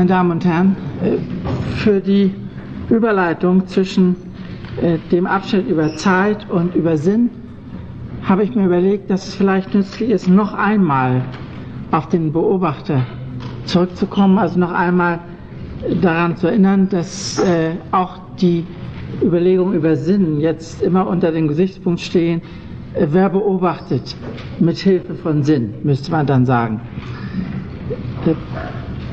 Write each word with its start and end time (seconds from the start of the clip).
Meine 0.00 0.08
Damen 0.08 0.30
und 0.30 0.46
Herren, 0.46 0.76
äh, 1.04 1.18
für 1.74 2.00
die 2.00 2.32
Überleitung 2.88 3.66
zwischen 3.66 4.16
äh, 4.80 4.96
dem 5.12 5.26
Abschnitt 5.26 5.68
über 5.68 5.94
Zeit 5.96 6.48
und 6.48 6.74
über 6.74 6.96
Sinn 6.96 7.28
habe 8.22 8.42
ich 8.42 8.54
mir 8.54 8.64
überlegt, 8.64 9.10
dass 9.10 9.28
es 9.28 9.34
vielleicht 9.34 9.74
nützlich 9.74 10.08
ist, 10.08 10.26
noch 10.26 10.54
einmal 10.54 11.20
auf 11.90 12.08
den 12.08 12.32
Beobachter 12.32 13.04
zurückzukommen, 13.66 14.38
also 14.38 14.58
noch 14.58 14.72
einmal 14.72 15.18
daran 16.00 16.34
zu 16.34 16.46
erinnern, 16.46 16.88
dass 16.88 17.38
äh, 17.40 17.72
auch 17.90 18.20
die 18.40 18.64
Überlegungen 19.22 19.74
über 19.74 19.96
Sinn 19.96 20.40
jetzt 20.40 20.80
immer 20.80 21.06
unter 21.08 21.30
dem 21.30 21.46
Gesichtspunkt 21.46 22.00
stehen, 22.00 22.40
wer 22.98 23.28
beobachtet 23.28 24.16
mit 24.60 24.78
Hilfe 24.78 25.14
von 25.14 25.42
Sinn, 25.42 25.74
müsste 25.82 26.10
man 26.10 26.24
dann 26.24 26.46
sagen. 26.46 26.80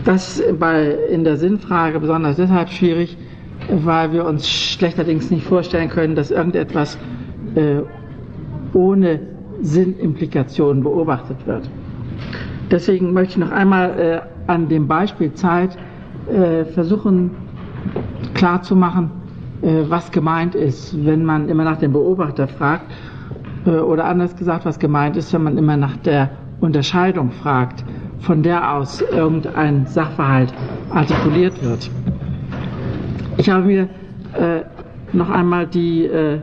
Das 0.07 0.41
bei, 0.57 0.95
in 1.11 1.25
der 1.25 1.35
Sinnfrage 1.35 1.99
besonders 1.99 2.37
deshalb 2.37 2.69
schwierig, 2.69 3.17
weil 3.69 4.13
wir 4.13 4.23
uns 4.23 4.49
schlechterdings 4.49 5.29
nicht 5.29 5.45
vorstellen 5.45 5.89
können, 5.89 6.15
dass 6.15 6.31
irgendetwas 6.31 6.97
äh, 7.55 7.81
ohne 8.71 9.19
Sinnimplikationen 9.61 10.81
beobachtet 10.81 11.45
wird. 11.45 11.69
Deswegen 12.71 13.11
möchte 13.11 13.33
ich 13.33 13.37
noch 13.39 13.51
einmal 13.51 13.99
äh, 13.99 14.49
an 14.49 14.69
dem 14.69 14.87
Beispiel 14.87 15.33
Zeit 15.33 15.77
äh, 16.31 16.63
versuchen 16.63 17.31
klarzumachen, 18.33 19.11
äh, 19.61 19.83
was 19.89 20.09
gemeint 20.13 20.55
ist, 20.55 21.05
wenn 21.05 21.25
man 21.25 21.49
immer 21.49 21.65
nach 21.65 21.79
dem 21.79 21.91
Beobachter 21.91 22.47
fragt, 22.47 22.85
äh, 23.65 23.71
oder 23.71 24.05
anders 24.05 24.37
gesagt, 24.37 24.63
was 24.63 24.79
gemeint 24.79 25.17
ist, 25.17 25.33
wenn 25.33 25.43
man 25.43 25.57
immer 25.57 25.75
nach 25.75 25.97
der 25.97 26.29
Unterscheidung 26.61 27.31
fragt, 27.31 27.83
von 28.19 28.43
der 28.43 28.73
aus 28.75 29.01
irgendein 29.01 29.85
Sachverhalt 29.85 30.53
artikuliert 30.91 31.61
wird. 31.63 31.89
Ich 33.37 33.49
habe 33.49 33.65
mir 33.65 33.83
äh, 34.33 34.61
noch 35.13 35.29
einmal 35.29 35.67
die 35.67 36.05
äh, 36.05 36.39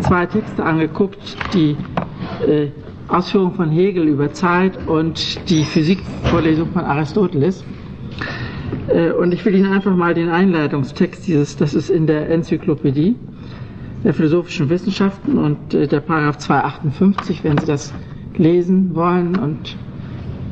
zwei 0.00 0.26
Texte 0.26 0.64
angeguckt, 0.64 1.36
die 1.54 1.76
äh, 2.46 2.68
Ausführung 3.08 3.54
von 3.54 3.70
Hegel 3.70 4.06
über 4.06 4.32
Zeit 4.32 4.78
und 4.86 5.48
die 5.48 5.64
Physikvorlesung 5.64 6.68
von 6.72 6.84
Aristoteles. 6.84 7.64
Äh, 8.88 9.12
und 9.12 9.32
ich 9.32 9.44
will 9.44 9.54
Ihnen 9.54 9.72
einfach 9.72 9.94
mal 9.96 10.14
den 10.14 10.28
Einleitungstext 10.28 11.26
dieses, 11.26 11.56
das 11.56 11.74
ist 11.74 11.90
in 11.90 12.06
der 12.06 12.28
Enzyklopädie 12.30 13.16
der 14.04 14.14
philosophischen 14.14 14.68
Wissenschaften 14.70 15.38
und 15.38 15.74
äh, 15.74 15.86
der 15.86 16.00
Paragraph 16.00 16.38
258, 16.38 17.44
wenn 17.44 17.58
Sie 17.58 17.66
das 17.66 17.92
lesen 18.36 18.94
wollen 18.94 19.36
und 19.36 19.76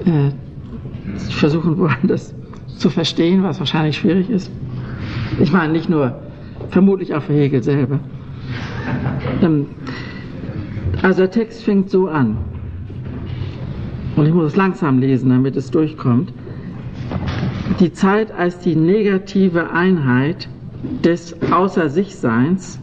äh, 0.04 0.30
versuchen 1.30 1.78
wollen, 1.78 2.06
das 2.08 2.34
zu 2.76 2.90
verstehen, 2.90 3.42
was 3.42 3.58
wahrscheinlich 3.58 3.96
schwierig 3.96 4.30
ist. 4.30 4.50
Ich 5.40 5.52
meine 5.52 5.72
nicht 5.72 5.88
nur, 5.88 6.20
vermutlich 6.70 7.14
auch 7.14 7.22
für 7.22 7.32
Hegel 7.32 7.62
selber. 7.62 8.00
Ähm, 9.42 9.66
also 11.02 11.20
der 11.20 11.30
Text 11.30 11.62
fängt 11.62 11.90
so 11.90 12.08
an. 12.08 12.38
Und 14.16 14.26
ich 14.26 14.32
muss 14.32 14.46
es 14.46 14.56
langsam 14.56 14.98
lesen, 14.98 15.30
damit 15.30 15.56
es 15.56 15.70
durchkommt. 15.70 16.32
Die 17.80 17.92
Zeit 17.92 18.32
als 18.32 18.58
die 18.60 18.74
negative 18.74 19.70
Einheit 19.70 20.48
des 21.04 21.36
Außer 21.52 21.90
sich 21.90 22.16
Seins 22.16 22.80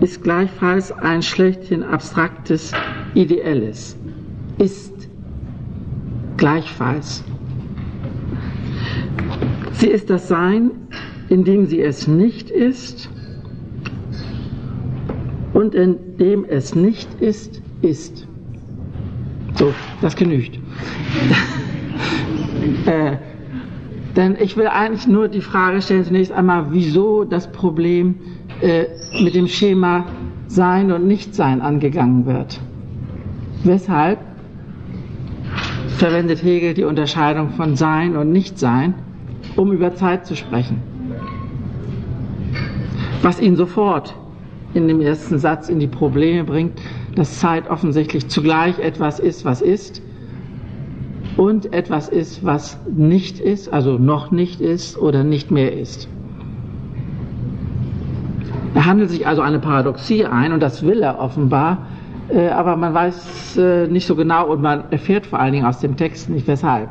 ist 0.00 0.22
gleichfalls 0.22 0.90
ein 0.90 1.22
schlechthin 1.22 1.82
abstraktes 1.82 2.72
Ideelles. 3.14 3.96
Ist 4.58 4.99
gleichfalls. 6.40 7.22
Sie 9.72 9.88
ist 9.88 10.10
das 10.10 10.26
Sein, 10.26 10.72
in 11.28 11.44
dem 11.44 11.66
sie 11.66 11.80
es 11.80 12.08
nicht 12.08 12.50
ist 12.50 13.08
und 15.52 15.74
in 15.74 16.16
dem 16.18 16.44
es 16.48 16.74
nicht 16.74 17.08
ist, 17.20 17.62
ist. 17.82 18.26
So, 19.54 19.72
das 20.00 20.16
genügt. 20.16 20.58
äh, 22.86 23.16
denn 24.16 24.36
ich 24.40 24.56
will 24.56 24.66
eigentlich 24.66 25.06
nur 25.06 25.28
die 25.28 25.42
Frage 25.42 25.82
stellen, 25.82 26.04
zunächst 26.04 26.32
einmal, 26.32 26.66
wieso 26.70 27.24
das 27.24 27.52
Problem 27.52 28.14
äh, 28.62 28.86
mit 29.22 29.34
dem 29.34 29.46
Schema 29.46 30.06
Sein 30.48 30.90
und 30.90 31.06
Nichtsein 31.06 31.60
angegangen 31.60 32.24
wird. 32.26 32.58
Weshalb 33.62 34.29
verwendet 36.00 36.42
Hegel 36.42 36.72
die 36.72 36.84
Unterscheidung 36.84 37.50
von 37.50 37.76
Sein 37.76 38.16
und 38.16 38.32
Nichtsein, 38.32 38.94
um 39.54 39.70
über 39.70 39.94
Zeit 39.94 40.26
zu 40.26 40.34
sprechen. 40.34 40.80
Was 43.20 43.38
ihn 43.38 43.54
sofort 43.54 44.14
in 44.72 44.88
dem 44.88 45.02
ersten 45.02 45.38
Satz 45.38 45.68
in 45.68 45.78
die 45.78 45.86
Probleme 45.86 46.44
bringt, 46.44 46.80
dass 47.16 47.38
Zeit 47.38 47.68
offensichtlich 47.68 48.28
zugleich 48.28 48.78
etwas 48.78 49.20
ist, 49.20 49.44
was 49.44 49.60
ist, 49.60 50.00
und 51.36 51.74
etwas 51.74 52.08
ist, 52.08 52.46
was 52.46 52.78
nicht 52.90 53.38
ist, 53.38 53.70
also 53.70 53.98
noch 53.98 54.30
nicht 54.30 54.62
ist 54.62 54.96
oder 54.96 55.22
nicht 55.22 55.50
mehr 55.50 55.78
ist. 55.78 56.08
Er 58.74 58.86
handelt 58.86 59.10
sich 59.10 59.26
also 59.26 59.42
eine 59.42 59.58
Paradoxie 59.58 60.24
ein 60.24 60.52
und 60.54 60.60
das 60.60 60.82
will 60.82 61.02
er 61.02 61.18
offenbar, 61.18 61.86
aber 62.48 62.76
man 62.76 62.94
weiß 62.94 63.56
äh, 63.56 63.86
nicht 63.88 64.06
so 64.06 64.14
genau 64.14 64.48
und 64.52 64.62
man 64.62 64.84
erfährt 64.90 65.26
vor 65.26 65.38
allen 65.40 65.52
Dingen 65.52 65.66
aus 65.66 65.80
dem 65.80 65.96
Text 65.96 66.30
nicht 66.30 66.46
weshalb. 66.46 66.88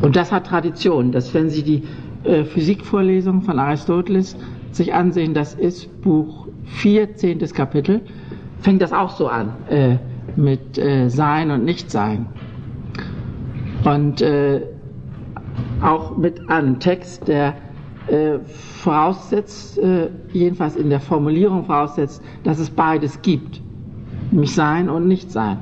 Und 0.00 0.16
das 0.16 0.30
hat 0.32 0.46
Tradition, 0.46 1.12
dass 1.12 1.34
wenn 1.34 1.50
Sie 1.50 1.62
die 1.62 1.82
äh, 2.24 2.44
Physikvorlesung 2.44 3.42
von 3.42 3.58
Aristoteles 3.58 4.36
sich 4.70 4.94
ansehen, 4.94 5.34
das 5.34 5.54
ist 5.54 6.00
Buch 6.02 6.46
4, 6.64 7.16
10. 7.16 7.38
Kapitel, 7.52 8.00
fängt 8.60 8.82
das 8.82 8.92
auch 8.92 9.10
so 9.10 9.28
an 9.28 9.52
äh, 9.68 9.96
mit 10.36 10.78
äh, 10.78 11.08
Sein 11.08 11.50
und 11.50 11.64
Nichtsein. 11.64 12.26
Und 13.84 14.20
äh, 14.20 14.62
auch 15.82 16.16
mit 16.16 16.48
einem 16.50 16.78
Text, 16.78 17.28
der 17.28 17.54
äh, 18.10 18.38
voraussetzt, 18.82 19.78
äh, 19.78 20.08
jedenfalls 20.32 20.76
in 20.76 20.90
der 20.90 21.00
Formulierung 21.00 21.64
voraussetzt, 21.64 22.22
dass 22.44 22.58
es 22.58 22.70
beides 22.70 23.20
gibt, 23.22 23.60
nämlich 24.30 24.54
Sein 24.54 24.88
und 24.88 25.06
Nichtsein. 25.06 25.58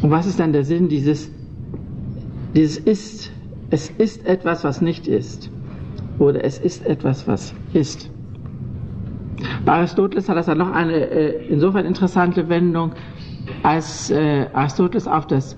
Und 0.00 0.10
was 0.10 0.26
ist 0.26 0.40
dann 0.40 0.52
der 0.52 0.64
Sinn 0.64 0.88
dieses, 0.88 1.30
dieses 2.54 2.78
Ist? 2.78 3.30
Es 3.70 3.90
ist 3.90 4.26
etwas, 4.26 4.64
was 4.64 4.80
nicht 4.80 5.06
ist. 5.06 5.50
Oder 6.18 6.44
es 6.44 6.58
ist 6.58 6.84
etwas, 6.86 7.26
was 7.26 7.54
ist. 7.72 8.10
Bei 9.64 9.72
Aristoteles 9.72 10.28
hat 10.28 10.36
das 10.36 10.46
dann 10.46 10.58
noch 10.58 10.72
eine 10.72 10.94
äh, 10.94 11.46
insofern 11.48 11.86
interessante 11.86 12.48
Wendung, 12.48 12.92
als 13.62 14.10
äh, 14.10 14.46
Aristoteles 14.52 15.08
auf 15.08 15.26
das, 15.26 15.56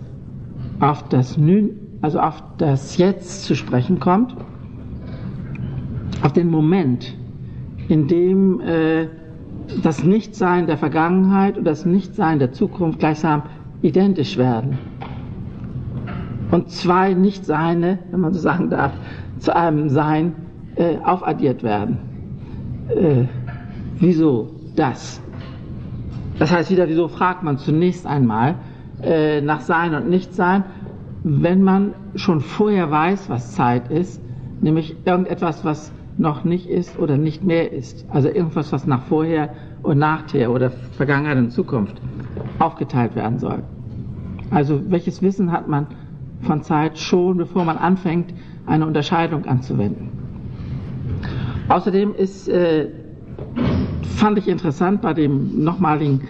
auf 0.81 1.09
das 1.09 1.37
Nün, 1.37 1.99
also 2.03 2.21
auf 2.21 2.43
das 2.59 2.97
Jetzt 2.99 3.45
zu 3.45 3.55
sprechen 3.57 3.99
kommt 3.99 4.37
auf 6.25 6.33
den 6.33 6.51
Moment, 6.51 7.15
in 7.89 8.09
dem 8.09 8.59
äh, 8.61 9.09
das 9.83 10.05
Nichtsein 10.05 10.67
der 10.67 10.79
Vergangenheit 10.79 11.59
und 11.59 11.65
das 11.65 11.85
Nichtsein 11.85 12.39
der 12.39 12.51
Zukunft 12.53 12.99
gleichsam 12.99 13.43
identisch 13.83 14.39
werden. 14.39 14.79
Und 16.51 16.71
zwei 16.71 17.13
Nichtseine, 17.13 17.99
wenn 18.11 18.21
man 18.21 18.33
so 18.33 18.41
sagen 18.41 18.71
darf, 18.71 18.93
zu 19.39 19.55
einem 19.55 19.91
Sein 19.91 20.33
äh, 20.77 20.97
aufaddiert 21.05 21.63
werden. 21.63 21.99
Äh, 22.89 23.25
wieso 23.99 24.49
das? 24.77 25.21
Das 26.39 26.51
heißt 26.51 26.71
wieder, 26.71 26.89
wieso 26.89 27.09
fragt 27.09 27.43
man 27.43 27.59
zunächst 27.59 28.07
einmal 28.07 28.55
äh, 29.03 29.43
nach 29.43 29.61
Sein 29.61 29.95
und 29.95 30.09
Nichtsein, 30.09 30.65
wenn 31.23 31.63
man 31.63 31.93
schon 32.15 32.41
vorher 32.41 32.91
weiß, 32.91 33.29
was 33.29 33.53
Zeit 33.53 33.91
ist, 33.91 34.23
nämlich 34.63 34.97
irgendetwas, 35.05 35.67
was 35.67 35.93
noch 36.17 36.45
nicht 36.45 36.69
ist 36.69 36.99
oder 36.99 37.17
nicht 37.17 37.45
mehr 37.45 37.73
ist. 37.73 38.07
Also 38.09 38.29
irgendwas, 38.29 38.73
was 38.73 38.87
nach 38.87 39.03
vorher 39.05 39.51
und 39.83 39.99
nachher 39.99 40.51
oder 40.51 40.71
Vergangenheit 40.71 41.39
und 41.39 41.51
Zukunft 41.51 42.01
aufgeteilt 42.59 43.15
werden 43.17 43.39
soll. 43.39 43.63
Also 44.51 44.81
welches 44.89 45.23
Wissen 45.23 45.51
hat 45.51 45.69
man 45.69 45.87
von 46.43 46.63
Zeit 46.63 46.99
schon, 46.99 47.37
bevor 47.37 47.65
man 47.65 47.79
anfängt, 47.79 48.33
eine 48.67 48.87
Unterscheidung 48.87 49.45
anzuwenden. 49.47 50.11
Außerdem 51.69 52.15
ist, 52.15 52.49
äh, 52.49 52.89
fand 54.17 54.39
ich 54.39 54.49
interessant 54.49 55.03
bei 55.03 55.15
dem 55.15 55.65
nochmaligen 55.65 56.23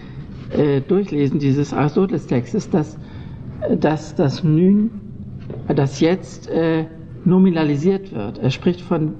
äh, 0.51 0.81
Durchlesen 0.81 1.39
dieses 1.39 1.73
Aristoteles-Textes, 1.73 2.69
dass, 2.69 2.97
dass 3.79 4.15
das 4.15 4.43
Nün, 4.43 4.89
das 5.67 5.99
Jetzt 5.99 6.49
äh, 6.49 6.85
nominalisiert 7.25 8.13
wird. 8.13 8.37
Er 8.39 8.51
spricht 8.51 8.81
von 8.81 9.13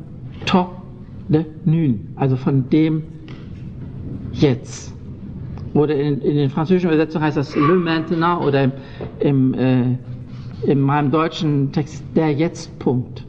nün, 1.66 2.14
also 2.16 2.36
von 2.36 2.70
dem 2.70 3.04
jetzt. 4.34 4.94
Oder 5.74 5.96
in, 5.96 6.22
in 6.22 6.38
den 6.38 6.50
französischen 6.50 6.88
Übersetzungen 6.88 7.26
heißt 7.26 7.38
das 7.38 7.56
le 7.56 7.76
maintenant 7.76 8.44
oder 8.46 8.64
im, 8.64 8.72
im 9.20 9.54
äh, 9.54 9.98
in 10.64 10.80
meinem 10.82 11.12
deutschen 11.12 11.72
Text 11.72 12.04
der 12.16 12.32
Jetzt-Punkt. 12.32 13.24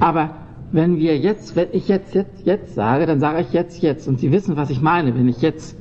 Aber 0.00 0.30
wenn 0.72 0.98
wir 0.98 1.18
jetzt, 1.18 1.56
wenn 1.56 1.68
ich 1.72 1.88
jetzt, 1.88 2.14
jetzt, 2.14 2.44
jetzt 2.44 2.74
sage, 2.74 3.06
dann 3.06 3.20
sage 3.20 3.40
ich 3.40 3.52
jetzt, 3.52 3.82
jetzt. 3.82 4.08
Und 4.08 4.20
Sie 4.20 4.32
wissen, 4.32 4.56
was 4.56 4.70
ich 4.70 4.80
meine, 4.80 5.14
wenn 5.14 5.28
ich 5.28 5.40
jetzt, 5.42 5.76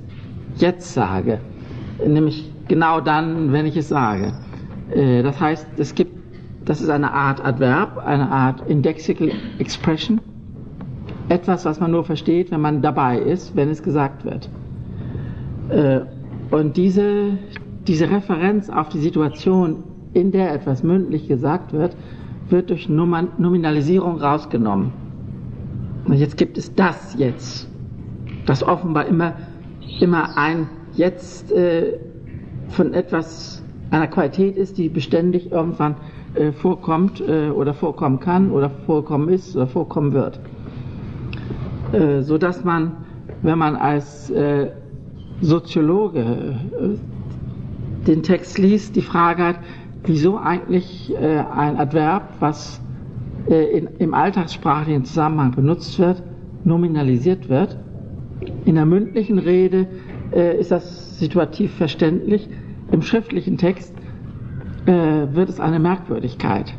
jetzt 0.58 0.94
sage. 0.94 1.40
Nämlich 2.06 2.50
genau 2.68 3.02
dann, 3.02 3.52
wenn 3.52 3.66
ich 3.66 3.78
es 3.78 3.90
sage. 3.90 4.34
Äh, 4.94 5.24
das 5.24 5.40
heißt, 5.40 5.68
es 5.78 5.96
gibt, 5.96 6.14
das 6.66 6.82
ist 6.82 6.90
eine 6.90 7.14
Art 7.14 7.44
Adverb, 7.46 7.98
eine 7.98 8.30
Art 8.30 8.68
Indexical 8.68 9.32
Expression. 9.60 10.20
Etwas, 11.30 11.66
was 11.66 11.80
man 11.80 11.92
nur 11.92 12.04
versteht, 12.04 12.52
wenn 12.52 12.62
man 12.62 12.82
dabei 12.82 13.18
ist, 13.20 13.56
wenn 13.56 13.70
es 13.70 13.82
gesagt 13.82 14.26
wird. 14.26 14.50
Äh, 15.70 16.02
und 16.52 16.78
diese, 16.78 17.38
diese 17.88 18.10
Referenz 18.10 18.70
auf 18.70 18.90
die 18.90 19.00
Situation, 19.00 19.84
in 20.14 20.32
der 20.32 20.54
etwas 20.54 20.84
mündlich 20.84 21.28
gesagt 21.28 21.74
wird, 21.74 21.96
wird 22.50 22.70
durch 22.70 22.88
Nominalisierung 22.90 24.18
rausgenommen. 24.18 24.92
Und 26.06 26.14
jetzt 26.14 26.38
gibt 26.38 26.58
es 26.58 26.74
das 26.76 27.16
jetzt, 27.18 27.68
das 28.46 28.62
offenbar 28.62 29.08
immer, 29.08 29.34
immer 30.00 30.38
ein 30.38 30.70
Jetzt 30.96 31.52
äh, 31.52 32.00
von 32.70 32.94
etwas, 32.94 33.62
einer 33.92 34.08
Qualität 34.08 34.56
ist, 34.56 34.78
die 34.78 34.88
beständig 34.88 35.52
irgendwann 35.52 35.96
äh, 36.36 36.52
vorkommt 36.52 37.22
äh, 37.22 37.50
oder 37.50 37.74
vorkommen 37.74 38.20
kann 38.20 38.52
oder 38.52 38.70
vorkommen 38.70 39.30
ist 39.30 39.56
oder 39.56 39.68
vorkommen 39.68 40.14
wird. 40.14 40.40
Äh, 41.92 42.22
so 42.22 42.38
dass 42.38 42.64
man, 42.64 42.98
wenn 43.42 43.58
man 43.58 43.76
als 43.76 44.30
äh, 44.30 44.72
Soziologe 45.42 46.20
äh, 46.20 48.06
den 48.08 48.24
Text 48.24 48.58
liest, 48.58 48.96
die 48.96 49.02
Frage 49.02 49.44
hat, 49.44 49.60
wieso 50.04 50.38
eigentlich 50.38 51.14
äh, 51.14 51.40
ein 51.40 51.78
Adverb, 51.78 52.24
was 52.40 52.82
in, 53.48 53.88
im 54.00 54.16
alltagssprachlichen 54.16 55.06
Zusammenhang 55.06 55.52
benutzt 55.52 56.00
wird, 56.00 56.24
nominalisiert 56.64 57.48
wird. 57.48 57.78
In 58.66 58.74
der 58.74 58.88
mündlichen 58.88 59.38
Rede 59.38 59.86
ist 60.32 60.72
das 60.72 61.20
situativ 61.20 61.72
verständlich. 61.76 62.50
Im 62.92 63.04
schriftlichen 63.04 63.60
Text 63.60 63.94
wird 64.86 65.50
es 65.50 65.60
eine 65.60 65.80
Merkwürdigkeit, 65.80 66.74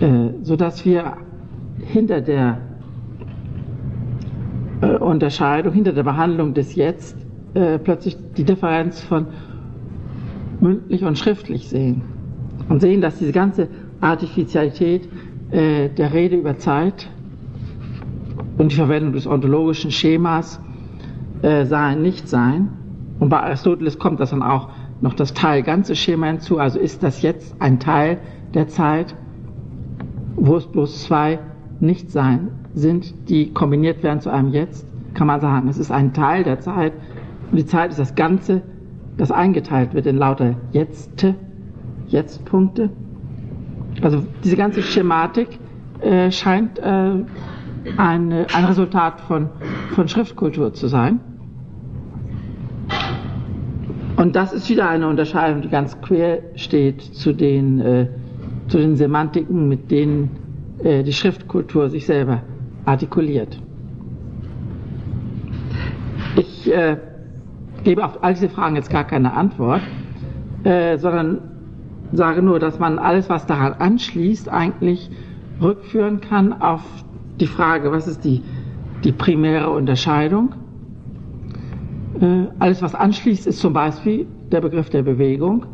äh, 0.00 0.28
sodass 0.42 0.84
wir 0.84 1.16
hinter 1.78 2.20
der 2.20 2.58
äh, 4.80 4.96
Unterscheidung, 4.96 5.72
hinter 5.72 5.92
der 5.92 6.02
Behandlung 6.02 6.54
des 6.54 6.74
Jetzt 6.74 7.16
plötzlich 7.84 8.16
die 8.36 8.42
Differenz 8.42 9.00
von 9.00 9.28
mündlich 10.60 11.04
und 11.04 11.16
schriftlich 11.16 11.68
sehen 11.68 12.02
und 12.68 12.80
sehen, 12.80 13.00
dass 13.00 13.18
diese 13.18 13.30
ganze 13.30 13.68
Artificialität 14.00 15.08
äh, 15.50 15.88
der 15.88 16.12
Rede 16.12 16.36
über 16.36 16.58
Zeit 16.58 17.08
und 18.58 18.72
die 18.72 18.76
Verwendung 18.76 19.12
des 19.12 19.26
ontologischen 19.26 19.90
Schemas 19.90 20.60
äh, 21.42 21.64
sein, 21.64 22.02
nicht 22.02 22.28
sein. 22.28 22.70
Und 23.20 23.28
bei 23.28 23.40
Aristoteles 23.40 23.98
kommt 23.98 24.20
das 24.20 24.30
dann 24.30 24.42
auch 24.42 24.68
noch 25.00 25.14
das 25.14 25.34
Teil 25.34 25.62
ganze 25.62 25.96
Schema 25.96 26.26
hinzu. 26.26 26.58
Also 26.58 26.78
ist 26.78 27.02
das 27.02 27.22
jetzt 27.22 27.56
ein 27.60 27.80
Teil 27.80 28.18
der 28.54 28.68
Zeit, 28.68 29.14
wo 30.36 30.56
es 30.56 30.66
bloß 30.66 31.04
zwei 31.04 31.38
Nicht-Sein 31.80 32.48
sind, 32.74 33.28
die 33.28 33.52
kombiniert 33.52 34.02
werden 34.02 34.20
zu 34.20 34.30
einem 34.30 34.48
Jetzt, 34.48 34.86
kann 35.14 35.26
man 35.26 35.40
sagen, 35.40 35.68
es 35.68 35.78
ist 35.78 35.90
ein 35.90 36.12
Teil 36.12 36.44
der 36.44 36.60
Zeit 36.60 36.92
und 37.50 37.56
die 37.56 37.66
Zeit 37.66 37.90
ist 37.90 37.98
das 37.98 38.14
Ganze 38.14 38.62
das 39.16 39.30
eingeteilt 39.30 39.94
wird 39.94 40.06
in 40.06 40.16
lauter 40.16 40.54
Jetzt, 40.72 41.24
Jetzt-Punkte. 42.08 42.90
Also 44.02 44.24
diese 44.42 44.56
ganze 44.56 44.82
Schematik 44.82 45.58
äh, 46.00 46.30
scheint 46.30 46.78
äh, 46.78 46.82
ein, 46.82 47.26
ein 47.96 48.64
Resultat 48.64 49.20
von, 49.20 49.50
von 49.94 50.08
Schriftkultur 50.08 50.74
zu 50.74 50.88
sein. 50.88 51.20
Und 54.16 54.36
das 54.36 54.52
ist 54.52 54.68
wieder 54.70 54.88
eine 54.88 55.08
Unterscheidung, 55.08 55.62
die 55.62 55.68
ganz 55.68 56.00
quer 56.00 56.38
steht 56.54 57.02
zu 57.02 57.32
den, 57.32 57.80
äh, 57.80 58.06
zu 58.68 58.78
den 58.78 58.96
Semantiken, 58.96 59.68
mit 59.68 59.90
denen 59.90 60.30
äh, 60.82 61.02
die 61.02 61.12
Schriftkultur 61.12 61.90
sich 61.90 62.06
selber 62.06 62.42
artikuliert. 62.84 63.58
Ich 66.36 66.72
äh, 66.72 66.96
gebe 67.82 68.04
auf 68.04 68.22
all 68.22 68.34
diese 68.34 68.48
Fragen 68.48 68.76
jetzt 68.76 68.90
gar 68.90 69.04
keine 69.04 69.34
Antwort, 69.34 69.82
äh, 70.62 70.96
sondern 70.98 71.40
sage 72.12 72.42
nur, 72.42 72.58
dass 72.58 72.78
man 72.78 72.98
alles, 72.98 73.28
was 73.28 73.46
daran 73.46 73.74
anschließt, 73.74 74.48
eigentlich 74.48 75.10
rückführen 75.60 76.20
kann 76.20 76.52
auf 76.52 76.82
die 77.40 77.46
Frage, 77.46 77.90
was 77.90 78.06
ist 78.06 78.24
die, 78.24 78.42
die 79.02 79.12
primäre 79.12 79.70
Unterscheidung. 79.70 80.54
Äh, 82.20 82.46
alles, 82.58 82.82
was 82.82 82.94
anschließt, 82.94 83.46
ist 83.46 83.58
zum 83.58 83.72
Beispiel 83.72 84.26
der 84.52 84.60
Begriff 84.60 84.90
der 84.90 85.02
Bewegung, 85.02 85.66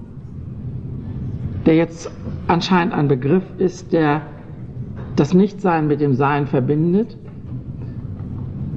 der 1.66 1.76
jetzt 1.76 2.10
anscheinend 2.46 2.94
ein 2.94 3.08
Begriff 3.08 3.44
ist, 3.58 3.92
der 3.92 4.22
das 5.16 5.34
Nichtsein 5.34 5.87
mit 5.87 6.00
dem 6.00 6.14
Sein 6.14 6.46
verbindet. 6.46 7.16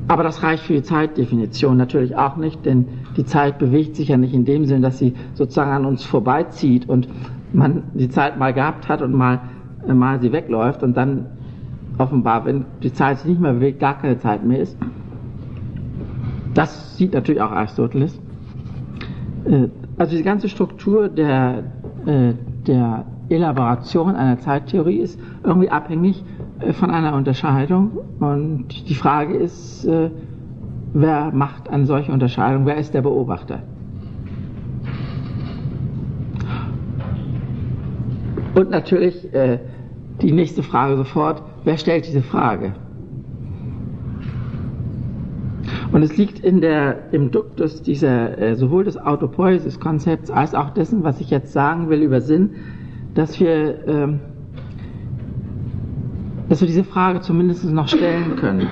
Aber 0.09 0.23
das 0.23 0.43
reicht 0.43 0.63
für 0.63 0.73
die 0.73 0.83
Zeitdefinition 0.83 1.77
natürlich 1.77 2.17
auch 2.17 2.35
nicht, 2.35 2.65
denn 2.65 2.85
die 3.15 3.25
Zeit 3.25 3.57
bewegt 3.57 3.95
sich 3.95 4.09
ja 4.09 4.17
nicht 4.17 4.33
in 4.33 4.43
dem 4.43 4.65
Sinn, 4.65 4.81
dass 4.81 4.99
sie 4.99 5.13
sozusagen 5.33 5.71
an 5.71 5.85
uns 5.85 6.03
vorbeizieht 6.03 6.89
und 6.89 7.07
man 7.53 7.83
die 7.93 8.09
Zeit 8.09 8.37
mal 8.37 8.53
gehabt 8.53 8.89
hat 8.89 9.01
und 9.01 9.13
mal, 9.13 9.39
äh, 9.87 9.93
mal 9.93 10.19
sie 10.19 10.33
wegläuft 10.33 10.83
und 10.83 10.97
dann 10.97 11.27
offenbar, 11.97 12.43
wenn 12.45 12.65
die 12.81 12.91
Zeit 12.91 13.19
sich 13.19 13.29
nicht 13.29 13.41
mehr 13.41 13.53
bewegt, 13.53 13.79
gar 13.79 13.97
keine 13.97 14.17
Zeit 14.17 14.43
mehr 14.43 14.59
ist. 14.59 14.77
Das 16.53 16.97
sieht 16.97 17.13
natürlich 17.13 17.41
auch 17.41 17.51
Aristoteles. 17.51 18.19
Äh, 19.45 19.67
also 19.97 20.15
die 20.15 20.23
ganze 20.23 20.49
Struktur 20.49 21.09
der, 21.09 21.63
äh, 22.05 22.33
der 22.67 23.05
Elaboration 23.29 24.15
einer 24.15 24.39
Zeittheorie 24.39 24.97
ist 24.97 25.19
irgendwie 25.43 25.69
abhängig 25.69 26.23
von 26.73 26.91
einer 26.91 27.15
Unterscheidung 27.15 27.91
und 28.19 28.89
die 28.89 28.95
Frage 28.95 29.35
ist, 29.35 29.87
Wer 30.93 31.31
macht 31.31 31.69
eine 31.69 31.87
solche 31.87 32.11
Unterscheidung? 32.11 32.67
Wer 32.67 32.77
ist 32.77 32.93
der 32.93 33.01
Beobachter? 33.01 33.63
Und 38.53 38.69
natürlich 38.69 39.33
äh, 39.33 39.57
die 40.21 40.31
nächste 40.31 40.61
Frage 40.61 40.97
sofort, 40.97 41.41
wer 41.63 41.77
stellt 41.77 42.05
diese 42.05 42.21
Frage? 42.21 42.73
Und 45.93 46.01
es 46.01 46.17
liegt 46.17 46.39
in 46.39 46.59
der, 46.59 47.13
im 47.13 47.29
Duktus 47.29 47.83
dieser, 47.83 48.37
äh, 48.39 48.55
sowohl 48.55 48.83
des 48.83 48.97
Autopoiesis-Konzepts 48.97 50.31
als 50.31 50.55
auch 50.55 50.71
dessen, 50.71 51.03
was 51.03 51.21
ich 51.21 51.29
jetzt 51.29 51.53
sagen 51.53 51.87
will 51.87 52.01
über 52.01 52.19
Sinn, 52.19 52.49
dass 53.13 53.39
wir, 53.39 53.87
ähm, 53.87 54.19
dass 56.49 56.61
wir 56.61 56.67
diese 56.67 56.83
Frage 56.83 57.21
zumindest 57.21 57.71
noch 57.71 57.87
stellen 57.87 58.37
können. 58.37 58.67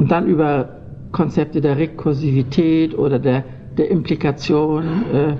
Und 0.00 0.10
dann 0.10 0.26
über 0.26 0.80
Konzepte 1.12 1.60
der 1.60 1.78
Rekursivität 1.78 2.98
oder 2.98 3.20
der, 3.20 3.44
der 3.76 3.88
Implikation 3.88 4.84
äh, 5.12 5.34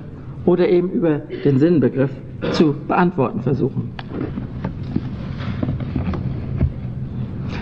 oder 0.46 0.68
eben 0.68 0.90
über 0.90 1.18
den 1.44 1.58
Sinnbegriff 1.58 2.12
zu 2.52 2.76
beantworten 2.86 3.42
versuchen. 3.42 3.90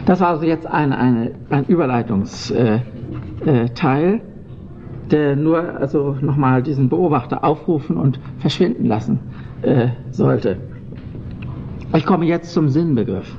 Das 0.05 0.21
war 0.21 0.29
also 0.29 0.45
jetzt 0.45 0.67
ein, 0.67 0.93
eine, 0.93 1.33
ein 1.51 1.65
Überleitungsteil, 1.65 2.77
äh, 2.77 2.96
äh, 3.45 3.69
der 5.11 5.37
nur 5.37 5.78
also 5.78 6.16
nochmal 6.21 6.62
diesen 6.62 6.88
Beobachter 6.88 7.45
aufrufen 7.45 7.97
und 7.97 8.19
verschwinden 8.38 8.87
lassen 8.87 9.19
äh, 9.62 9.88
sollte. 10.11 10.57
Ich 11.95 12.05
komme 12.05 12.26
jetzt 12.26 12.52
zum 12.52 12.69
Sinnbegriff. 12.69 13.37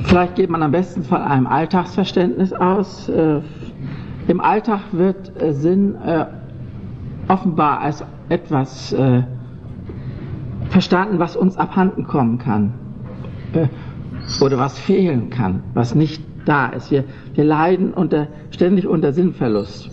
Vielleicht 0.00 0.36
geht 0.36 0.50
man 0.50 0.62
am 0.62 0.70
besten 0.70 1.02
von 1.02 1.18
einem 1.22 1.46
Alltagsverständnis 1.46 2.52
aus. 2.52 3.08
Äh, 3.08 3.40
Im 4.28 4.40
Alltag 4.40 4.80
wird 4.92 5.42
äh, 5.42 5.52
Sinn 5.52 5.96
äh, 6.04 6.26
offenbar 7.28 7.80
als 7.80 8.04
etwas 8.28 8.92
äh, 8.92 9.22
verstanden, 10.68 11.18
was 11.18 11.34
uns 11.34 11.56
abhanden 11.56 12.04
kommen 12.06 12.38
kann 12.38 12.74
oder 14.40 14.58
was 14.58 14.78
fehlen 14.78 15.30
kann, 15.30 15.62
was 15.74 15.94
nicht 15.94 16.22
da 16.44 16.66
ist. 16.68 16.90
Wir, 16.90 17.04
wir 17.34 17.44
leiden 17.44 17.92
unter, 17.94 18.28
ständig 18.50 18.86
unter 18.86 19.12
Sinnverlust. 19.12 19.90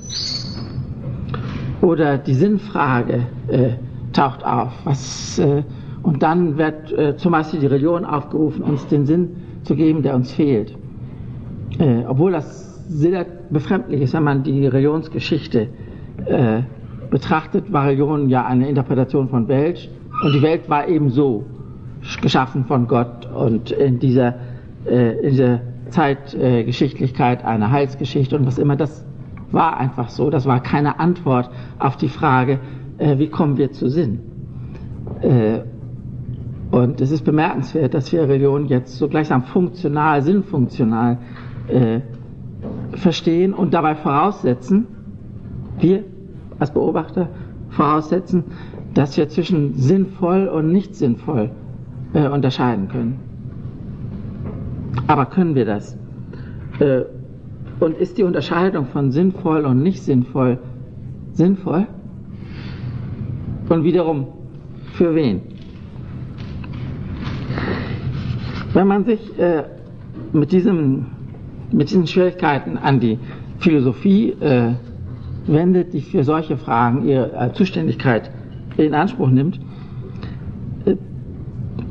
Oder 1.81 2.17
die 2.17 2.33
Sinnfrage 2.33 3.25
äh, 3.47 3.69
taucht 4.13 4.45
auf. 4.45 4.73
Was, 4.83 5.41
und 6.01 6.23
dann 6.23 6.57
wird 6.57 7.19
zum 7.19 7.31
Beispiel 7.31 7.59
die 7.59 7.67
Religion 7.67 8.05
aufgerufen, 8.05 8.63
uns 8.63 8.87
den 8.87 9.05
Sinn 9.05 9.35
zu 9.63 9.75
geben, 9.75 10.01
der 10.01 10.15
uns 10.15 10.31
fehlt. 10.31 10.75
Äh, 11.77 12.03
obwohl 12.07 12.31
das 12.31 12.85
sehr 12.89 13.25
befremdlich 13.49 14.01
ist, 14.01 14.13
wenn 14.13 14.23
man 14.23 14.43
die 14.43 14.65
Religionsgeschichte 14.67 15.67
äh, 16.25 16.61
betrachtet, 17.09 17.71
war 17.71 17.85
Religion 17.85 18.29
ja 18.29 18.45
eine 18.45 18.67
Interpretation 18.67 19.29
von 19.29 19.47
Welt 19.47 19.89
und 20.23 20.33
die 20.33 20.41
Welt 20.41 20.69
war 20.69 20.87
eben 20.87 21.09
so 21.09 21.45
geschaffen 22.21 22.65
von 22.65 22.87
Gott 22.87 23.25
und 23.31 23.71
in 23.71 23.99
dieser, 23.99 24.35
äh, 24.85 25.19
in 25.19 25.29
dieser 25.29 25.59
Zeitgeschichtlichkeit 25.89 27.41
äh, 27.41 27.45
eine 27.45 27.71
Heilsgeschichte 27.71 28.35
und 28.37 28.45
was 28.45 28.57
immer, 28.57 28.75
das 28.75 29.05
war 29.51 29.77
einfach 29.77 30.09
so. 30.09 30.29
Das 30.29 30.45
war 30.45 30.61
keine 30.61 30.99
Antwort 30.99 31.49
auf 31.79 31.97
die 31.97 32.09
Frage, 32.09 32.59
äh, 32.97 33.17
wie 33.17 33.29
kommen 33.29 33.57
wir 33.57 33.71
zu 33.71 33.89
Sinn. 33.89 34.19
Äh, 35.21 35.59
und 36.71 37.01
es 37.01 37.11
ist 37.11 37.23
bemerkenswert, 37.25 37.93
dass 37.95 38.11
wir 38.11 38.21
Religion 38.21 38.67
jetzt 38.67 38.97
so 38.97 39.07
gleichsam 39.07 39.43
funktional, 39.43 40.21
sinnfunktional 40.21 41.17
äh, 41.67 42.01
verstehen 42.91 43.53
und 43.53 43.73
dabei 43.73 43.95
voraussetzen, 43.95 44.85
wir 45.79 46.03
als 46.59 46.71
Beobachter 46.71 47.29
voraussetzen, 47.69 48.43
dass 48.93 49.17
wir 49.17 49.29
zwischen 49.29 49.75
sinnvoll 49.75 50.47
und 50.47 50.71
nicht 50.71 50.95
sinnvoll 50.95 51.51
äh, 52.13 52.27
unterscheiden 52.27 52.89
können. 52.89 53.19
Aber 55.07 55.25
können 55.25 55.55
wir 55.55 55.65
das? 55.65 55.97
Äh, 56.79 57.01
und 57.79 57.97
ist 57.97 58.17
die 58.17 58.23
Unterscheidung 58.23 58.87
von 58.87 59.11
sinnvoll 59.11 59.65
und 59.65 59.81
nicht 59.81 60.03
sinnvoll 60.03 60.59
sinnvoll? 61.33 61.87
Und 63.69 63.83
wiederum, 63.83 64.27
für 64.93 65.15
wen? 65.15 65.41
Wenn 68.73 68.87
man 68.87 69.05
sich 69.05 69.37
äh, 69.39 69.63
mit, 70.33 70.51
diesem, 70.51 71.05
mit 71.71 71.89
diesen 71.89 72.05
Schwierigkeiten 72.05 72.77
an 72.77 72.99
die 72.99 73.17
Philosophie 73.59 74.31
äh, 74.39 74.73
wendet, 75.47 75.93
die 75.93 76.01
für 76.01 76.23
solche 76.23 76.57
Fragen 76.57 77.07
ihre 77.07 77.31
äh, 77.33 77.53
Zuständigkeit 77.53 78.29
in 78.77 78.93
Anspruch 78.93 79.29
nimmt, 79.29 79.59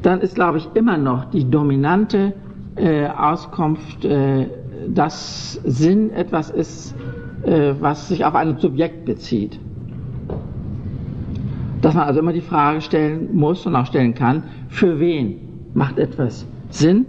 dann 0.09 0.23
ist, 0.23 0.37
glaube 0.37 0.57
ich, 0.57 0.67
immer 0.73 0.97
noch 0.97 1.27
die 1.27 1.50
dominante 1.50 2.33
äh, 2.77 3.09
Auskunft, 3.09 4.07
äh, 4.07 4.47
dass 4.88 5.61
Sinn 5.65 6.11
etwas 6.12 6.49
ist, 6.49 6.95
äh, 7.43 7.75
was 7.79 8.09
sich 8.09 8.25
auf 8.25 8.35
ein 8.35 8.57
Subjekt 8.57 9.05
bezieht. 9.05 9.61
Dass 11.83 11.95
man 11.95 12.05
also 12.05 12.21
immer 12.21 12.33
die 12.33 12.41
Frage 12.41 12.81
stellen 12.81 13.37
muss 13.37 13.67
und 13.67 13.77
auch 13.77 13.85
stellen 13.85 14.15
kann, 14.15 14.45
für 14.69 14.99
wen 14.99 15.41
macht 15.75 15.99
etwas 15.99 16.47
Sinn? 16.71 17.05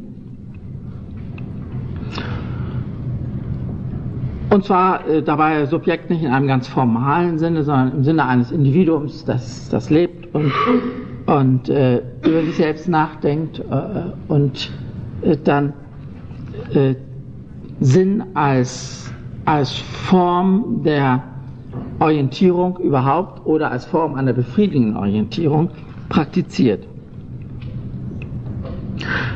Und 4.50 4.66
zwar 4.66 5.08
äh, 5.08 5.24
dabei 5.24 5.66
Subjekt 5.68 6.10
nicht 6.10 6.24
in 6.24 6.32
einem 6.32 6.48
ganz 6.48 6.68
formalen 6.68 7.40
Sinne, 7.40 7.64
sondern 7.64 7.94
im 7.94 8.04
Sinne 8.04 8.26
eines 8.26 8.52
Individuums, 8.52 9.24
das, 9.24 9.70
das 9.70 9.90
lebt 9.90 10.36
und, 10.36 10.52
und 11.30 11.70
äh, 11.70 12.02
über 12.26 12.42
sich 12.42 12.56
selbst 12.56 12.88
nachdenkt 12.90 13.60
äh, 13.60 13.64
und 14.28 14.72
äh, 15.22 15.38
dann 15.44 15.74
äh, 16.74 16.96
Sinn 17.82 18.24
als, 18.34 19.14
als 19.46 19.72
Form 19.78 20.82
der 20.84 21.22
Orientierung 22.00 22.78
überhaupt 22.80 23.46
oder 23.46 23.70
als 23.72 23.86
Form 23.86 24.16
einer 24.16 24.34
befriedigenden 24.34 24.98
Orientierung 24.98 25.70
praktiziert. 26.10 26.88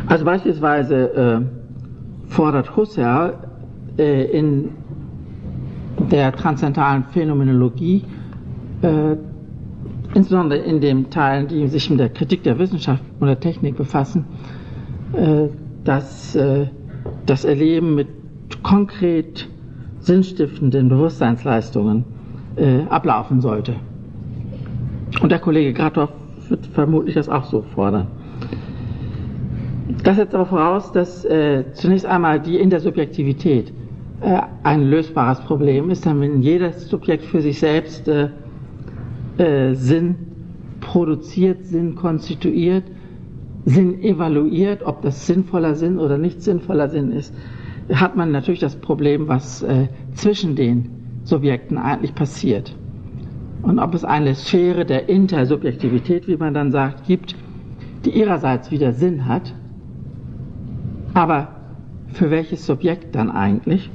Also 0.08 0.26
beispielsweise 0.26 0.96
äh, 1.14 1.42
fordert 2.28 2.76
Husserl 2.76 3.36
äh, 4.00 4.24
in 4.36 4.70
der 6.12 6.32
transzendentalen 6.32 7.04
Phänomenologie, 7.12 8.04
äh, 8.82 9.16
insbesondere 10.14 10.60
in 10.60 10.82
den 10.82 11.10
Teilen, 11.10 11.48
die 11.48 11.68
sich 11.68 11.90
mit 11.90 12.00
der 12.00 12.10
Kritik 12.10 12.44
der 12.44 12.60
Wissenschaft 12.60 13.04
und 13.20 13.28
der 13.28 13.40
Technik 13.40 13.78
befassen, 13.78 14.26
äh, 15.14 15.48
dass 15.84 16.36
äh, 16.36 16.68
das 17.26 17.46
Erleben 17.46 17.96
mit 17.96 18.08
konkret 18.64 19.48
sinnstiftenden 20.00 20.90
Bewusstseinsleistungen 20.90 22.06
äh, 22.56 22.82
ablaufen 22.90 23.42
sollte. 23.42 23.76
Und 25.22 25.32
der 25.32 25.40
Kollege 25.40 25.74
Gratow 25.74 26.10
wird 26.50 26.66
vermutlich 26.68 27.16
das 27.16 27.30
auch 27.30 27.46
so 27.46 27.62
fordern. 27.62 28.08
Das 30.04 30.18
setzt 30.18 30.34
aber 30.36 30.46
voraus, 30.46 30.92
dass 30.92 31.24
äh, 31.26 31.66
zunächst 31.74 32.06
einmal 32.06 32.40
die 32.40 32.58
Intersubjektivität 32.58 33.72
äh, 34.22 34.42
ein 34.64 34.90
lösbares 34.90 35.42
Problem 35.42 35.90
ist, 35.90 36.06
denn 36.06 36.20
wenn 36.22 36.42
jedes 36.42 36.90
Subjekt 36.90 37.24
für 37.26 37.42
sich 37.42 37.60
selbst 37.60 38.08
äh, 38.08 38.30
äh, 39.38 39.74
Sinn 39.74 40.16
produziert, 40.82 41.66
Sinn 41.66 41.96
konstituiert, 41.96 42.84
Sinn 43.66 44.02
evaluiert, 44.04 44.84
ob 44.84 45.02
das 45.02 45.26
sinnvoller 45.26 45.76
Sinn 45.76 45.98
oder 45.98 46.18
nicht 46.18 46.42
sinnvoller 46.42 46.90
Sinn 46.90 47.12
ist, 47.12 47.34
hat 47.94 48.16
man 48.16 48.32
natürlich 48.32 48.60
das 48.60 48.76
Problem, 48.76 49.28
was 49.28 49.64
äh, 49.64 49.88
zwischen 50.14 50.56
den 50.56 50.90
Subjekten 51.24 51.78
eigentlich 51.78 52.14
passiert. 52.16 52.76
Und 53.62 53.80
ob 53.80 53.94
es 53.94 54.04
eine 54.04 54.36
Sphäre 54.36 54.86
der 54.86 55.08
Intersubjektivität, 55.08 56.28
wie 56.28 56.36
man 56.36 56.54
dann 56.54 56.72
sagt, 56.72 57.06
gibt, 57.08 57.36
die 58.04 58.12
ihrerseits 58.12 58.72
wieder 58.72 58.92
Sinn 58.92 59.26
hat, 59.26 59.54
aber 61.14 61.56
für 62.08 62.30
welches 62.30 62.66
Subjekt 62.66 63.16
dann 63.16 63.32
eigentlich? 63.32 63.90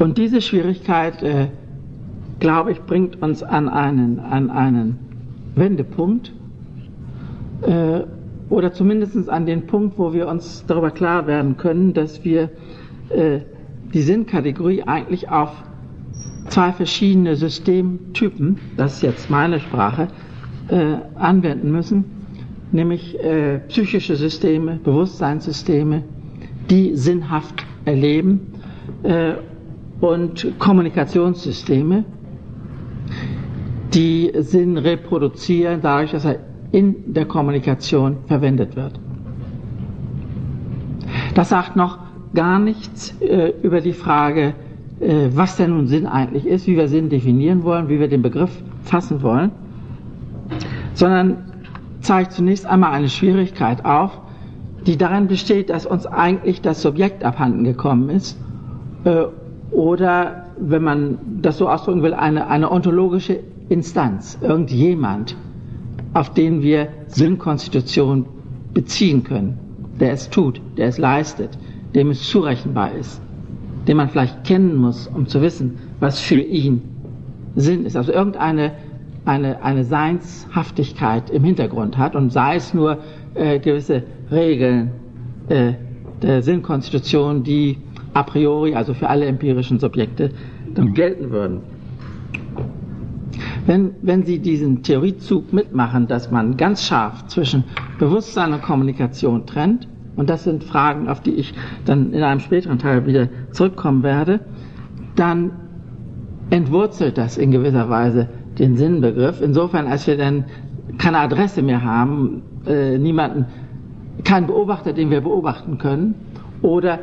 Und 0.00 0.18
diese 0.18 0.40
Schwierigkeit, 0.40 1.22
äh, 1.22 1.48
glaube 2.40 2.72
ich, 2.72 2.82
bringt 2.82 3.22
uns 3.22 3.42
an 3.42 3.68
einen, 3.68 4.18
an 4.18 4.50
einen 4.50 4.98
Wendepunkt, 5.54 6.32
äh, 7.62 8.00
oder 8.48 8.72
zumindest 8.72 9.28
an 9.28 9.46
den 9.46 9.66
Punkt, 9.66 9.98
wo 9.98 10.12
wir 10.12 10.26
uns 10.26 10.64
darüber 10.66 10.90
klar 10.90 11.26
werden 11.26 11.56
können, 11.56 11.94
dass 11.94 12.24
wir 12.24 12.50
äh, 13.10 13.40
die 13.94 14.02
Sinnkategorie 14.02 14.82
eigentlich 14.82 15.28
auf 15.28 15.50
zwei 16.48 16.72
verschiedene 16.72 17.36
Systemtypen, 17.36 18.58
das 18.76 18.94
ist 18.94 19.02
jetzt 19.02 19.30
meine 19.30 19.60
Sprache, 19.60 20.08
äh, 20.68 20.96
anwenden 21.14 21.70
müssen, 21.70 22.04
nämlich 22.72 23.18
äh, 23.20 23.60
psychische 23.68 24.16
Systeme, 24.16 24.80
Bewusstseinssysteme, 24.82 26.02
die 26.68 26.96
sinnhaft 26.96 27.64
erleben 27.84 28.40
äh, 29.02 29.34
und 30.00 30.58
Kommunikationssysteme, 30.58 32.04
die 33.94 34.32
Sinn 34.38 34.76
reproduzieren, 34.76 35.80
dadurch, 35.82 36.12
dass 36.12 36.24
er 36.24 36.40
in 36.72 37.12
der 37.12 37.24
Kommunikation 37.24 38.18
verwendet 38.26 38.76
wird. 38.76 39.00
Das 41.34 41.48
sagt 41.48 41.76
noch 41.76 41.98
gar 42.34 42.58
nichts 42.58 43.14
äh, 43.20 43.52
über 43.62 43.80
die 43.80 43.92
Frage, 43.92 44.54
äh, 45.00 45.28
was 45.32 45.56
denn 45.56 45.70
nun 45.70 45.86
Sinn 45.88 46.06
eigentlich 46.06 46.46
ist, 46.46 46.66
wie 46.66 46.76
wir 46.76 46.88
Sinn 46.88 47.08
definieren 47.08 47.64
wollen, 47.64 47.88
wie 47.88 47.98
wir 47.98 48.08
den 48.08 48.22
Begriff 48.22 48.50
fassen 48.82 49.22
wollen, 49.22 49.50
sondern 50.94 51.38
zeigt 52.00 52.32
zunächst 52.32 52.66
einmal 52.66 52.92
eine 52.92 53.08
Schwierigkeit 53.08 53.84
auf, 53.84 54.20
die 54.86 54.96
darin 54.96 55.26
besteht, 55.26 55.70
dass 55.70 55.86
uns 55.86 56.06
eigentlich 56.06 56.62
das 56.62 56.82
Subjekt 56.82 57.24
abhanden 57.24 57.64
gekommen 57.64 58.08
ist 58.10 58.38
äh, 59.04 59.24
oder, 59.72 60.46
wenn 60.60 60.82
man 60.82 61.18
das 61.42 61.58
so 61.58 61.68
ausdrücken 61.68 62.02
will, 62.02 62.14
eine, 62.14 62.48
eine 62.48 62.70
ontologische 62.70 63.40
Instanz, 63.68 64.38
irgendjemand, 64.40 65.36
auf 66.12 66.32
den 66.32 66.62
wir 66.62 66.88
Sinnkonstitution 67.06 68.26
beziehen 68.74 69.24
können, 69.24 69.58
der 69.98 70.12
es 70.12 70.30
tut, 70.30 70.60
der 70.76 70.88
es 70.88 70.98
leistet, 70.98 71.50
dem 71.94 72.10
es 72.10 72.28
zurechenbar 72.28 72.92
ist, 72.94 73.20
den 73.88 73.96
man 73.96 74.08
vielleicht 74.08 74.44
kennen 74.44 74.76
muss, 74.76 75.06
um 75.06 75.26
zu 75.26 75.40
wissen, 75.40 75.78
was 75.98 76.20
für 76.20 76.40
ihn 76.40 76.82
Sinn 77.56 77.84
ist. 77.84 77.96
Also 77.96 78.12
irgendeine 78.12 78.72
eine, 79.24 79.62
eine 79.62 79.84
Seinshaftigkeit 79.84 81.30
im 81.30 81.44
Hintergrund 81.44 81.98
hat 81.98 82.16
und 82.16 82.32
sei 82.32 82.56
es 82.56 82.74
nur 82.74 82.98
äh, 83.34 83.58
gewisse 83.58 84.02
Regeln 84.30 84.92
äh, 85.48 85.74
der 86.22 86.42
Sinnkonstitution, 86.42 87.42
die 87.42 87.78
a 88.14 88.22
priori, 88.22 88.74
also 88.74 88.94
für 88.94 89.08
alle 89.08 89.26
empirischen 89.26 89.78
Subjekte, 89.78 90.30
dann 90.74 90.94
gelten 90.94 91.30
würden. 91.30 91.60
Wenn, 93.66 93.92
wenn 94.02 94.24
Sie 94.24 94.38
diesen 94.38 94.82
Theoriezug 94.82 95.52
mitmachen, 95.52 96.06
dass 96.06 96.30
man 96.30 96.56
ganz 96.56 96.84
scharf 96.84 97.26
zwischen 97.26 97.64
Bewusstsein 97.98 98.52
und 98.52 98.62
Kommunikation 98.62 99.46
trennt, 99.46 99.86
und 100.16 100.28
das 100.28 100.44
sind 100.44 100.64
Fragen, 100.64 101.08
auf 101.08 101.20
die 101.20 101.34
ich 101.34 101.54
dann 101.84 102.12
in 102.12 102.22
einem 102.22 102.40
späteren 102.40 102.78
Teil 102.78 103.06
wieder 103.06 103.28
zurückkommen 103.52 104.02
werde, 104.02 104.40
dann 105.14 105.52
entwurzelt 106.50 107.16
das 107.16 107.38
in 107.38 107.50
gewisser 107.50 107.88
Weise 107.88 108.28
den 108.58 108.76
Sinnbegriff, 108.76 109.40
insofern 109.40 109.86
als 109.86 110.06
wir 110.06 110.16
dann 110.16 110.44
keine 110.98 111.18
Adresse 111.18 111.62
mehr 111.62 111.82
haben, 111.84 112.42
äh, 112.66 112.98
niemanden, 112.98 113.46
keinen 114.24 114.46
Beobachter, 114.46 114.92
den 114.92 115.10
wir 115.10 115.20
beobachten 115.20 115.78
können, 115.78 116.14
oder 116.60 116.98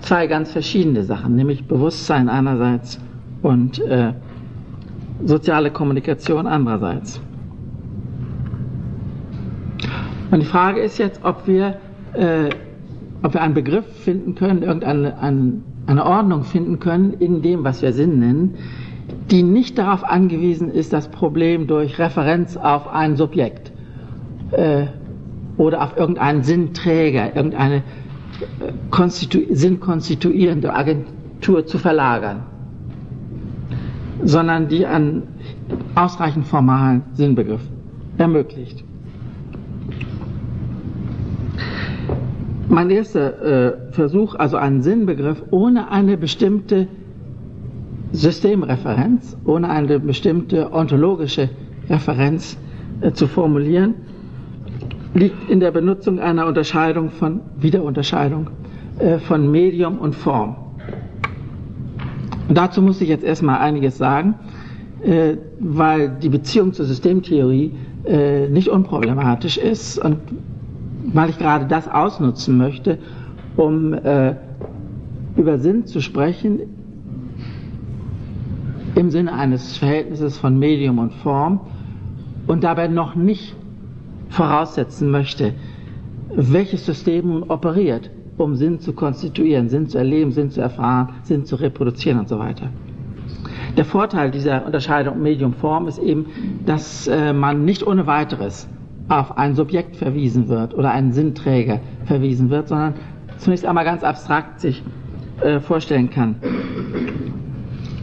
zwei 0.00 0.26
ganz 0.26 0.52
verschiedene 0.52 1.02
Sachen, 1.04 1.36
nämlich 1.36 1.66
Bewusstsein 1.66 2.28
einerseits 2.28 3.00
und 3.42 3.78
äh, 3.80 4.12
soziale 5.24 5.70
Kommunikation 5.70 6.46
andererseits. 6.46 7.20
Und 10.30 10.40
die 10.40 10.46
Frage 10.46 10.80
ist 10.80 10.98
jetzt, 10.98 11.24
ob 11.24 11.46
wir, 11.46 11.76
äh, 12.12 12.50
ob 13.22 13.34
wir 13.34 13.42
einen 13.42 13.54
Begriff 13.54 13.86
finden 14.04 14.34
können, 14.34 14.62
irgendeine 14.62 15.18
ein, 15.18 15.64
eine 15.86 16.04
Ordnung 16.04 16.44
finden 16.44 16.78
können 16.80 17.14
in 17.14 17.42
dem, 17.42 17.64
was 17.64 17.82
wir 17.82 17.92
Sinn 17.92 18.18
nennen, 18.18 18.54
die 19.30 19.42
nicht 19.42 19.78
darauf 19.78 20.04
angewiesen 20.04 20.70
ist, 20.70 20.92
das 20.92 21.08
Problem 21.08 21.66
durch 21.66 21.98
Referenz 21.98 22.56
auf 22.56 22.88
ein 22.88 23.16
Subjekt 23.16 23.72
äh, 24.52 24.86
oder 25.56 25.82
auf 25.82 25.96
irgendeinen 25.96 26.42
Sinnträger, 26.42 27.34
irgendeine 27.34 27.82
konstitu 28.90 29.40
sinnkonstituierende 29.50 30.72
Agentur 30.74 31.66
zu 31.66 31.78
verlagern, 31.78 32.42
sondern 34.22 34.68
die 34.68 34.86
einen 34.86 35.22
ausreichend 35.94 36.46
formalen 36.46 37.02
Sinnbegriff 37.14 37.62
ermöglicht. 38.16 38.84
Mein 42.68 42.90
erster 42.90 43.42
äh, 43.42 43.92
Versuch, 43.92 44.34
also 44.34 44.58
einen 44.58 44.82
Sinnbegriff 44.82 45.42
ohne 45.50 45.90
eine 45.90 46.18
bestimmte 46.18 46.86
Systemreferenz, 48.12 49.36
ohne 49.44 49.70
eine 49.70 49.98
bestimmte 49.98 50.72
ontologische 50.72 51.48
Referenz 51.88 52.58
äh, 53.00 53.12
zu 53.12 53.26
formulieren, 53.26 53.94
liegt 55.18 55.50
in 55.50 55.60
der 55.60 55.70
Benutzung 55.70 56.20
einer 56.20 56.46
Unterscheidung 56.46 57.10
von 57.10 57.40
Wiederunterscheidung 57.58 58.50
äh, 58.98 59.18
von 59.18 59.50
Medium 59.50 59.98
und 59.98 60.14
Form. 60.14 60.56
Und 62.48 62.56
dazu 62.56 62.80
muss 62.80 63.00
ich 63.00 63.08
jetzt 63.08 63.24
erstmal 63.24 63.58
einiges 63.58 63.98
sagen, 63.98 64.34
äh, 65.02 65.36
weil 65.58 66.10
die 66.22 66.28
Beziehung 66.28 66.72
zur 66.72 66.86
Systemtheorie 66.86 67.74
äh, 68.04 68.48
nicht 68.48 68.68
unproblematisch 68.68 69.58
ist 69.58 69.98
und 69.98 70.18
weil 71.12 71.30
ich 71.30 71.38
gerade 71.38 71.66
das 71.66 71.88
ausnutzen 71.88 72.56
möchte, 72.56 72.98
um 73.56 73.94
äh, 73.94 74.34
über 75.36 75.58
Sinn 75.58 75.86
zu 75.86 76.00
sprechen 76.00 76.60
im 78.94 79.10
Sinne 79.10 79.32
eines 79.32 79.76
Verhältnisses 79.76 80.38
von 80.38 80.58
Medium 80.58 80.98
und 80.98 81.12
Form 81.14 81.60
und 82.46 82.64
dabei 82.64 82.88
noch 82.88 83.14
nicht 83.14 83.54
voraussetzen 84.28 85.10
möchte, 85.10 85.54
welches 86.34 86.86
System 86.86 87.44
operiert, 87.48 88.10
um 88.36 88.54
Sinn 88.54 88.80
zu 88.80 88.92
konstituieren, 88.92 89.68
Sinn 89.68 89.88
zu 89.88 89.98
erleben, 89.98 90.30
Sinn 90.32 90.50
zu 90.50 90.60
erfahren, 90.60 91.10
Sinn 91.22 91.44
zu 91.44 91.56
reproduzieren 91.56 92.20
und 92.20 92.28
so 92.28 92.38
weiter. 92.38 92.68
Der 93.76 93.84
Vorteil 93.84 94.30
dieser 94.30 94.64
Unterscheidung 94.66 95.22
Medium-Form 95.22 95.88
ist 95.88 95.98
eben, 95.98 96.26
dass 96.64 97.06
äh, 97.06 97.32
man 97.32 97.64
nicht 97.64 97.86
ohne 97.86 98.06
weiteres 98.06 98.68
auf 99.08 99.38
ein 99.38 99.54
Subjekt 99.54 99.96
verwiesen 99.96 100.48
wird 100.48 100.74
oder 100.74 100.90
einen 100.90 101.12
Sinnträger 101.12 101.80
verwiesen 102.04 102.50
wird, 102.50 102.68
sondern 102.68 102.94
zunächst 103.38 103.64
einmal 103.64 103.84
ganz 103.84 104.02
abstrakt 104.04 104.60
sich 104.60 104.82
äh, 105.40 105.60
vorstellen 105.60 106.10
kann 106.10 106.36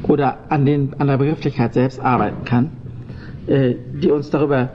oder 0.03 0.37
an, 0.49 0.65
den, 0.65 0.93
an 0.99 1.07
der 1.07 1.17
Begrifflichkeit 1.17 1.73
selbst 1.73 1.99
arbeiten 1.99 2.45
kann, 2.45 2.71
äh, 3.47 3.75
die 4.01 4.11
uns 4.11 4.29
darüber 4.29 4.69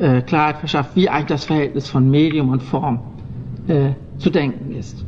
äh, 0.00 0.22
Klarheit 0.22 0.58
verschafft, 0.58 0.96
wie 0.96 1.08
eigentlich 1.08 1.26
das 1.26 1.44
Verhältnis 1.44 1.88
von 1.88 2.10
Medium 2.10 2.50
und 2.50 2.62
Form 2.62 3.00
äh, 3.68 3.90
zu 4.18 4.30
denken 4.30 4.74
ist. 4.74 5.04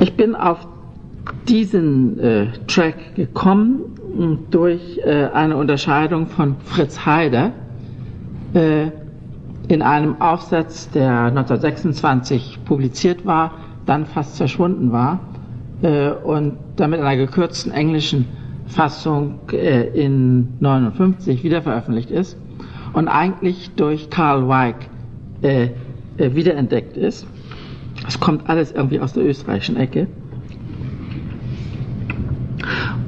Ich 0.00 0.14
bin 0.16 0.34
auf 0.34 0.66
diesen 1.48 2.18
äh, 2.20 2.46
Track 2.66 3.14
gekommen 3.14 3.80
durch 4.50 4.98
äh, 5.04 5.26
eine 5.32 5.56
Unterscheidung 5.56 6.26
von 6.26 6.56
Fritz 6.64 7.04
Heider 7.04 7.52
äh, 8.54 8.86
in 9.68 9.82
einem 9.82 10.20
Aufsatz, 10.20 10.90
der 10.90 11.10
1926 11.26 12.58
publiziert 12.64 13.26
war, 13.26 13.52
dann 13.86 14.06
fast 14.06 14.36
verschwunden 14.38 14.92
war 14.92 15.20
äh, 15.82 16.10
und 16.10 16.54
damit 16.76 17.00
in 17.00 17.06
einer 17.06 17.16
gekürzten 17.16 17.72
englischen 17.72 18.26
Fassung 18.68 19.40
äh, 19.52 19.88
in 19.88 20.54
59 20.60 21.42
wiederveröffentlicht 21.42 22.10
ist 22.10 22.36
und 22.92 23.08
eigentlich 23.08 23.70
durch 23.76 24.10
Karl 24.10 24.48
Weig 24.48 24.76
äh, 25.42 25.70
äh, 26.16 26.34
wiederentdeckt 26.34 26.96
ist. 26.96 27.26
Es 28.06 28.20
kommt 28.20 28.48
alles 28.48 28.72
irgendwie 28.72 29.00
aus 29.00 29.12
der 29.12 29.24
österreichischen 29.24 29.76
Ecke. 29.76 30.06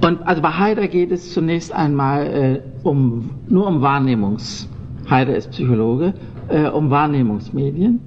Und 0.03 0.27
also 0.27 0.41
bei 0.41 0.51
Heider 0.51 0.89
geht 0.89 1.13
es 1.13 1.33
zunächst 1.33 1.73
einmal 1.73 2.27
äh, 2.27 2.61
um, 2.83 3.31
nur 3.49 3.67
um 3.67 3.83
Wahrnehmungs, 3.83 4.69
Heider 5.09 5.37
ist 5.37 5.51
Psychologe, 5.51 6.15
äh, 6.49 6.69
um 6.69 6.91
Wahrnehmungsmedien. 6.91 8.01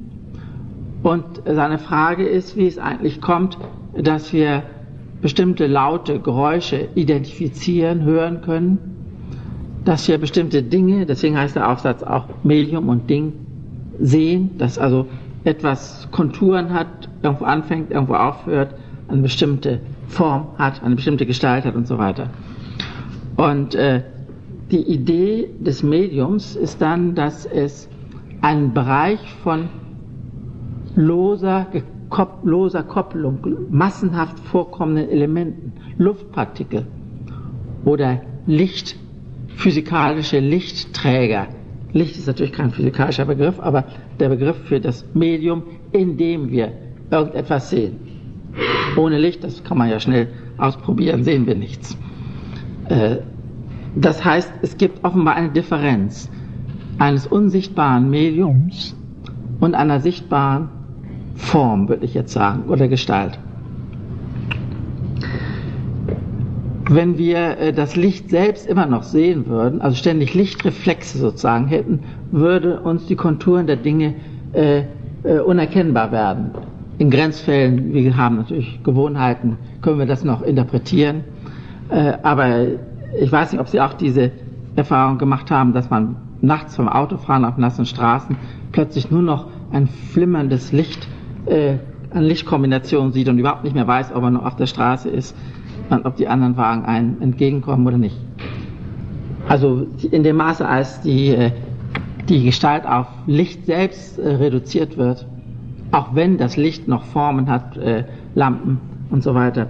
Und 1.03 1.25
seine 1.45 1.79
Frage 1.79 2.25
ist, 2.25 2.55
wie 2.55 2.65
es 2.65 2.79
eigentlich 2.79 3.21
kommt, 3.21 3.57
dass 3.93 4.31
wir 4.33 4.63
bestimmte 5.23 5.67
laute 5.67 6.19
Geräusche 6.19 6.89
identifizieren, 6.95 8.03
hören 8.03 8.41
können, 8.41 8.77
dass 9.85 10.07
wir 10.07 10.17
bestimmte 10.17 10.61
Dinge, 10.61 11.05
deswegen 11.05 11.37
heißt 11.37 11.55
der 11.55 11.71
Aufsatz 11.71 12.03
auch 12.03 12.25
Medium 12.43 12.89
und 12.89 13.09
Ding, 13.09 13.33
sehen, 13.99 14.51
dass 14.57 14.77
also 14.77 15.07
etwas 15.45 16.09
Konturen 16.11 16.73
hat, 16.73 17.09
irgendwo 17.21 17.45
anfängt, 17.45 17.91
irgendwo 17.91 18.15
aufhört, 18.15 18.75
eine 19.07 19.21
bestimmte 19.21 19.79
Form 20.07 20.47
hat, 20.57 20.83
eine 20.83 20.95
bestimmte 20.95 21.25
Gestalt 21.25 21.63
hat 21.63 21.75
und 21.75 21.87
so 21.87 21.97
weiter. 21.97 22.29
Und 23.37 23.75
äh, 23.75 24.03
die 24.71 24.81
Idee 24.81 25.49
des 25.59 25.83
Mediums 25.83 26.57
ist 26.57 26.81
dann, 26.81 27.15
dass 27.15 27.45
es 27.45 27.87
einen 28.41 28.73
Bereich 28.73 29.19
von 29.41 29.69
loser, 30.95 31.67
loser 32.43 32.83
Kopplung, 32.83 33.39
massenhaft 33.69 34.39
vorkommenden 34.39 35.09
Elementen, 35.09 35.73
Luftpartikel 35.97 36.85
oder 37.85 38.21
Licht, 38.45 38.97
physikalische 39.55 40.39
Lichtträger. 40.39 41.47
Licht 41.91 42.17
ist 42.17 42.27
natürlich 42.27 42.53
kein 42.53 42.71
physikalischer 42.71 43.25
Begriff, 43.25 43.59
aber 43.59 43.85
der 44.19 44.29
Begriff 44.29 44.57
für 44.65 44.79
das 44.79 45.05
Medium, 45.13 45.63
in 45.91 46.17
dem 46.17 46.49
wir 46.49 46.71
irgendetwas 47.11 47.69
sehen. 47.69 47.99
Ohne 48.97 49.19
Licht, 49.19 49.43
das 49.43 49.63
kann 49.63 49.77
man 49.77 49.89
ja 49.89 49.99
schnell 49.99 50.27
ausprobieren, 50.57 51.23
sehen 51.23 51.45
wir 51.45 51.55
nichts. 51.55 51.97
Äh, 52.89 53.17
das 53.95 54.25
heißt, 54.25 54.51
es 54.61 54.77
gibt 54.77 55.03
offenbar 55.03 55.35
eine 55.35 55.49
Differenz 55.49 56.29
eines 56.97 57.27
unsichtbaren 57.27 58.09
Mediums 58.09 58.95
und 59.59 59.75
einer 59.75 59.99
sichtbaren 59.99 60.69
Form, 61.35 61.89
würde 61.89 62.05
ich 62.05 62.13
jetzt 62.13 62.33
sagen, 62.33 62.63
oder 62.67 62.87
Gestalt. 62.87 63.39
Wenn 66.89 67.17
wir 67.17 67.57
äh, 67.57 67.73
das 67.73 67.95
Licht 67.95 68.29
selbst 68.29 68.67
immer 68.67 68.85
noch 68.85 69.03
sehen 69.03 69.47
würden, 69.47 69.81
also 69.81 69.95
ständig 69.95 70.33
Lichtreflexe 70.33 71.17
sozusagen 71.17 71.67
hätten, 71.67 72.01
würde 72.31 72.81
uns 72.81 73.05
die 73.05 73.15
Konturen 73.15 73.67
der 73.67 73.77
Dinge 73.77 74.15
äh, 74.53 74.83
äh, 75.23 75.39
unerkennbar 75.39 76.11
werden 76.11 76.51
in 76.97 77.09
Grenzfällen, 77.09 77.93
wir 77.93 78.17
haben 78.17 78.37
natürlich 78.37 78.81
Gewohnheiten, 78.83 79.57
können 79.81 79.99
wir 79.99 80.05
das 80.05 80.23
noch 80.23 80.41
interpretieren. 80.41 81.23
Äh, 81.89 82.13
aber 82.21 82.67
ich 83.19 83.31
weiß 83.31 83.51
nicht, 83.51 83.61
ob 83.61 83.67
Sie 83.67 83.81
auch 83.81 83.93
diese 83.93 84.31
Erfahrung 84.75 85.17
gemacht 85.17 85.51
haben, 85.51 85.73
dass 85.73 85.89
man 85.89 86.15
nachts 86.41 86.75
vom 86.75 86.87
Autofahren 86.87 87.45
auf 87.45 87.57
nassen 87.57 87.85
Straßen 87.85 88.35
plötzlich 88.71 89.11
nur 89.11 89.21
noch 89.21 89.47
ein 89.71 89.87
flimmerndes 89.87 90.71
Licht, 90.71 91.07
äh, 91.45 91.75
eine 92.11 92.27
Lichtkombination 92.27 93.11
sieht 93.11 93.27
und 93.29 93.39
überhaupt 93.39 93.63
nicht 93.63 93.73
mehr 93.73 93.87
weiß, 93.87 94.13
ob 94.13 94.21
man 94.21 94.33
noch 94.33 94.45
auf 94.45 94.55
der 94.55 94.67
Straße 94.67 95.09
ist 95.09 95.35
und 95.89 96.05
ob 96.05 96.15
die 96.15 96.27
anderen 96.27 96.57
Wagen 96.57 96.85
einem 96.85 97.21
entgegenkommen 97.21 97.85
oder 97.87 97.97
nicht. 97.97 98.17
Also 99.47 99.87
in 100.11 100.23
dem 100.23 100.37
Maße, 100.37 100.67
als 100.67 101.01
die, 101.01 101.29
äh, 101.29 101.51
die 102.29 102.43
Gestalt 102.43 102.85
auf 102.85 103.07
Licht 103.27 103.65
selbst 103.65 104.17
äh, 104.19 104.35
reduziert 104.35 104.97
wird, 104.97 105.27
auch 105.91 106.15
wenn 106.15 106.37
das 106.37 106.55
Licht 106.55 106.87
noch 106.87 107.03
Formen 107.03 107.49
hat, 107.49 107.77
äh, 107.77 108.05
Lampen 108.35 108.79
und 109.09 109.21
so 109.21 109.35
weiter, 109.35 109.67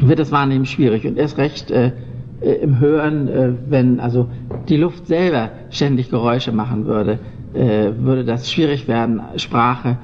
wird 0.00 0.18
das 0.18 0.32
Wahrnehmen 0.32 0.66
schwierig. 0.66 1.06
Und 1.06 1.16
erst 1.16 1.38
recht 1.38 1.70
äh, 1.70 1.92
äh, 2.40 2.52
im 2.56 2.78
Hören, 2.78 3.28
äh, 3.28 3.52
wenn 3.68 4.00
also 4.00 4.28
die 4.68 4.76
Luft 4.76 5.06
selber 5.06 5.50
ständig 5.70 6.10
Geräusche 6.10 6.52
machen 6.52 6.86
würde, 6.86 7.18
würde 7.54 8.26
das 8.26 8.52
schwierig 8.52 8.86
werden, 8.86 9.22
Sprache 9.36 9.96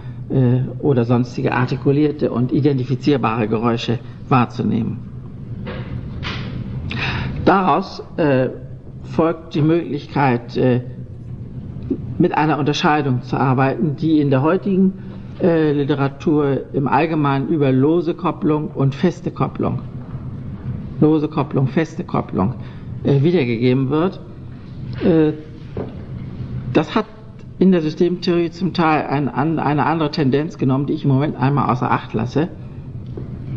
oder 0.79 1.05
sonstige 1.05 1.53
artikulierte 1.53 2.31
und 2.31 2.53
identifizierbare 2.53 3.49
Geräusche 3.49 3.99
wahrzunehmen. 4.29 4.99
Daraus 7.45 8.03
äh, 8.17 8.49
folgt 9.03 9.55
die 9.55 9.61
Möglichkeit, 9.63 10.57
mit 12.19 12.37
einer 12.37 12.59
Unterscheidung 12.59 13.23
zu 13.23 13.37
arbeiten, 13.37 13.97
die 13.97 14.21
in 14.21 14.31
der 14.31 14.43
heutigen 14.43 14.93
äh, 15.41 15.73
Literatur 15.73 16.73
im 16.73 16.87
Allgemeinen 16.87 17.49
über 17.49 17.73
lose 17.73 18.15
Kopplung 18.15 18.69
und 18.69 18.95
feste 18.95 19.31
Kopplung, 19.31 19.81
lose 21.01 21.29
Kopplung, 21.29 21.67
feste 21.67 22.05
Kopplung 22.05 22.55
äh, 23.03 23.23
wiedergegeben 23.23 23.91
wird. 23.91 24.21
Äh, 25.05 25.33
das 26.73 26.95
hat 26.95 27.07
in 27.63 27.71
der 27.71 27.81
Systemtheorie 27.81 28.51
zum 28.51 28.75
Teil 28.75 29.07
ein, 29.07 29.29
eine 29.29 29.87
andere 29.87 30.11
Tendenz 30.11 30.59
genommen, 30.59 30.87
die 30.87 30.95
ich 30.95 31.05
im 31.05 31.11
Moment 31.11 31.37
einmal 31.37 31.71
außer 31.71 31.89
Acht 31.89 32.13
lasse. 32.13 32.49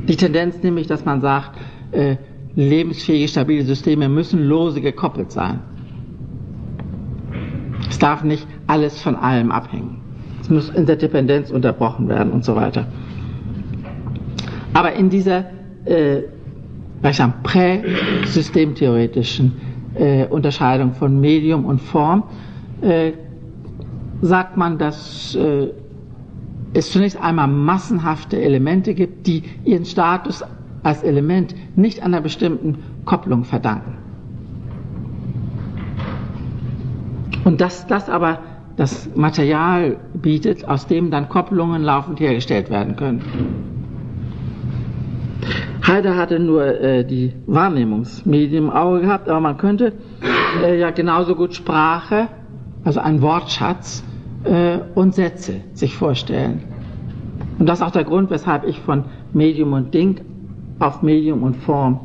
Die 0.07 0.15
Tendenz 0.15 0.61
nämlich, 0.61 0.85
dass 0.85 1.05
man 1.05 1.21
sagt, 1.21 1.57
äh, 1.91 2.17
lebensfähige, 2.53 3.27
stabile 3.27 3.63
Systeme 3.63 4.07
müssen 4.07 4.43
lose 4.43 4.79
gekoppelt 4.79 5.31
sein. 5.31 5.61
Es 7.89 7.97
darf 7.97 8.23
nicht 8.23 8.45
alles 8.67 9.01
von 9.01 9.15
allem 9.15 9.49
abhängen. 9.49 10.01
Es 10.39 10.51
muss 10.51 10.69
Interdependenz 10.69 11.49
unterbrochen 11.49 12.07
werden 12.07 12.31
und 12.31 12.45
so 12.45 12.55
weiter. 12.55 12.85
Aber 14.73 14.93
in 14.93 15.09
dieser 15.09 15.45
äh, 15.85 16.21
prä-systemtheoretischen 17.41 19.53
äh, 19.95 20.27
Unterscheidung 20.27 20.93
von 20.93 21.19
Medium 21.19 21.65
und 21.65 21.81
Form 21.81 22.25
äh, 22.83 23.13
sagt 24.25 24.57
man, 24.57 24.77
dass 24.77 25.35
äh, 25.35 25.69
es 26.73 26.91
zunächst 26.91 27.21
einmal 27.21 27.47
massenhafte 27.47 28.41
Elemente 28.41 28.93
gibt, 28.93 29.27
die 29.27 29.43
ihren 29.63 29.85
Status 29.85 30.43
als 30.83 31.03
Element 31.03 31.55
nicht 31.75 32.01
einer 32.03 32.21
bestimmten 32.21 32.79
Kopplung 33.05 33.43
verdanken. 33.43 33.97
Und 37.43 37.61
dass 37.61 37.85
das 37.87 38.09
aber 38.09 38.39
das 38.77 39.09
Material 39.15 39.97
bietet, 40.13 40.67
aus 40.67 40.87
dem 40.87 41.11
dann 41.11 41.29
Kopplungen 41.29 41.83
laufend 41.83 42.19
hergestellt 42.19 42.69
werden 42.69 42.95
können. 42.95 43.21
Heider 45.87 46.17
hatte 46.17 46.39
nur 46.39 46.65
äh, 46.65 47.05
die 47.05 47.33
Wahrnehmungsmedien 47.45 48.65
im 48.65 48.69
Auge 48.71 49.01
gehabt, 49.01 49.29
aber 49.29 49.39
man 49.39 49.57
könnte 49.57 49.93
äh, 50.63 50.79
ja 50.79 50.89
genauso 50.89 51.35
gut 51.35 51.53
Sprache, 51.53 52.27
also 52.83 52.99
ein 52.99 53.21
Wortschatz 53.21 54.03
äh, 54.45 54.79
und 54.95 55.15
Sätze 55.15 55.61
sich 55.73 55.95
vorstellen. 55.95 56.63
Und 57.59 57.67
das 57.67 57.79
ist 57.79 57.85
auch 57.85 57.91
der 57.91 58.03
Grund, 58.03 58.29
weshalb 58.29 58.65
ich 58.65 58.79
von 58.79 59.05
Medium 59.33 59.73
und 59.73 59.93
Ding 59.93 60.21
auf 60.79 61.01
Medium 61.01 61.43
und 61.43 61.55
Form 61.55 61.99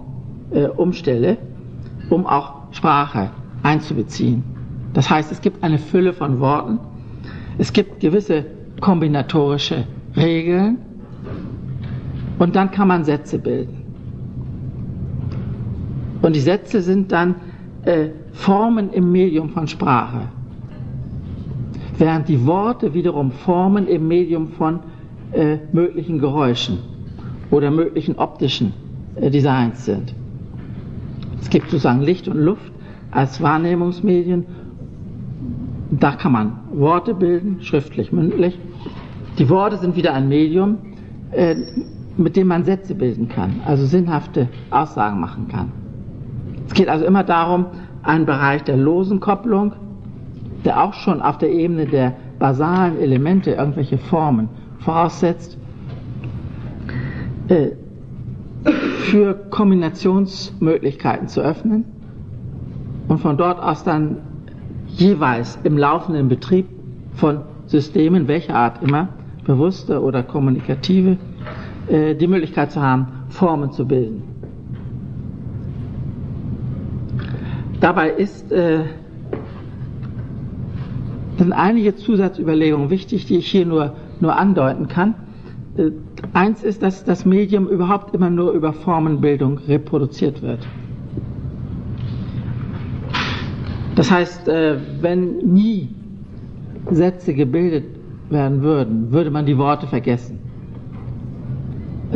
äh, 0.51 0.65
umstelle, 0.65 1.39
um 2.09 2.27
auch 2.27 2.55
Sprache 2.73 3.31
einzubeziehen. 3.63 4.43
Das 4.93 5.09
heißt, 5.09 5.31
es 5.33 5.41
gibt 5.41 5.63
eine 5.63 5.79
Fülle 5.79 6.13
von 6.13 6.41
Worten, 6.41 6.79
es 7.59 7.73
gibt 7.73 8.01
gewisse 8.01 8.47
kombinatorische 8.81 9.85
Regeln 10.17 10.79
und 12.39 12.57
dann 12.57 12.71
kann 12.71 12.89
man 12.89 13.05
Sätze 13.05 13.39
bilden. 13.39 13.77
Und 16.23 16.35
die 16.37 16.41
Sätze 16.41 16.83
sind 16.83 17.13
dann 17.13 17.35
äh, 17.85 18.09
Formen 18.33 18.91
im 18.93 19.11
Medium 19.11 19.51
von 19.51 19.67
Sprache, 19.67 20.29
während 22.01 22.29
die 22.29 22.47
Worte 22.47 22.95
wiederum 22.95 23.31
Formen 23.31 23.87
im 23.87 24.09
Medium 24.09 24.49
von 24.49 24.81
äh, 25.33 25.59
möglichen 25.73 26.19
Geräuschen 26.19 26.79
oder 27.51 27.71
möglichen 27.71 28.17
optischen 28.17 28.73
äh, 29.17 29.31
Designs 29.31 29.85
sind. 29.85 30.15
Es 31.41 31.51
gibt 31.51 31.71
sozusagen 31.71 32.01
Licht 32.01 32.27
und 32.29 32.39
Luft 32.39 32.73
als 33.11 33.41
Wahrnehmungsmedien 33.41 34.47
da 35.91 36.13
kann 36.13 36.33
man 36.33 36.53
Worte 36.73 37.15
bilden, 37.15 37.59
schriftlich, 37.63 38.13
mündlich. 38.13 38.59
Die 39.39 39.49
Worte 39.49 39.77
sind 39.79 39.97
wieder 39.97 40.15
ein 40.15 40.29
Medium, 40.29 40.79
äh, 41.33 41.57
mit 42.17 42.37
dem 42.37 42.49
man 42.49 42.65
Sätze 42.65 42.95
bilden 42.95 43.29
kann, 43.29 43.61
also 43.65 43.85
sinnhafte 43.85 44.49
Aussagen 44.71 45.21
machen 45.21 45.49
kann. 45.49 45.73
Es 46.67 46.75
geht 46.75 46.89
also 46.89 47.05
immer 47.05 47.25
darum, 47.25 47.67
einen 48.03 48.27
Bereich 48.27 48.63
der 48.63 48.77
losen 48.77 49.21
Kopplung, 49.21 49.73
der 50.65 50.83
auch 50.83 50.95
schon 50.95 51.23
auf 51.23 51.39
der 51.39 51.51
Ebene 51.51 51.87
der 51.87 52.15
basalen 52.39 52.99
Elemente 52.99 53.53
irgendwelche 53.53 53.99
Formen 53.99 54.49
voraussetzt, 54.79 55.59
äh, 57.49 57.71
für 59.11 59.35
Kombinationsmöglichkeiten 59.35 61.29
zu 61.29 61.41
öffnen 61.41 61.85
und 63.09 63.19
von 63.19 63.37
dort 63.37 63.61
aus 63.63 63.85
dann 63.85 64.19
jeweils 64.87 65.59
im 65.65 65.79
laufenden 65.79 66.29
Betrieb 66.29 66.67
von 67.15 67.41
Systemen, 67.67 68.29
welcher 68.29 68.55
Art 68.55 68.83
immer, 68.83 69.09
bewusste 69.45 70.03
oder 70.03 70.23
kommunikative, 70.23 71.17
äh, 71.89 72.15
die 72.15 72.27
Möglichkeit 72.27 72.73
zu 72.73 72.83
haben, 72.83 73.07
Formen 73.29 73.73
zu 73.73 73.87
bilden. 73.87 74.23
Dabei 77.81 78.11
ist, 78.11 78.53
äh, 78.53 78.85
sind 81.41 81.55
einige 81.55 81.97
Zusatzüberlegungen 81.97 82.91
wichtig, 82.91 83.25
die 83.25 83.39
ich 83.39 83.51
hier 83.51 83.65
nur, 83.65 83.95
nur 84.21 84.37
andeuten 84.37 84.89
kann. 84.89 85.15
Äh, 85.79 85.91
eins 86.35 86.63
ist, 86.63 86.83
dass 86.83 87.03
das 87.03 87.25
Medium 87.25 87.67
überhaupt 87.67 88.15
immer 88.15 88.29
nur 88.29 88.53
über 88.53 88.75
Formenbildung 88.75 89.57
reproduziert 89.67 90.43
wird. 90.43 90.69
Das 93.95 94.11
heißt, 94.11 94.49
äh, 94.49 94.77
wenn 95.01 95.39
nie 95.39 95.89
Sätze 96.91 97.33
gebildet 97.33 97.85
werden 98.29 98.61
würden, 98.61 99.11
würde 99.11 99.31
man 99.31 99.47
die 99.47 99.57
Worte 99.57 99.87
vergessen. 99.87 100.41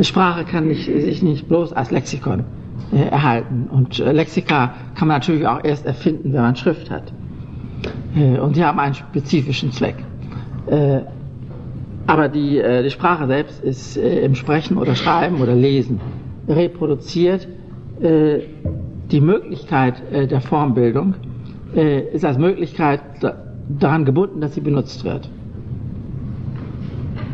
Sprache 0.01 0.45
kann 0.45 0.67
nicht, 0.67 0.85
sich 0.85 1.23
nicht 1.23 1.47
bloß 1.47 1.73
als 1.73 1.89
Lexikon 1.89 2.43
äh, 2.91 3.07
erhalten. 3.07 3.69
Und 3.71 3.97
Lexika 3.97 4.75
kann 4.93 5.07
man 5.07 5.17
natürlich 5.17 5.47
auch 5.47 5.63
erst 5.63 5.87
erfinden, 5.87 6.31
wenn 6.31 6.41
man 6.41 6.55
Schrift 6.55 6.91
hat. 6.91 7.11
Und 8.15 8.55
die 8.55 8.63
haben 8.63 8.79
einen 8.79 8.93
spezifischen 8.93 9.71
Zweck. 9.71 9.95
Aber 12.07 12.29
die, 12.29 12.61
die 12.83 12.89
Sprache 12.89 13.27
selbst 13.27 13.63
ist 13.63 13.97
im 13.97 14.35
Sprechen 14.35 14.77
oder 14.77 14.95
Schreiben 14.95 15.41
oder 15.41 15.53
Lesen 15.53 15.99
reproduziert 16.47 17.47
die 17.99 19.21
Möglichkeit 19.21 20.01
der 20.11 20.41
Formbildung 20.41 21.15
äh, 21.75 22.13
ist 22.13 22.23
als 22.23 22.37
Möglichkeit 22.37 23.01
daran 23.67 24.05
gebunden, 24.05 24.41
dass 24.41 24.53
sie 24.55 24.61
benutzt 24.61 25.03
wird. 25.03 25.29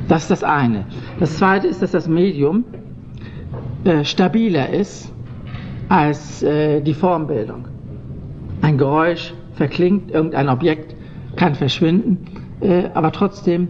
Das 0.08 0.24
ist 0.24 0.32
das 0.32 0.44
eine. 0.44 0.86
Das 1.20 1.38
zweite 1.38 1.68
ist, 1.68 1.82
dass 1.82 1.92
das 1.92 2.08
Medium 2.08 2.64
äh, 3.84 4.04
stabiler 4.04 4.70
ist 4.70 5.12
als 5.90 6.44
äh, 6.44 6.82
die 6.82 6.94
Formbildung. 6.94 7.66
Ein 8.62 8.78
Geräusch 8.78 9.34
verklingt, 9.62 10.10
irgendein 10.10 10.50
Objekt 10.50 10.96
kann 11.36 11.54
verschwinden, 11.54 12.18
äh, 12.62 12.86
aber 12.96 13.12
trotzdem 13.12 13.68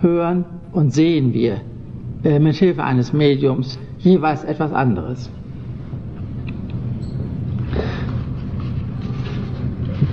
hören 0.00 0.44
und 0.72 0.92
sehen 0.92 1.32
wir 1.32 1.60
äh, 2.24 2.40
mit 2.40 2.56
Hilfe 2.56 2.82
eines 2.82 3.12
Mediums 3.12 3.78
jeweils 4.00 4.42
etwas 4.42 4.72
anderes. 4.72 5.30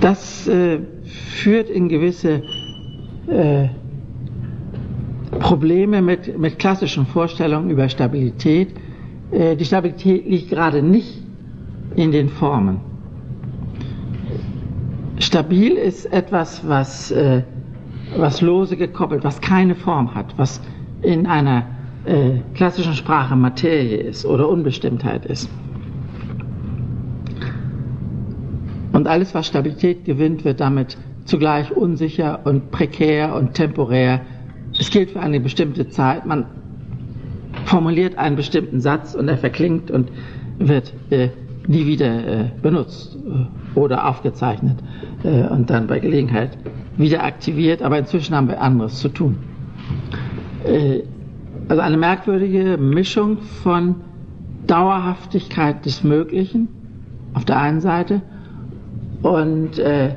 Das 0.00 0.46
äh, 0.46 0.78
führt 1.02 1.70
in 1.70 1.88
gewisse 1.88 2.44
äh, 3.26 3.66
Probleme 5.40 6.02
mit, 6.02 6.38
mit 6.38 6.60
klassischen 6.60 7.04
Vorstellungen 7.04 7.68
über 7.68 7.88
Stabilität. 7.88 8.68
Äh, 9.32 9.56
die 9.56 9.64
Stabilität 9.64 10.24
liegt 10.24 10.50
gerade 10.50 10.84
nicht 10.84 11.20
in 11.96 12.12
den 12.12 12.28
Formen. 12.28 12.89
Stabil 15.20 15.72
ist 15.72 16.06
etwas, 16.12 16.66
was, 16.66 17.10
äh, 17.10 17.42
was 18.16 18.40
lose 18.40 18.76
gekoppelt, 18.76 19.22
was 19.22 19.40
keine 19.40 19.74
Form 19.74 20.14
hat, 20.14 20.32
was 20.38 20.60
in 21.02 21.26
einer 21.26 21.66
äh, 22.06 22.40
klassischen 22.54 22.94
Sprache 22.94 23.36
Materie 23.36 23.98
ist 23.98 24.24
oder 24.24 24.48
Unbestimmtheit 24.48 25.26
ist. 25.26 25.48
Und 28.92 29.06
alles, 29.06 29.34
was 29.34 29.46
Stabilität 29.46 30.04
gewinnt, 30.06 30.44
wird 30.44 30.58
damit 30.60 30.96
zugleich 31.26 31.70
unsicher 31.70 32.40
und 32.44 32.70
prekär 32.70 33.34
und 33.34 33.52
temporär. 33.54 34.22
Es 34.78 34.90
gilt 34.90 35.10
für 35.10 35.20
eine 35.20 35.38
bestimmte 35.38 35.88
Zeit. 35.88 36.24
Man 36.24 36.46
formuliert 37.66 38.16
einen 38.16 38.36
bestimmten 38.36 38.80
Satz 38.80 39.14
und 39.14 39.28
er 39.28 39.36
verklingt 39.36 39.90
und 39.90 40.10
wird 40.58 40.92
äh, 41.10 41.28
nie 41.70 41.86
wieder 41.86 42.06
äh, 42.06 42.44
benutzt 42.60 43.16
äh, 43.16 43.78
oder 43.78 44.08
aufgezeichnet 44.08 44.78
äh, 45.22 45.44
und 45.46 45.70
dann 45.70 45.86
bei 45.86 46.00
Gelegenheit 46.00 46.58
wieder 46.96 47.22
aktiviert. 47.22 47.80
Aber 47.80 47.96
inzwischen 47.96 48.34
haben 48.34 48.48
wir 48.48 48.60
anderes 48.60 48.98
zu 48.98 49.08
tun. 49.08 49.38
Also 51.68 51.80
eine 51.80 51.96
merkwürdige 51.96 52.76
Mischung 52.76 53.38
von 53.62 53.96
Dauerhaftigkeit 54.66 55.86
des 55.86 56.04
Möglichen 56.04 56.68
auf 57.32 57.44
der 57.46 57.58
einen 57.58 57.80
Seite 57.80 58.20
und 59.22 59.78
äh, 59.78 60.16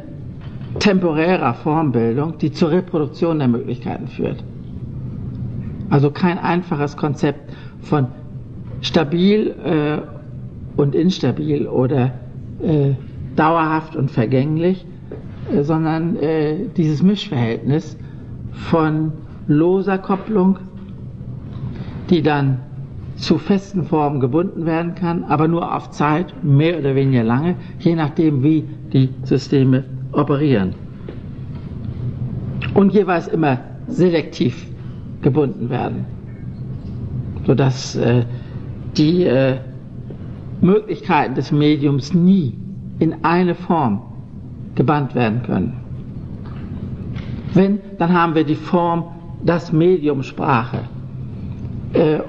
temporärer 0.80 1.54
Formbildung, 1.54 2.40
die 2.40 2.52
zur 2.52 2.72
Reproduktion 2.72 3.40
der 3.40 3.48
Möglichkeiten 3.48 4.08
führt. 4.08 4.44
Also 5.90 6.12
kein 6.12 6.40
einfaches 6.40 6.98
Konzept 6.98 7.54
von 7.82 8.08
stabil 8.82 9.56
äh, 9.64 10.13
und 10.76 10.96
instabil 10.96 11.68
oder 11.68 12.12
äh, 12.62 12.92
dauerhaft 13.36 13.96
und 13.96 14.12
vergänglich, 14.12 14.86
äh, 15.52 15.64
sondern 15.64 16.16
äh, 16.18 16.68
dieses 16.76 17.04
Mischverhältnis 17.04 17.98
von 18.52 19.12
loser 19.48 19.98
Kopplung, 19.98 20.60
die 22.10 22.22
dann 22.22 22.60
zu 23.16 23.38
festen 23.38 23.84
Formen 23.84 24.20
gebunden 24.20 24.66
werden 24.66 24.96
kann, 24.96 25.24
aber 25.26 25.48
nur 25.48 25.76
auf 25.76 25.92
Zeit, 25.92 26.34
mehr 26.44 26.80
oder 26.80 26.96
weniger 26.96 27.24
lange, 27.24 27.56
je 27.80 27.96
nachdem, 27.96 28.44
wie 28.44 28.64
die 28.92 29.10
Systeme 29.24 29.84
operieren. 30.12 30.74
Und 32.74 32.94
jeweils 32.94 33.28
immer 33.28 33.60
selektiv 33.88 34.68
gebunden 35.22 35.70
werden, 35.70 36.06
sodass 37.46 37.96
äh, 37.96 38.24
die 38.98 39.24
äh, 39.26 39.58
Möglichkeiten 40.64 41.36
des 41.36 41.52
Mediums 41.52 42.14
nie 42.14 42.58
in 43.00 43.24
eine 43.24 43.54
Form 43.54 44.02
gebannt 44.76 45.14
werden 45.14 45.44
können. 45.44 45.74
Wenn, 47.54 47.80
dann 48.00 48.14
haben 48.14 48.34
wir 48.34 48.44
die 48.44 48.56
Form, 48.56 49.06
das 49.44 49.74
Medium 49.74 50.24
Sprache 50.24 50.80
äh, 51.94 52.20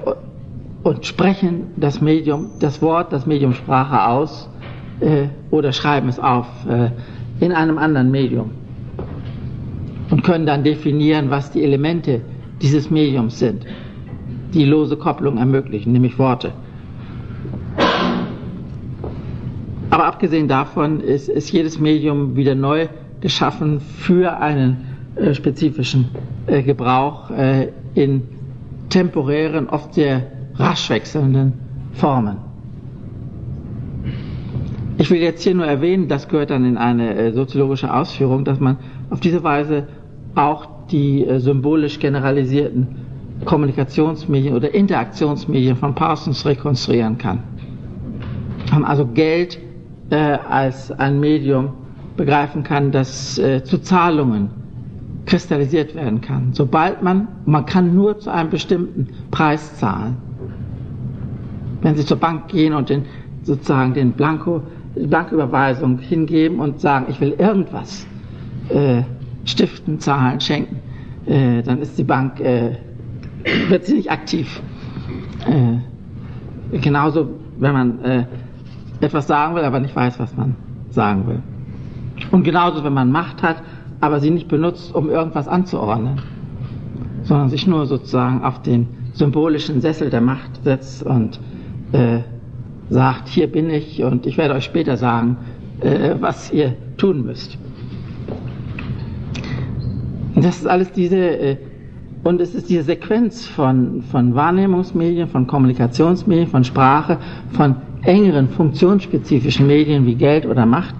und 0.83 1.05
sprechen 1.05 1.67
das 1.77 2.01
Medium, 2.01 2.49
das 2.59 2.81
Wort, 2.81 3.13
das 3.13 3.25
Medium 3.25 3.53
Sprache 3.53 4.05
aus 4.07 4.49
äh, 4.99 5.27
oder 5.49 5.71
schreiben 5.71 6.09
es 6.09 6.19
auf 6.19 6.47
äh, 6.67 6.91
in 7.39 7.51
einem 7.53 7.77
anderen 7.77 8.11
Medium 8.11 8.51
und 10.11 10.23
können 10.23 10.45
dann 10.45 10.63
definieren, 10.63 11.29
was 11.29 11.51
die 11.51 11.63
Elemente 11.63 12.21
dieses 12.61 12.91
Mediums 12.91 13.39
sind, 13.39 13.65
die 14.53 14.65
lose 14.65 14.97
Kopplung 14.97 15.37
ermöglichen, 15.37 15.93
nämlich 15.93 16.19
Worte. 16.19 16.51
Abgesehen 20.15 20.47
davon 20.47 21.01
ist, 21.01 21.27
ist 21.27 21.51
jedes 21.51 21.77
Medium 21.77 22.37
wieder 22.37 22.55
neu 22.55 22.87
geschaffen 23.19 23.81
für 23.81 24.37
einen 24.37 24.77
äh, 25.17 25.33
spezifischen 25.33 26.05
äh, 26.47 26.63
Gebrauch 26.63 27.31
äh, 27.31 27.73
in 27.95 28.21
temporären, 28.87 29.67
oft 29.67 29.93
sehr 29.93 30.23
rasch 30.55 30.89
wechselnden 30.89 31.51
Formen. 31.91 32.37
Ich 34.97 35.11
will 35.11 35.19
jetzt 35.19 35.43
hier 35.43 35.53
nur 35.53 35.65
erwähnen, 35.65 36.07
das 36.07 36.29
gehört 36.29 36.49
dann 36.49 36.63
in 36.63 36.77
eine 36.77 37.13
äh, 37.15 37.33
soziologische 37.33 37.93
Ausführung, 37.93 38.45
dass 38.45 38.61
man 38.61 38.77
auf 39.09 39.19
diese 39.19 39.43
Weise 39.43 39.87
auch 40.33 40.87
die 40.89 41.25
äh, 41.25 41.39
symbolisch 41.39 41.99
generalisierten 41.99 42.87
Kommunikationsmedien 43.43 44.55
oder 44.55 44.73
Interaktionsmedien 44.73 45.75
von 45.75 45.93
Parsons 45.93 46.45
rekonstruieren 46.45 47.17
kann. 47.17 47.43
Also 48.85 49.05
Geld 49.05 49.59
äh, 50.09 50.15
als 50.15 50.91
ein 50.91 51.19
Medium 51.19 51.69
begreifen 52.17 52.63
kann, 52.63 52.91
das 52.91 53.37
äh, 53.37 53.63
zu 53.63 53.79
Zahlungen 53.79 54.49
kristallisiert 55.25 55.95
werden 55.95 56.21
kann. 56.21 56.53
Sobald 56.53 57.01
man, 57.01 57.27
man 57.45 57.65
kann 57.65 57.95
nur 57.95 58.19
zu 58.19 58.29
einem 58.31 58.49
bestimmten 58.49 59.07
Preis 59.31 59.77
zahlen. 59.77 60.17
Wenn 61.81 61.95
Sie 61.95 62.05
zur 62.05 62.17
Bank 62.17 62.47
gehen 62.47 62.73
und 62.73 62.89
den, 62.89 63.05
sozusagen 63.43 63.93
den 63.93 64.11
Blanko, 64.11 64.61
die 64.95 65.07
Blanküberweisung 65.07 65.99
hingeben 65.99 66.59
und 66.59 66.79
sagen, 66.79 67.07
ich 67.09 67.19
will 67.19 67.35
irgendwas 67.37 68.07
äh, 68.69 69.01
stiften, 69.45 69.99
zahlen, 69.99 70.39
schenken, 70.39 70.77
äh, 71.25 71.61
dann 71.63 71.79
ist 71.81 71.97
die 71.97 72.03
Bank, 72.03 72.39
äh, 72.39 72.77
wird 73.69 73.85
sie 73.85 73.95
nicht 73.95 74.11
aktiv. 74.11 74.61
Äh, 75.47 76.77
genauso, 76.77 77.29
wenn 77.59 77.73
man 77.73 78.03
äh, 78.03 78.25
etwas 79.01 79.27
sagen 79.27 79.55
will, 79.55 79.63
aber 79.63 79.79
nicht 79.79 79.95
weiß, 79.95 80.19
was 80.19 80.35
man 80.35 80.55
sagen 80.89 81.27
will. 81.27 81.39
Und 82.31 82.43
genauso, 82.43 82.83
wenn 82.83 82.93
man 82.93 83.11
Macht 83.11 83.43
hat, 83.43 83.57
aber 83.99 84.19
sie 84.19 84.29
nicht 84.29 84.47
benutzt, 84.47 84.93
um 84.93 85.09
irgendwas 85.09 85.47
anzuordnen, 85.47 86.21
sondern 87.23 87.49
sich 87.49 87.67
nur 87.67 87.85
sozusagen 87.85 88.43
auf 88.43 88.61
den 88.61 88.87
symbolischen 89.13 89.81
Sessel 89.81 90.09
der 90.09 90.21
Macht 90.21 90.63
setzt 90.63 91.03
und 91.03 91.39
äh, 91.91 92.19
sagt, 92.89 93.27
hier 93.27 93.47
bin 93.47 93.69
ich 93.69 94.03
und 94.03 94.25
ich 94.25 94.37
werde 94.37 94.53
euch 94.53 94.65
später 94.65 94.97
sagen, 94.97 95.37
äh, 95.81 96.15
was 96.19 96.51
ihr 96.51 96.75
tun 96.97 97.25
müsst. 97.25 97.57
Das 100.35 100.57
ist 100.57 100.67
alles 100.67 100.91
diese, 100.91 101.17
äh, 101.17 101.57
und 102.23 102.41
es 102.41 102.53
ist 102.53 102.69
diese 102.69 102.83
Sequenz 102.83 103.45
von, 103.45 104.01
von 104.01 104.35
Wahrnehmungsmedien, 104.35 105.27
von 105.27 105.47
Kommunikationsmedien, 105.47 106.47
von 106.47 106.63
Sprache, 106.63 107.17
von 107.51 107.75
engeren 108.05 108.49
funktionsspezifischen 108.49 109.67
Medien 109.67 110.05
wie 110.05 110.15
Geld 110.15 110.45
oder 110.45 110.65
Macht, 110.65 110.95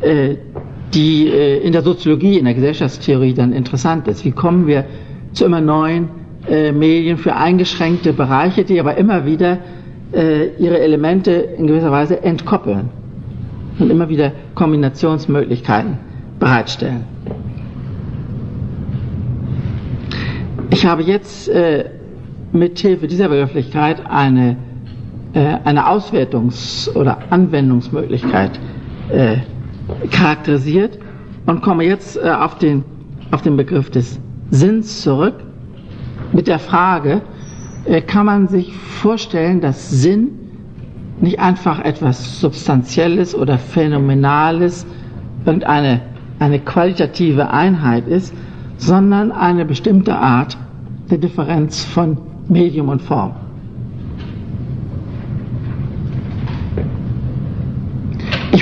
äh, 0.00 0.36
die 0.94 1.28
äh, 1.28 1.58
in 1.58 1.72
der 1.72 1.82
Soziologie, 1.82 2.38
in 2.38 2.44
der 2.44 2.54
Gesellschaftstheorie 2.54 3.34
dann 3.34 3.52
interessant 3.52 4.08
ist. 4.08 4.24
Wie 4.24 4.32
kommen 4.32 4.66
wir 4.66 4.84
zu 5.32 5.44
immer 5.44 5.60
neuen 5.60 6.08
Medien 6.48 7.18
für 7.18 7.36
eingeschränkte 7.36 8.14
Bereiche, 8.14 8.64
die 8.64 8.80
aber 8.80 8.96
immer 8.96 9.26
wieder 9.26 9.58
ihre 10.14 10.78
Elemente 10.78 11.32
in 11.32 11.66
gewisser 11.66 11.90
Weise 11.90 12.22
entkoppeln 12.22 12.88
und 13.78 13.90
immer 13.90 14.08
wieder 14.08 14.32
Kombinationsmöglichkeiten 14.54 15.98
bereitstellen. 16.38 17.04
Ich 20.70 20.86
habe 20.86 21.02
jetzt 21.02 21.48
äh, 21.48 21.86
mit 22.52 22.78
Hilfe 22.78 23.08
dieser 23.08 23.28
Begrifflichkeit 23.28 24.04
eine, 24.08 24.50
äh, 24.50 24.56
eine 25.34 25.86
Auswertungs- 25.86 26.88
oder 26.94 27.18
Anwendungsmöglichkeit 27.30 28.58
äh, 29.10 29.36
charakterisiert 30.10 30.98
und 31.46 31.62
komme 31.62 31.84
jetzt 31.84 32.16
äh, 32.16 32.30
auf, 32.30 32.58
den, 32.58 32.84
auf 33.30 33.42
den 33.42 33.56
Begriff 33.56 33.90
des 33.90 34.18
Sinns 34.50 35.02
zurück 35.02 35.34
mit 36.32 36.46
der 36.46 36.58
Frage, 36.58 37.22
äh, 37.84 38.00
kann 38.00 38.26
man 38.26 38.48
sich 38.48 38.74
vorstellen, 38.74 39.60
dass 39.60 39.90
Sinn 39.90 40.28
nicht 41.20 41.40
einfach 41.40 41.80
etwas 41.80 42.40
Substanzielles 42.40 43.34
oder 43.34 43.58
Phänomenales, 43.58 44.86
irgendeine 45.44 46.00
eine 46.38 46.60
qualitative 46.60 47.50
Einheit 47.50 48.06
ist, 48.06 48.32
sondern 48.76 49.32
eine 49.32 49.64
bestimmte 49.64 50.14
Art 50.16 50.56
der 51.10 51.18
Differenz 51.18 51.84
von 51.84 52.18
Medium 52.48 52.88
und 52.88 53.02
Form. 53.02 53.34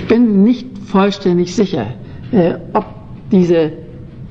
Ich 0.07 0.15
bin 0.15 0.45
nicht 0.45 0.79
vollständig 0.79 1.53
sicher, 1.57 1.87
äh, 2.31 2.55
ob 2.75 2.85
diese, 3.33 3.73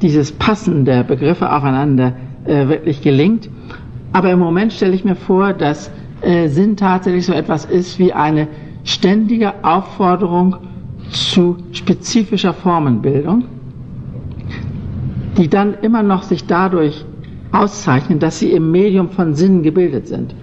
dieses 0.01 0.31
Passen 0.31 0.85
der 0.85 1.03
Begriffe 1.03 1.51
aufeinander 1.51 2.13
äh, 2.45 2.69
wirklich 2.69 3.01
gelingt, 3.01 3.49
aber 4.13 4.31
im 4.31 4.39
Moment 4.39 4.71
stelle 4.71 4.93
ich 4.93 5.03
mir 5.03 5.17
vor, 5.17 5.51
dass 5.51 5.91
äh, 6.21 6.47
Sinn 6.47 6.77
tatsächlich 6.77 7.25
so 7.25 7.33
etwas 7.33 7.65
ist 7.65 7.99
wie 7.99 8.13
eine 8.13 8.47
ständige 8.85 9.65
Aufforderung 9.65 10.55
zu 11.09 11.57
spezifischer 11.73 12.53
Formenbildung 12.53 13.43
die 15.37 15.49
dann 15.49 15.73
immer 15.81 16.03
noch 16.03 16.23
sich 16.23 16.45
dadurch 16.45 17.03
auszeichnen, 17.51 18.19
dass 18.19 18.39
sie 18.39 18.51
im 18.51 18.71
Medium 18.71 19.09
von 19.09 19.35
Sinn 19.35 19.61
gebildet 19.61 20.07
sind. 20.07 20.33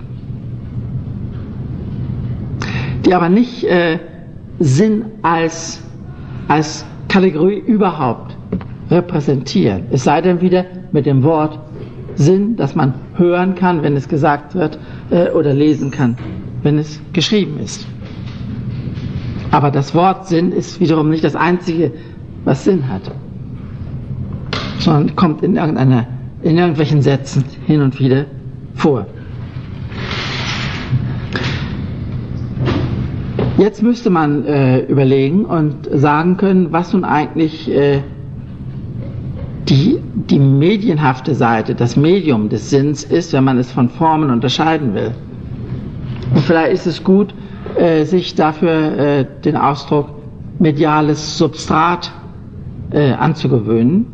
Die 3.06 3.14
aber 3.14 3.30
nicht 3.30 3.64
äh, 3.64 3.98
Sinn 4.62 5.04
als, 5.22 5.80
als 6.48 6.84
Kategorie 7.08 7.58
überhaupt 7.58 8.36
repräsentieren. 8.90 9.84
Es 9.90 10.04
sei 10.04 10.20
denn 10.20 10.40
wieder 10.40 10.64
mit 10.92 11.06
dem 11.06 11.22
Wort 11.22 11.58
Sinn, 12.14 12.56
das 12.56 12.74
man 12.74 12.94
hören 13.16 13.54
kann, 13.54 13.82
wenn 13.82 13.96
es 13.96 14.08
gesagt 14.08 14.54
wird, 14.54 14.78
äh, 15.10 15.30
oder 15.30 15.54
lesen 15.54 15.90
kann, 15.90 16.16
wenn 16.62 16.78
es 16.78 17.00
geschrieben 17.12 17.58
ist. 17.58 17.86
Aber 19.50 19.70
das 19.70 19.94
Wort 19.94 20.26
Sinn 20.28 20.52
ist 20.52 20.80
wiederum 20.80 21.10
nicht 21.10 21.24
das 21.24 21.36
einzige, 21.36 21.92
was 22.44 22.64
Sinn 22.64 22.88
hat 22.88 23.10
sondern 24.82 25.14
kommt 25.16 25.42
in, 25.42 25.56
irgendeiner, 25.56 26.06
in 26.42 26.58
irgendwelchen 26.58 27.02
Sätzen 27.02 27.44
hin 27.66 27.80
und 27.82 27.98
wieder 28.00 28.26
vor. 28.74 29.06
Jetzt 33.62 33.80
müsste 33.80 34.10
man 34.10 34.44
äh, 34.44 34.80
überlegen 34.80 35.44
und 35.44 35.88
sagen 35.92 36.36
können, 36.36 36.72
was 36.72 36.92
nun 36.92 37.04
eigentlich 37.04 37.70
äh, 37.70 38.02
die, 39.68 40.00
die 40.14 40.40
medienhafte 40.40 41.36
Seite, 41.36 41.76
das 41.76 41.96
Medium 41.96 42.48
des 42.48 42.70
Sinns 42.70 43.04
ist, 43.04 43.32
wenn 43.32 43.44
man 43.44 43.58
es 43.58 43.70
von 43.70 43.88
Formen 43.88 44.30
unterscheiden 44.30 44.94
will. 44.94 45.12
Und 46.34 46.40
vielleicht 46.40 46.72
ist 46.72 46.86
es 46.86 47.04
gut, 47.04 47.34
äh, 47.76 48.04
sich 48.04 48.34
dafür 48.34 48.98
äh, 48.98 49.26
den 49.44 49.56
Ausdruck 49.56 50.08
mediales 50.58 51.38
Substrat 51.38 52.10
äh, 52.90 53.12
anzugewöhnen 53.12 54.06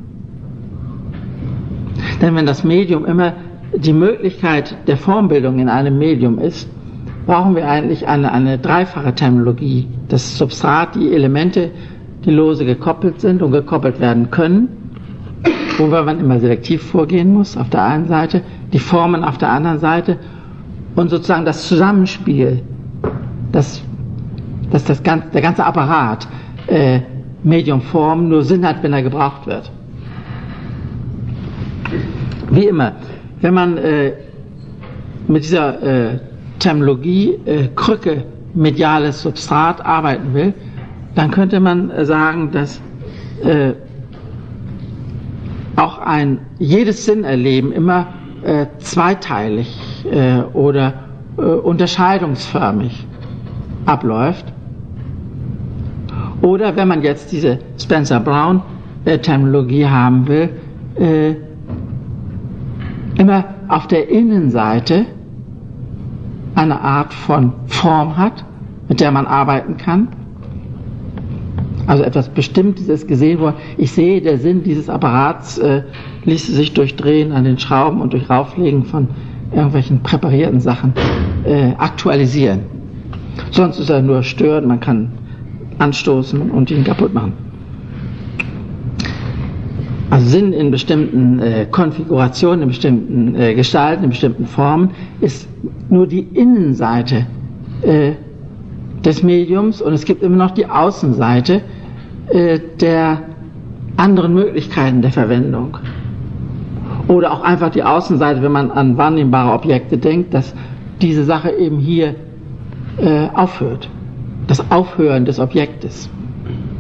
denn 2.20 2.34
wenn 2.34 2.46
das 2.46 2.64
Medium 2.64 3.04
immer 3.04 3.34
die 3.74 3.92
Möglichkeit 3.92 4.76
der 4.87 4.96
Formbildung 4.96 5.58
in 5.58 5.68
einem 5.68 5.98
Medium 5.98 6.38
ist, 6.38 6.68
brauchen 7.28 7.54
wir 7.54 7.68
eigentlich 7.68 8.08
eine, 8.08 8.32
eine 8.32 8.56
dreifache 8.56 9.14
Terminologie. 9.14 9.86
Das 10.08 10.38
Substrat, 10.38 10.94
die 10.94 11.12
Elemente, 11.12 11.70
die 12.24 12.30
lose 12.30 12.64
gekoppelt 12.64 13.20
sind 13.20 13.42
und 13.42 13.52
gekoppelt 13.52 14.00
werden 14.00 14.30
können, 14.30 14.68
wobei 15.76 16.02
man 16.04 16.20
immer 16.20 16.40
selektiv 16.40 16.82
vorgehen 16.82 17.34
muss 17.34 17.58
auf 17.58 17.68
der 17.68 17.84
einen 17.84 18.06
Seite, 18.06 18.40
die 18.72 18.78
Formen 18.78 19.24
auf 19.24 19.36
der 19.36 19.50
anderen 19.50 19.78
Seite 19.78 20.16
und 20.96 21.10
sozusagen 21.10 21.44
das 21.44 21.68
Zusammenspiel, 21.68 22.62
das, 23.52 23.82
das, 24.70 24.86
das 24.86 25.02
ganze, 25.02 25.28
der 25.28 25.42
ganze 25.42 25.66
Apparat, 25.66 26.26
äh, 26.66 27.00
Medium 27.42 27.82
Form 27.82 28.30
nur 28.30 28.42
Sinn 28.42 28.66
hat, 28.66 28.82
wenn 28.82 28.94
er 28.94 29.02
gebraucht 29.02 29.46
wird. 29.46 29.70
Wie 32.50 32.64
immer, 32.64 32.92
wenn 33.42 33.52
man 33.52 33.76
äh, 33.76 34.12
mit 35.26 35.44
dieser 35.44 35.82
äh, 35.82 36.18
Terminologie 36.59 37.38
äh, 37.44 37.68
Krücke 37.75 38.25
mediales 38.55 39.23
Substrat 39.23 39.85
arbeiten 39.85 40.35
will, 40.35 40.55
dann 41.14 41.31
könnte 41.31 41.61
man 41.61 41.90
äh, 41.90 42.05
sagen, 42.05 42.51
dass 42.53 42.81
äh, 43.44 43.73
auch 45.77 45.99
ein 45.99 46.40
jedes 46.59 47.05
Sinnerleben 47.05 47.73
immer 47.73 48.09
äh, 48.42 48.66
zweiteilig 48.79 49.79
äh, 50.11 50.40
oder 50.53 50.94
äh, 51.37 51.42
unterscheidungsförmig 51.42 53.07
abläuft. 53.87 54.53
Oder 56.42 56.77
wenn 56.77 56.88
man 56.88 57.03
jetzt 57.03 57.33
diese 57.33 57.59
Spencer 57.79 58.21
Brown 58.21 58.62
äh, 59.05 59.18
Terminologie 59.18 59.87
haben 59.87 60.27
will, 60.29 60.51
äh, 60.97 61.35
immer 63.21 63.44
auf 63.68 63.87
der 63.87 64.09
Innenseite 64.09 65.07
eine 66.59 66.81
Art 66.81 67.14
von 67.14 67.53
Form 67.66 68.16
hat, 68.16 68.44
mit 68.88 69.01
der 69.01 69.12
man 69.12 69.27
arbeiten 69.27 69.77
kann. 69.77 70.09
Also 71.87 72.03
etwas 72.03 72.29
Bestimmtes 72.29 72.88
ist 72.88 73.07
gesehen 73.07 73.38
worden. 73.38 73.57
Ich 73.79 73.92
sehe, 73.92 74.21
der 74.21 74.38
Sinn 74.38 74.64
dieses 74.64 74.90
Apparats 74.90 75.59
äh, 75.59 75.85
ließe 76.25 76.53
sich 76.53 76.75
durch 76.75 76.97
Drehen 76.97 77.33
an 77.33 77.44
den 77.44 77.59
Schrauben 77.59 78.01
und 78.01 78.12
durch 78.12 78.29
Rauflegen 78.29 78.85
von 78.85 79.09
irgendwelchen 79.53 80.03
präparierten 80.03 80.61
Sachen 80.61 80.92
äh, 81.44 81.75
aktualisieren. 81.79 82.61
Sonst 83.53 83.79
ist 83.79 83.88
er 83.88 84.03
nur 84.03 84.23
störend, 84.25 84.66
man 84.66 84.81
kann 84.81 85.12
anstoßen 85.79 86.51
und 86.51 86.71
ihn 86.71 86.85
kaputt 86.85 87.14
machen. 87.14 87.47
Also 90.11 90.27
Sinn 90.29 90.53
in 90.55 90.71
bestimmten 90.71 91.38
äh, 91.40 91.66
Konfigurationen, 91.71 92.62
in 92.62 92.68
bestimmten 92.68 93.35
äh, 93.35 93.55
Gestalten, 93.55 94.05
in 94.05 94.11
bestimmten 94.11 94.47
Formen 94.47 94.90
ist 95.21 95.49
nur 95.90 96.07
die 96.07 96.21
Innenseite 96.21 97.27
äh, 97.83 98.12
des 99.05 99.23
Mediums 99.23 99.83
und 99.83 99.92
es 99.92 100.07
gibt 100.07 100.23
immer 100.23 100.37
noch 100.37 100.53
die 100.53 100.66
Außenseite 100.66 101.61
äh, 102.31 102.59
der 102.81 103.23
anderen 103.99 104.33
Möglichkeiten 104.33 105.03
der 105.03 105.12
Verwendung. 105.12 105.77
Oder 107.07 107.33
auch 107.33 107.42
einfach 107.42 107.71
die 107.71 107.83
Außenseite, 107.83 108.42
wenn 108.42 108.53
man 108.53 108.71
an 108.71 108.97
wahrnehmbare 108.97 109.53
Objekte 109.53 109.99
denkt, 109.99 110.33
dass 110.33 110.55
diese 111.03 111.25
Sache 111.25 111.51
eben 111.51 111.79
hier 111.79 112.14
äh, 112.99 113.29
aufhört. 113.35 113.90
Das 114.47 114.71
Aufhören 114.71 115.27
des 115.27 115.38
Objektes. 115.38 116.09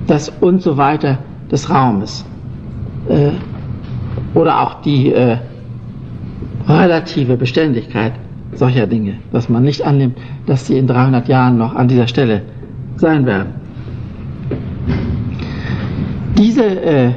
Das 0.06 0.30
und 0.40 0.62
so 0.62 0.78
weiter 0.78 1.18
des 1.50 1.68
Raumes 1.68 2.24
äh, 3.08 3.30
oder 4.34 4.60
auch 4.60 4.82
die 4.82 5.12
äh, 5.12 5.38
relative 6.66 7.36
Beständigkeit 7.36 8.12
solcher 8.52 8.86
Dinge, 8.86 9.14
dass 9.32 9.48
man 9.48 9.62
nicht 9.62 9.82
annimmt, 9.82 10.18
dass 10.46 10.66
sie 10.66 10.78
in 10.78 10.86
300 10.86 11.28
Jahren 11.28 11.58
noch 11.58 11.74
an 11.74 11.88
dieser 11.88 12.08
Stelle 12.08 12.42
sein 12.96 13.26
werden. 13.26 13.54
Diese 16.36 16.64
äh, 16.64 17.10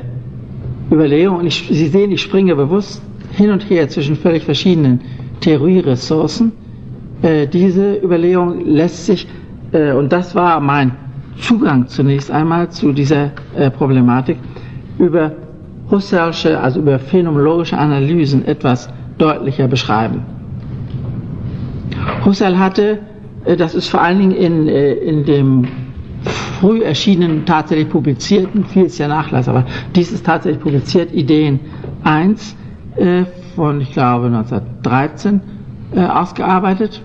Überlegung, 0.91 1.37
und 1.37 1.47
ich, 1.47 1.67
Sie 1.67 1.87
sehen, 1.87 2.11
ich 2.11 2.21
springe 2.21 2.55
bewusst 2.55 3.01
hin 3.31 3.51
und 3.51 3.69
her 3.69 3.87
zwischen 3.87 4.15
völlig 4.15 4.43
verschiedenen 4.43 5.01
Theorieressourcen, 5.39 6.51
äh, 7.21 7.47
diese 7.47 7.95
Überlegung 7.95 8.65
lässt 8.65 9.05
sich, 9.05 9.27
äh, 9.71 9.93
und 9.93 10.11
das 10.11 10.35
war 10.35 10.59
mein 10.59 10.91
Zugang 11.39 11.87
zunächst 11.87 12.29
einmal 12.29 12.69
zu 12.69 12.91
dieser 12.91 13.31
äh, 13.55 13.69
Problematik, 13.69 14.37
über 14.99 15.31
Husserlsche, 15.91 16.59
also 16.59 16.79
über 16.79 16.97
phänomenologische 16.99 17.77
Analysen 17.77 18.45
etwas 18.45 18.89
deutlicher 19.17 19.67
beschreiben. 19.67 20.21
Husserl 22.25 22.57
hatte, 22.57 22.99
äh, 23.45 23.55
das 23.57 23.75
ist 23.75 23.89
vor 23.89 24.01
allen 24.01 24.19
Dingen 24.19 24.31
in, 24.31 24.67
äh, 24.67 24.93
in 24.93 25.25
dem 25.25 25.67
früh 26.59 26.81
erschienenen, 26.83 27.45
tatsächlich 27.45 27.89
publizierten, 27.89 28.65
viel 28.65 28.85
ist 28.85 28.97
ja 28.99 29.07
Nachlass, 29.07 29.47
aber 29.47 29.65
dies 29.95 30.11
ist 30.11 30.25
tatsächlich 30.25 30.61
publiziert, 30.61 31.11
Ideen 31.13 31.59
1 32.03 32.55
äh, 32.95 33.23
von, 33.55 33.81
ich 33.81 33.91
glaube, 33.91 34.27
1913 34.27 35.41
ausgearbeitet 35.93 37.01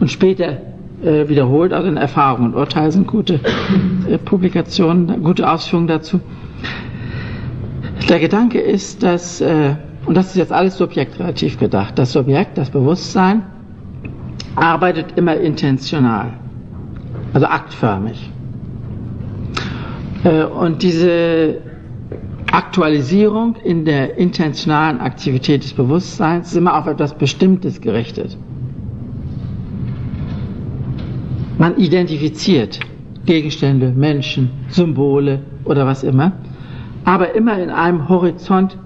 und 0.00 0.10
später 0.10 0.56
wiederholt, 1.00 1.72
also 1.72 1.86
in 1.88 1.96
Erfahrung 1.96 2.46
und 2.46 2.54
Urteil 2.56 2.90
sind 2.90 3.06
gute 3.06 3.38
Publikationen, 4.24 5.22
gute 5.22 5.48
Ausführungen 5.48 5.86
dazu. 5.86 6.18
Der 8.08 8.20
Gedanke 8.20 8.60
ist, 8.60 9.02
dass, 9.02 9.40
äh, 9.40 9.76
und 10.04 10.14
das 10.14 10.26
ist 10.28 10.36
jetzt 10.36 10.52
alles 10.52 10.76
subjektrelativ 10.76 11.58
gedacht, 11.58 11.98
das 11.98 12.12
Subjekt, 12.12 12.58
das 12.58 12.68
Bewusstsein, 12.68 13.44
arbeitet 14.56 15.16
immer 15.16 15.36
intentional, 15.36 16.34
also 17.32 17.46
aktförmig. 17.46 18.30
Äh, 20.22 20.44
und 20.44 20.82
diese 20.82 21.62
Aktualisierung 22.52 23.56
in 23.64 23.86
der 23.86 24.18
intentionalen 24.18 25.00
Aktivität 25.00 25.64
des 25.64 25.72
Bewusstseins 25.72 26.48
ist 26.48 26.56
immer 26.56 26.78
auf 26.78 26.86
etwas 26.86 27.14
Bestimmtes 27.14 27.80
gerichtet. 27.80 28.36
Man 31.56 31.78
identifiziert 31.78 32.80
Gegenstände, 33.24 33.92
Menschen, 33.92 34.50
Symbole 34.68 35.40
oder 35.64 35.86
was 35.86 36.02
immer 36.02 36.32
aber 37.04 37.34
immer 37.34 37.58
in 37.58 37.70
einem 37.70 38.08
Horizont, 38.08 38.78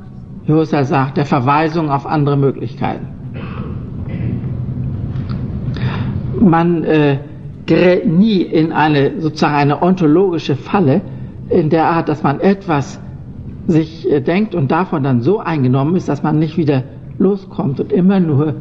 wie 0.46 0.52
Husserl 0.52 0.84
sagt, 0.84 1.16
der 1.16 1.26
Verweisung 1.26 1.90
auf 1.90 2.06
andere 2.06 2.36
Möglichkeiten. 2.36 3.06
Man 6.40 6.84
äh, 6.84 7.18
gerät 7.66 8.06
nie 8.06 8.42
in 8.42 8.72
eine 8.72 9.20
sozusagen 9.20 9.54
eine 9.54 9.82
ontologische 9.82 10.56
Falle 10.56 11.00
in 11.50 11.70
der 11.70 11.84
Art, 11.84 12.08
dass 12.08 12.22
man 12.22 12.40
etwas 12.40 13.00
sich 13.66 14.10
äh, 14.10 14.20
denkt 14.20 14.54
und 14.54 14.70
davon 14.70 15.02
dann 15.02 15.20
so 15.20 15.40
eingenommen 15.40 15.96
ist, 15.96 16.08
dass 16.08 16.22
man 16.22 16.38
nicht 16.38 16.56
wieder 16.56 16.84
loskommt 17.18 17.80
und 17.80 17.92
immer 17.92 18.20
nur 18.20 18.54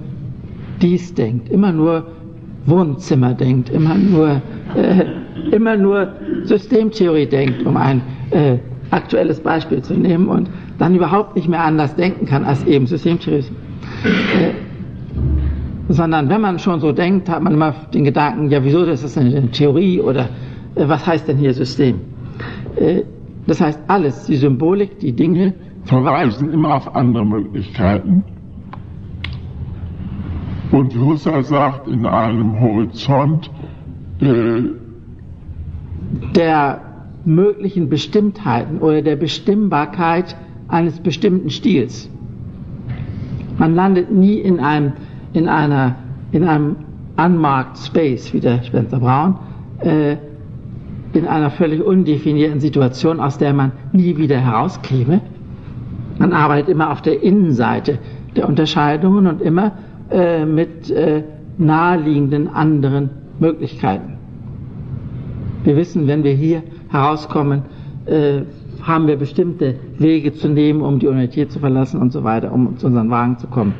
dies 0.81 1.13
denkt, 1.13 1.49
immer 1.49 1.71
nur 1.71 2.07
Wohnzimmer 2.65 3.33
denkt, 3.33 3.69
immer 3.69 3.95
nur 3.95 4.41
äh, 4.75 5.05
immer 5.51 5.77
nur 5.77 6.09
Systemtheorie 6.43 7.27
denkt, 7.27 7.65
um 7.65 7.77
ein 7.77 8.01
äh, 8.31 8.57
aktuelles 8.91 9.39
Beispiel 9.41 9.81
zu 9.81 9.93
nehmen 9.93 10.27
und 10.27 10.49
dann 10.77 10.95
überhaupt 10.95 11.35
nicht 11.35 11.47
mehr 11.47 11.63
anders 11.63 11.95
denken 11.95 12.25
kann 12.25 12.43
als 12.43 12.65
eben 12.65 12.87
Systemtheorie. 12.87 13.45
Äh, 14.03 14.53
sondern 15.89 16.29
wenn 16.29 16.41
man 16.41 16.59
schon 16.59 16.79
so 16.79 16.91
denkt, 16.91 17.29
hat 17.29 17.41
man 17.41 17.53
immer 17.53 17.73
den 17.93 18.03
Gedanken, 18.03 18.49
ja 18.49 18.63
wieso, 18.63 18.85
das 18.85 19.03
ist 19.03 19.17
eine 19.17 19.49
Theorie 19.51 20.01
oder 20.01 20.29
äh, 20.75 20.87
was 20.87 21.05
heißt 21.05 21.27
denn 21.27 21.37
hier 21.37 21.53
System? 21.53 21.99
Äh, 22.75 23.03
das 23.45 23.61
heißt 23.61 23.79
alles, 23.87 24.25
die 24.25 24.35
Symbolik, 24.35 24.99
die 24.99 25.13
Dinge 25.13 25.53
verweisen 25.85 26.51
immer 26.51 26.75
auf 26.75 26.95
andere 26.95 27.25
Möglichkeiten. 27.25 28.23
Und 30.71 30.93
Husserl 30.99 31.43
sagt 31.45 31.87
in 31.87 32.05
einem 32.05 32.59
Horizont, 32.59 33.49
äh, 34.19 34.63
der 36.35 36.81
möglichen 37.27 37.89
Bestimmtheiten 37.89 38.79
oder 38.79 39.01
der 39.01 39.17
Bestimmbarkeit 39.17 40.35
eines 40.69 40.99
bestimmten 41.01 41.49
Stils. 41.49 42.09
Man 43.57 43.75
landet 43.75 44.11
nie 44.11 44.39
in 44.39 44.59
einem, 44.61 44.93
in 45.33 45.49
einer, 45.49 45.95
in 46.31 46.45
einem 46.45 46.77
unmarked 47.17 47.77
Space, 47.77 48.33
wie 48.33 48.39
der 48.39 48.63
Spencer 48.63 48.99
Braun, 48.99 49.35
äh, 49.79 50.15
in 51.13 51.27
einer 51.27 51.49
völlig 51.49 51.83
undefinierten 51.83 52.61
Situation, 52.61 53.19
aus 53.19 53.37
der 53.37 53.53
man 53.53 53.73
nie 53.91 54.15
wieder 54.15 54.37
herauskäme. 54.37 55.19
Man 56.19 56.31
arbeitet 56.31 56.69
immer 56.69 56.91
auf 56.91 57.01
der 57.01 57.21
Innenseite 57.21 57.99
der 58.37 58.47
Unterscheidungen 58.47 59.27
und 59.27 59.41
immer 59.41 59.73
äh, 60.09 60.45
mit 60.45 60.89
äh, 60.91 61.23
naheliegenden 61.57 62.47
anderen 62.47 63.09
Möglichkeiten. 63.39 64.13
Wir 65.63 65.75
wissen, 65.75 66.07
wenn 66.07 66.23
wir 66.23 66.33
hier 66.33 66.63
herauskommen, 66.89 67.63
äh, 68.05 68.41
haben 68.81 69.07
wir 69.07 69.17
bestimmte 69.17 69.75
Wege 69.97 70.33
zu 70.33 70.47
nehmen, 70.47 70.81
um 70.81 70.99
die 70.99 71.07
Universität 71.07 71.51
zu 71.51 71.59
verlassen 71.59 72.01
und 72.01 72.11
so 72.13 72.23
weiter, 72.23 72.51
um 72.51 72.77
zu 72.77 72.87
unseren 72.87 73.09
Wagen 73.09 73.37
zu 73.37 73.47
kommen. 73.47 73.73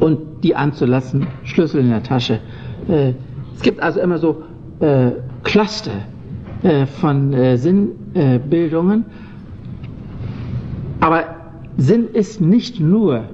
und 0.00 0.18
die 0.42 0.56
anzulassen, 0.56 1.26
Schlüssel 1.44 1.80
in 1.82 1.90
der 1.90 2.02
Tasche. 2.02 2.40
Äh, 2.88 3.12
es 3.54 3.62
gibt 3.62 3.82
also 3.82 4.00
immer 4.00 4.18
so 4.18 4.42
äh, 4.80 5.10
Cluster 5.42 5.92
äh, 6.62 6.86
von 6.86 7.32
äh, 7.32 7.56
Sinnbildungen, 7.58 9.04
aber 11.00 11.24
Sinn 11.76 12.08
ist 12.12 12.40
nicht 12.40 12.80
nur 12.80 13.24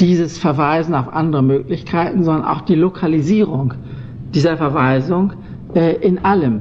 dieses 0.00 0.38
Verweisen 0.38 0.94
auf 0.94 1.12
andere 1.12 1.42
Möglichkeiten, 1.42 2.22
sondern 2.22 2.44
auch 2.44 2.60
die 2.62 2.74
Lokalisierung 2.76 3.74
dieser 4.34 4.56
Verweisung 4.56 5.32
äh, 5.74 5.94
in 5.96 6.24
allem, 6.24 6.60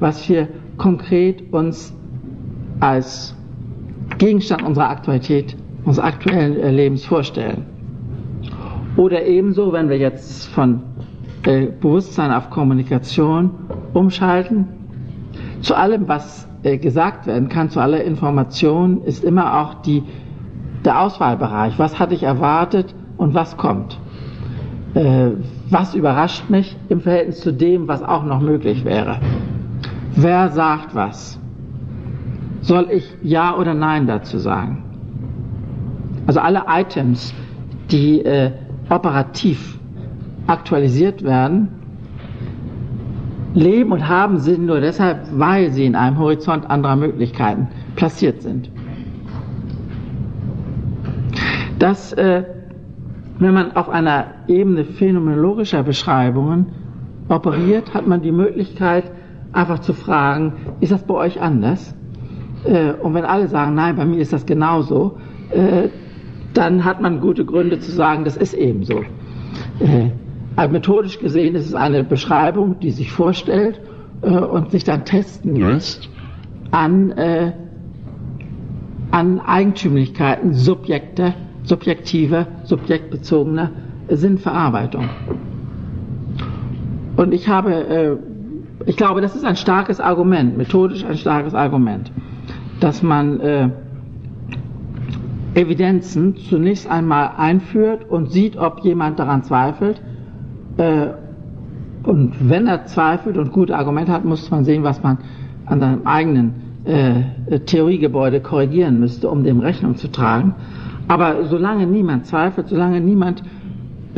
was 0.00 0.28
wir 0.28 0.48
konkret 0.76 1.52
uns 1.52 1.94
als 2.80 3.34
Gegenstand 4.18 4.62
unserer 4.62 4.90
Aktualität, 4.90 5.56
unseres 5.84 6.06
aktuellen 6.06 6.58
äh, 6.58 6.70
Lebens 6.70 7.04
vorstellen. 7.04 7.66
Oder 8.96 9.24
ebenso, 9.26 9.72
wenn 9.72 9.88
wir 9.88 9.98
jetzt 9.98 10.46
von 10.48 10.82
äh, 11.44 11.66
Bewusstsein 11.66 12.32
auf 12.32 12.50
Kommunikation 12.50 13.50
umschalten, 13.94 14.66
zu 15.60 15.76
allem, 15.76 16.08
was 16.08 16.48
äh, 16.62 16.78
gesagt 16.78 17.26
werden 17.26 17.48
kann, 17.48 17.70
zu 17.70 17.80
aller 17.80 18.02
Information, 18.02 19.02
ist 19.02 19.24
immer 19.24 19.60
auch 19.60 19.74
die, 19.82 20.02
der 20.84 21.00
Auswahlbereich. 21.00 21.78
Was 21.78 21.98
hatte 21.98 22.14
ich 22.14 22.22
erwartet 22.22 22.94
und 23.16 23.34
was 23.34 23.56
kommt? 23.56 23.98
Äh, 24.94 25.30
was 25.70 25.94
überrascht 25.94 26.48
mich 26.50 26.76
im 26.88 27.00
Verhältnis 27.00 27.40
zu 27.40 27.52
dem, 27.52 27.88
was 27.88 28.02
auch 28.02 28.24
noch 28.24 28.40
möglich 28.40 28.84
wäre? 28.84 29.20
Wer 30.20 30.48
sagt 30.48 30.96
was? 30.96 31.38
Soll 32.62 32.88
ich 32.90 33.08
Ja 33.22 33.56
oder 33.56 33.72
Nein 33.72 34.08
dazu 34.08 34.38
sagen? 34.38 34.82
Also 36.26 36.40
alle 36.40 36.64
Items, 36.68 37.32
die 37.92 38.24
äh, 38.24 38.50
operativ 38.90 39.78
aktualisiert 40.48 41.22
werden, 41.22 41.68
leben 43.54 43.92
und 43.92 44.08
haben 44.08 44.38
Sinn 44.38 44.66
nur 44.66 44.80
deshalb, 44.80 45.20
weil 45.38 45.70
sie 45.70 45.86
in 45.86 45.94
einem 45.94 46.18
Horizont 46.18 46.68
anderer 46.68 46.96
Möglichkeiten 46.96 47.68
platziert 47.94 48.42
sind. 48.42 48.72
Das, 51.78 52.12
äh, 52.14 52.42
wenn 53.38 53.54
man 53.54 53.76
auf 53.76 53.88
einer 53.88 54.24
Ebene 54.48 54.82
phänomenologischer 54.84 55.84
Beschreibungen 55.84 56.66
operiert, 57.28 57.94
hat 57.94 58.08
man 58.08 58.20
die 58.20 58.32
Möglichkeit, 58.32 59.12
einfach 59.52 59.80
zu 59.80 59.92
fragen, 59.92 60.52
ist 60.80 60.92
das 60.92 61.02
bei 61.04 61.14
euch 61.14 61.40
anders? 61.40 61.94
Äh, 62.64 62.92
und 62.92 63.14
wenn 63.14 63.24
alle 63.24 63.48
sagen, 63.48 63.74
nein, 63.74 63.96
bei 63.96 64.04
mir 64.04 64.18
ist 64.18 64.32
das 64.32 64.46
genauso, 64.46 65.18
äh, 65.50 65.88
dann 66.54 66.84
hat 66.84 67.00
man 67.00 67.20
gute 67.20 67.44
Gründe 67.44 67.78
zu 67.78 67.90
sagen, 67.90 68.24
das 68.24 68.36
ist 68.36 68.54
eben 68.54 68.84
so. 68.84 69.00
Äh, 69.80 70.10
also 70.56 70.72
methodisch 70.72 71.18
gesehen 71.20 71.54
ist 71.54 71.66
es 71.66 71.74
eine 71.74 72.02
Beschreibung, 72.02 72.80
die 72.80 72.90
sich 72.90 73.12
vorstellt 73.12 73.80
äh, 74.22 74.30
und 74.30 74.70
sich 74.70 74.84
dann 74.84 75.04
testen 75.04 75.56
lässt 75.56 76.08
an, 76.70 77.12
äh, 77.12 77.52
an 79.10 79.40
Eigentümlichkeiten 79.40 80.52
subjekter, 80.52 81.34
subjektiver, 81.62 82.46
subjektbezogener 82.64 83.70
Sinnverarbeitung. 84.08 85.08
Und 87.16 87.32
ich 87.32 87.48
habe, 87.48 87.72
äh, 87.72 88.16
ich 88.86 88.96
glaube, 88.96 89.20
das 89.20 89.34
ist 89.34 89.44
ein 89.44 89.56
starkes 89.56 90.00
Argument, 90.00 90.56
methodisch 90.56 91.04
ein 91.04 91.16
starkes 91.16 91.54
Argument, 91.54 92.12
dass 92.80 93.02
man 93.02 93.40
äh, 93.40 93.68
Evidenzen 95.54 96.36
zunächst 96.36 96.88
einmal 96.88 97.32
einführt 97.36 98.08
und 98.08 98.30
sieht, 98.30 98.56
ob 98.56 98.80
jemand 98.80 99.18
daran 99.18 99.42
zweifelt. 99.42 100.00
Äh, 100.76 101.08
und 102.04 102.48
wenn 102.48 102.66
er 102.66 102.86
zweifelt 102.86 103.36
und 103.36 103.52
gute 103.52 103.76
Argumente 103.76 104.12
hat, 104.12 104.24
muss 104.24 104.50
man 104.50 104.64
sehen, 104.64 104.84
was 104.84 105.02
man 105.02 105.18
an 105.66 105.80
seinem 105.80 106.06
eigenen 106.06 106.54
äh, 106.84 107.58
Theoriegebäude 107.60 108.40
korrigieren 108.40 109.00
müsste, 109.00 109.28
um 109.28 109.42
dem 109.42 109.60
Rechnung 109.60 109.96
zu 109.96 110.08
tragen. 110.08 110.54
Aber 111.08 111.44
solange 111.46 111.86
niemand 111.86 112.26
zweifelt, 112.26 112.68
solange 112.68 113.00
niemand 113.00 113.42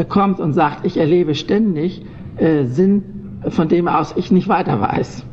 kommt 0.08 0.40
und 0.40 0.52
sagt, 0.52 0.84
ich 0.84 0.98
erlebe 0.98 1.34
ständig 1.34 2.04
äh, 2.36 2.64
Sinn, 2.64 3.19
von 3.48 3.68
dem 3.68 3.88
aus 3.88 4.14
ich 4.16 4.30
nicht 4.30 4.48
weiter 4.48 4.80
weiß, 4.80 5.24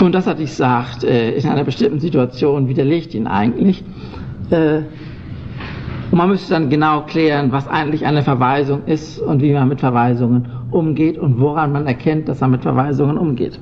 Schon 0.00 0.12
das 0.12 0.26
hatte 0.26 0.42
ich 0.42 0.48
gesagt, 0.50 1.04
äh, 1.04 1.32
in 1.32 1.46
einer 1.46 1.64
bestimmten 1.64 2.00
Situation 2.00 2.68
widerlegt 2.68 3.14
ihn 3.14 3.26
eigentlich. 3.26 3.84
Äh, 4.50 4.78
und 6.10 6.16
man 6.16 6.28
müsste 6.28 6.54
dann 6.54 6.70
genau 6.70 7.02
klären, 7.02 7.52
was 7.52 7.68
eigentlich 7.68 8.06
eine 8.06 8.22
Verweisung 8.22 8.84
ist 8.86 9.18
und 9.18 9.42
wie 9.42 9.52
man 9.52 9.68
mit 9.68 9.80
Verweisungen 9.80 10.48
umgeht 10.70 11.18
und 11.18 11.38
woran 11.38 11.72
man 11.72 11.86
erkennt, 11.86 12.28
dass 12.28 12.40
man 12.40 12.52
mit 12.52 12.62
Verweisungen 12.62 13.18
umgeht. 13.18 13.60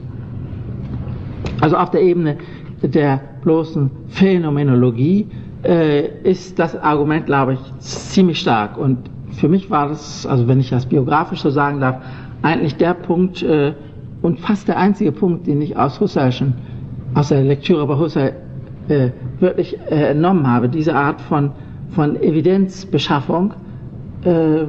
Also 1.61 1.77
auf 1.77 1.91
der 1.91 2.03
Ebene 2.03 2.37
der 2.83 3.21
bloßen 3.43 3.91
Phänomenologie 4.07 5.27
äh, 5.65 6.07
ist 6.23 6.59
das 6.59 6.77
Argument, 6.77 7.27
glaube 7.27 7.55
ich, 7.55 7.61
ziemlich 7.81 8.39
stark. 8.39 8.79
Und 8.79 9.11
für 9.39 9.49
mich 9.49 9.71
war 9.71 9.89
das, 9.89 10.27
also 10.27 10.49
wenn 10.49 10.61
ich 10.61 10.71
das 10.71 10.87
biografisch 10.87 11.41
so 11.41 11.51
sagen 11.51 11.81
darf, 11.81 12.03
eigentlich 12.43 12.77
der 12.77 12.95
Punkt, 12.95 13.43
äh, 13.43 13.73
und 14.21 14.41
fast 14.41 14.67
der 14.69 14.79
einzige 14.79 15.13
Punkt, 15.13 15.47
den 15.47 15.63
ich 15.63 15.77
aus 15.77 16.01
Husserlschen, 16.01 16.55
aus 17.15 17.29
der 17.29 17.43
Lektüre 17.43 17.87
bei 17.87 17.97
Husserl 17.97 18.35
äh, 18.89 19.11
wirklich 19.39 19.79
äh, 19.91 20.11
entnommen 20.11 20.47
habe, 20.47 20.69
diese 20.69 20.95
Art 20.95 21.21
von, 21.21 21.53
von 21.91 22.17
Evidenzbeschaffung, 22.17 23.55
äh, 24.25 24.65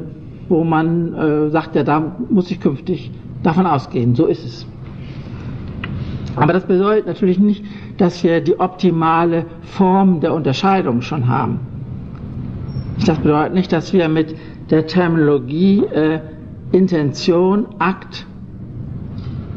wo 0.48 0.64
man 0.64 1.14
äh, 1.14 1.50
sagt, 1.50 1.76
ja, 1.76 1.84
da 1.84 2.16
muss 2.30 2.52
ich 2.52 2.60
künftig 2.60 3.12
davon 3.44 3.66
ausgehen, 3.66 4.16
so 4.16 4.26
ist 4.26 4.46
es. 4.46 4.68
Aber 6.36 6.54
das 6.54 6.66
bedeutet 6.66 7.08
natürlich 7.08 7.40
nicht, 7.40 7.66
dass 7.98 8.24
wir 8.24 8.42
die 8.42 8.60
optimale 8.60 9.46
Form 9.62 10.22
der 10.22 10.34
Unterscheidung 10.34 11.02
schon 11.02 11.28
haben. 11.28 11.60
Das 13.06 13.18
bedeutet 13.18 13.54
nicht, 13.54 13.72
dass 13.72 13.94
wir 13.94 14.08
mit 14.10 14.36
der 14.70 14.88
Terminologie 14.88 15.84
äh, 15.86 16.20
Intention, 16.72 17.66
Akt 17.80 18.28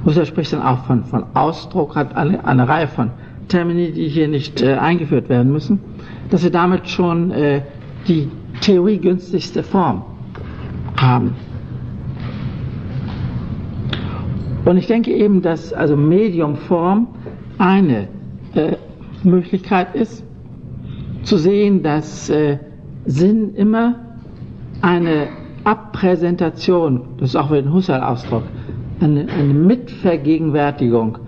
Husserl 0.04 0.26
spricht 0.26 0.52
dann 0.52 0.62
auch 0.62 0.84
von, 0.84 1.04
von 1.04 1.24
Ausdruck, 1.34 1.94
hat 1.94 2.16
eine, 2.16 2.44
eine 2.44 2.68
Reihe 2.68 2.88
von 2.88 3.10
Termini, 3.48 3.92
die 3.92 4.08
hier 4.08 4.28
nicht 4.28 4.62
äh, 4.62 4.74
eingeführt 4.74 5.28
werden 5.28 5.52
müssen, 5.52 5.80
dass 6.30 6.42
wir 6.42 6.50
damit 6.50 6.88
schon 6.88 7.30
äh, 7.30 7.62
die 8.08 8.28
theoriegünstigste 8.60 9.62
Form 9.62 10.02
haben. 10.96 11.34
Und 14.64 14.76
ich 14.76 14.86
denke 14.86 15.12
eben, 15.12 15.42
dass 15.42 15.72
also 15.72 15.96
Mediumform 15.96 17.08
eine 17.58 18.08
äh, 18.54 18.76
Möglichkeit 19.22 19.94
ist, 19.94 20.24
zu 21.22 21.36
sehen, 21.36 21.82
dass 21.82 22.28
äh, 22.30 22.58
Sinn 23.04 23.54
immer 23.54 24.11
eine 24.82 25.28
Abpräsentation, 25.64 27.02
das 27.18 27.30
ist 27.30 27.36
auch 27.36 27.50
wieder 27.50 27.62
ein 27.62 27.72
Husserl-Ausdruck, 27.72 28.42
eine, 29.00 29.26
eine 29.28 29.54
Mitvergegenwärtigung 29.54 31.18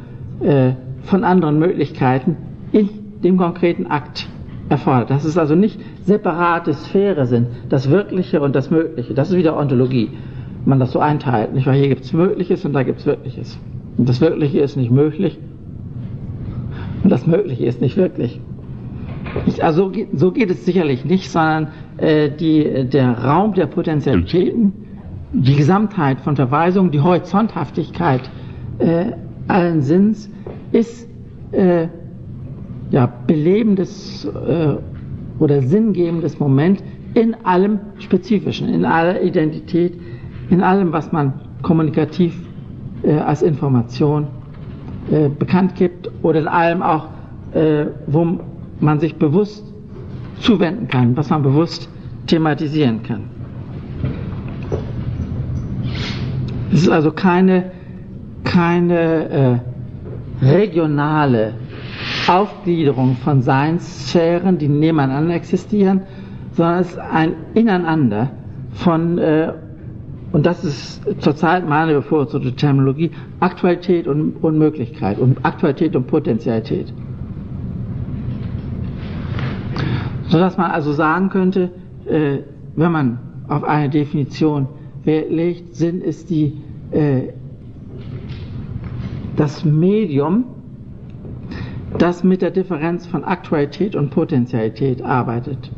äh, 0.40 0.72
von 1.02 1.24
anderen 1.24 1.58
Möglichkeiten 1.58 2.36
in 2.72 2.88
dem 3.22 3.36
konkreten 3.36 3.86
Akt 3.86 4.28
erfordert. 4.68 5.10
Dass 5.10 5.24
es 5.24 5.38
also 5.38 5.54
nicht 5.54 5.80
separate 6.04 6.74
Sphäre 6.74 7.26
sind, 7.26 7.48
das 7.68 7.90
Wirkliche 7.90 8.40
und 8.40 8.54
das 8.56 8.70
Mögliche. 8.70 9.14
Das 9.14 9.30
ist 9.30 9.36
wieder 9.36 9.56
Ontologie, 9.56 10.10
wenn 10.64 10.70
man 10.70 10.80
das 10.80 10.92
so 10.92 10.98
einteilt. 10.98 11.54
Nicht? 11.54 11.66
Weil 11.66 11.78
hier 11.78 11.88
gibt 11.88 12.04
es 12.04 12.12
Mögliches 12.12 12.64
und 12.64 12.72
da 12.72 12.82
gibt 12.82 13.00
es 13.00 13.06
Wirkliches. 13.06 13.58
Und 13.96 14.08
das 14.08 14.20
Wirkliche 14.20 14.60
ist 14.60 14.76
nicht 14.76 14.90
möglich 14.90 15.38
und 17.04 17.10
das 17.10 17.26
Mögliche 17.26 17.66
ist 17.66 17.80
nicht 17.80 17.96
wirklich. 17.96 18.40
Also 19.60 19.92
so 20.12 20.32
geht 20.32 20.50
es 20.50 20.64
sicherlich 20.64 21.04
nicht, 21.04 21.30
sondern 21.30 21.68
äh, 21.96 22.30
die, 22.30 22.84
der 22.88 23.18
Raum 23.18 23.54
der 23.54 23.66
Potentialitäten 23.66 24.72
die 25.34 25.56
Gesamtheit 25.56 26.20
von 26.20 26.36
Verweisungen, 26.36 26.92
die 26.92 27.00
Horizonthaftigkeit 27.00 28.30
äh, 28.78 29.06
allen 29.48 29.82
Sinns 29.82 30.30
ist 30.72 31.08
äh, 31.52 31.88
ja, 32.90 33.12
belebendes 33.26 34.24
äh, 34.24 34.76
oder 35.40 35.62
sinngebendes 35.62 36.38
Moment 36.38 36.82
in 37.14 37.34
allem 37.44 37.80
Spezifischen, 37.98 38.68
in 38.68 38.84
aller 38.84 39.22
Identität, 39.22 39.94
in 40.50 40.60
allem, 40.60 40.92
was 40.92 41.10
man 41.10 41.32
kommunikativ 41.62 42.40
äh, 43.02 43.14
als 43.14 43.42
Information 43.42 44.28
äh, 45.10 45.28
bekannt 45.28 45.74
gibt 45.74 46.10
oder 46.22 46.40
in 46.40 46.48
allem 46.48 46.82
auch, 46.82 47.08
wo 48.08 48.40
man 48.84 49.00
sich 49.00 49.16
bewusst 49.16 49.64
zuwenden 50.40 50.88
kann, 50.88 51.16
was 51.16 51.30
man 51.30 51.42
bewusst 51.42 51.88
thematisieren 52.26 53.02
kann. 53.02 53.30
Es 56.72 56.82
ist 56.82 56.88
also 56.88 57.12
keine, 57.12 57.70
keine 58.42 59.60
äh, 60.42 60.44
regionale 60.44 61.54
Aufgliederung 62.26 63.16
von 63.22 63.42
Seinssphären, 63.42 64.58
die 64.58 64.68
nebeneinander 64.68 65.34
existieren, 65.34 66.02
sondern 66.52 66.80
es 66.80 66.90
ist 66.90 66.98
ein 66.98 67.34
Ineinander 67.54 68.30
von, 68.72 69.18
äh, 69.18 69.52
und 70.32 70.44
das 70.46 70.64
ist 70.64 71.22
zurzeit 71.22 71.68
meine 71.68 71.94
bevorzugte 71.94 72.54
Terminologie, 72.54 73.12
Aktualität 73.40 74.08
und, 74.08 74.42
und 74.42 74.58
Möglichkeit 74.58 75.18
und 75.18 75.44
Aktualität 75.44 75.94
und 75.94 76.06
Potentialität. 76.06 76.92
Sodass 80.28 80.56
man 80.56 80.70
also 80.70 80.92
sagen 80.92 81.28
könnte, 81.28 81.70
äh, 82.06 82.38
wenn 82.76 82.92
man 82.92 83.18
auf 83.48 83.64
eine 83.64 83.90
Definition 83.90 84.68
legt, 85.04 85.74
Sinn 85.74 86.00
ist 86.00 86.30
die, 86.30 86.62
äh, 86.92 87.32
das 89.36 89.64
Medium, 89.64 90.44
das 91.98 92.24
mit 92.24 92.42
der 92.42 92.50
Differenz 92.50 93.06
von 93.06 93.24
Aktualität 93.24 93.94
und 93.94 94.10
Potentialität 94.10 95.02
arbeitet. 95.02 95.70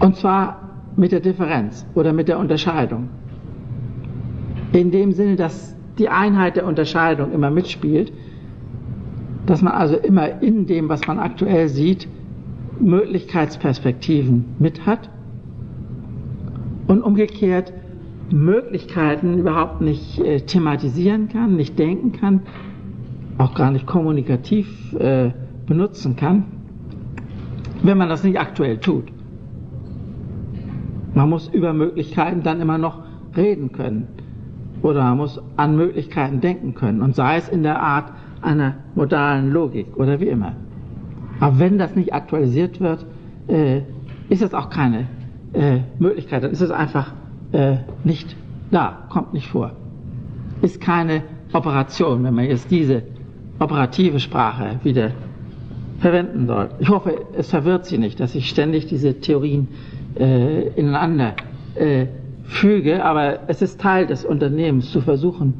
Und 0.00 0.16
zwar 0.16 0.60
mit 0.96 1.12
der 1.12 1.20
Differenz 1.20 1.86
oder 1.94 2.12
mit 2.12 2.28
der 2.28 2.38
Unterscheidung. 2.38 3.08
In 4.72 4.90
dem 4.90 5.12
Sinne, 5.12 5.36
dass 5.36 5.74
die 5.98 6.08
Einheit 6.08 6.56
der 6.56 6.66
Unterscheidung 6.66 7.32
immer 7.32 7.50
mitspielt, 7.50 8.12
dass 9.46 9.62
man 9.62 9.72
also 9.72 9.96
immer 9.96 10.42
in 10.42 10.66
dem, 10.66 10.88
was 10.88 11.06
man 11.06 11.18
aktuell 11.18 11.68
sieht, 11.68 12.08
Möglichkeitsperspektiven 12.80 14.56
mit 14.58 14.86
hat 14.86 15.10
und 16.86 17.02
umgekehrt 17.02 17.72
Möglichkeiten 18.30 19.38
überhaupt 19.38 19.80
nicht 19.80 20.18
äh, 20.18 20.40
thematisieren 20.40 21.28
kann, 21.28 21.56
nicht 21.56 21.78
denken 21.78 22.12
kann, 22.12 22.40
auch 23.38 23.54
gar 23.54 23.70
nicht 23.70 23.86
kommunikativ 23.86 24.94
äh, 24.94 25.30
benutzen 25.66 26.16
kann, 26.16 26.44
wenn 27.82 27.98
man 27.98 28.08
das 28.08 28.24
nicht 28.24 28.38
aktuell 28.38 28.78
tut. 28.78 29.04
Man 31.14 31.28
muss 31.28 31.48
über 31.48 31.72
Möglichkeiten 31.72 32.42
dann 32.42 32.60
immer 32.60 32.78
noch 32.78 33.02
reden 33.36 33.72
können 33.72 34.08
oder 34.82 35.02
man 35.02 35.18
muss 35.18 35.40
an 35.56 35.76
Möglichkeiten 35.76 36.40
denken 36.40 36.74
können 36.74 37.02
und 37.02 37.14
sei 37.14 37.36
es 37.36 37.48
in 37.48 37.62
der 37.62 37.80
Art 37.80 38.12
einer 38.42 38.74
modalen 38.94 39.52
Logik 39.52 39.96
oder 39.96 40.20
wie 40.20 40.28
immer. 40.28 40.54
Aber 41.40 41.58
wenn 41.58 41.78
das 41.78 41.94
nicht 41.94 42.12
aktualisiert 42.12 42.80
wird, 42.80 43.04
äh, 43.48 43.82
ist 44.28 44.42
das 44.42 44.54
auch 44.54 44.70
keine 44.70 45.06
äh, 45.52 45.78
Möglichkeit, 45.98 46.42
dann 46.42 46.50
ist 46.50 46.60
es 46.60 46.70
einfach 46.70 47.12
äh, 47.52 47.76
nicht 48.02 48.36
da, 48.70 49.06
kommt 49.10 49.34
nicht 49.34 49.48
vor. 49.48 49.72
Ist 50.62 50.80
keine 50.80 51.22
Operation, 51.52 52.24
wenn 52.24 52.34
man 52.34 52.46
jetzt 52.46 52.70
diese 52.70 53.02
operative 53.58 54.18
Sprache 54.18 54.80
wieder 54.82 55.12
verwenden 55.98 56.46
soll. 56.46 56.70
Ich 56.80 56.88
hoffe, 56.88 57.14
es 57.36 57.50
verwirrt 57.50 57.86
Sie 57.86 57.98
nicht, 57.98 58.18
dass 58.20 58.34
ich 58.34 58.48
ständig 58.48 58.86
diese 58.86 59.20
Theorien 59.20 59.68
äh, 60.18 60.68
ineinander 60.70 61.34
äh, 61.76 62.06
füge, 62.44 63.04
aber 63.04 63.40
es 63.48 63.62
ist 63.62 63.80
Teil 63.80 64.06
des 64.06 64.24
Unternehmens 64.24 64.90
zu 64.90 65.00
versuchen, 65.00 65.54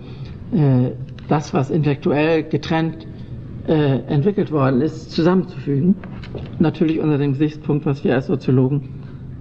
äh, 0.53 0.91
das, 1.29 1.55
was 1.55 1.70
intellektuell 1.70 2.43
getrennt 2.43 3.07
äh, 3.67 4.01
entwickelt 4.07 4.53
worden 4.53 4.81
ist, 4.81 5.11
zusammenzufügen. 5.11 5.97
Natürlich 6.59 7.01
unter 7.01 7.19
dem 7.19 7.33
Gesichtspunkt, 7.33 7.87
was 7.87 8.05
wir 8.05 8.15
als 8.15 8.27
Soziologen 8.27 8.89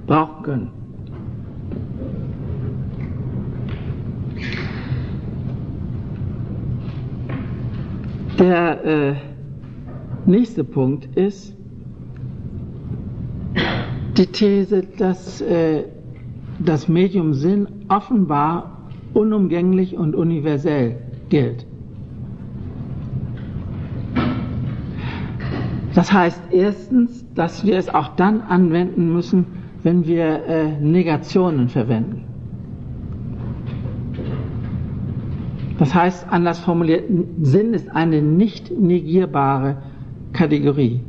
brauchen 0.08 0.44
können. 0.44 0.84
Der 8.40 8.86
äh, 8.86 9.14
nächste 10.26 10.64
Punkt 10.64 11.16
ist 11.16 11.56
die 14.18 14.28
These, 14.28 14.84
dass 14.98 15.42
äh, 15.42 15.84
das 16.60 16.88
Medium 16.88 17.34
Sinn 17.34 17.68
offenbar 17.90 18.90
unumgänglich 19.14 19.96
und 19.98 20.16
universell 20.16 20.98
gilt. 21.30 21.66
Das 25.96 26.12
heißt 26.12 26.42
erstens, 26.52 27.26
dass 27.36 27.66
wir 27.66 27.78
es 27.78 27.94
auch 27.94 28.16
dann 28.16 28.42
anwenden 28.42 29.14
müssen, 29.14 29.46
wenn 29.84 30.08
wir 30.08 30.46
äh, 30.46 30.80
Negationen 30.80 31.70
verwenden. 31.70 32.24
Das 35.78 35.94
heißt, 35.94 36.28
anders 36.30 36.60
formuliert, 36.60 37.06
Sinn 37.42 37.74
ist 37.74 37.90
eine 37.94 38.22
nicht 38.22 38.72
negierbare 38.72 39.78
Kategorie. 40.32 41.02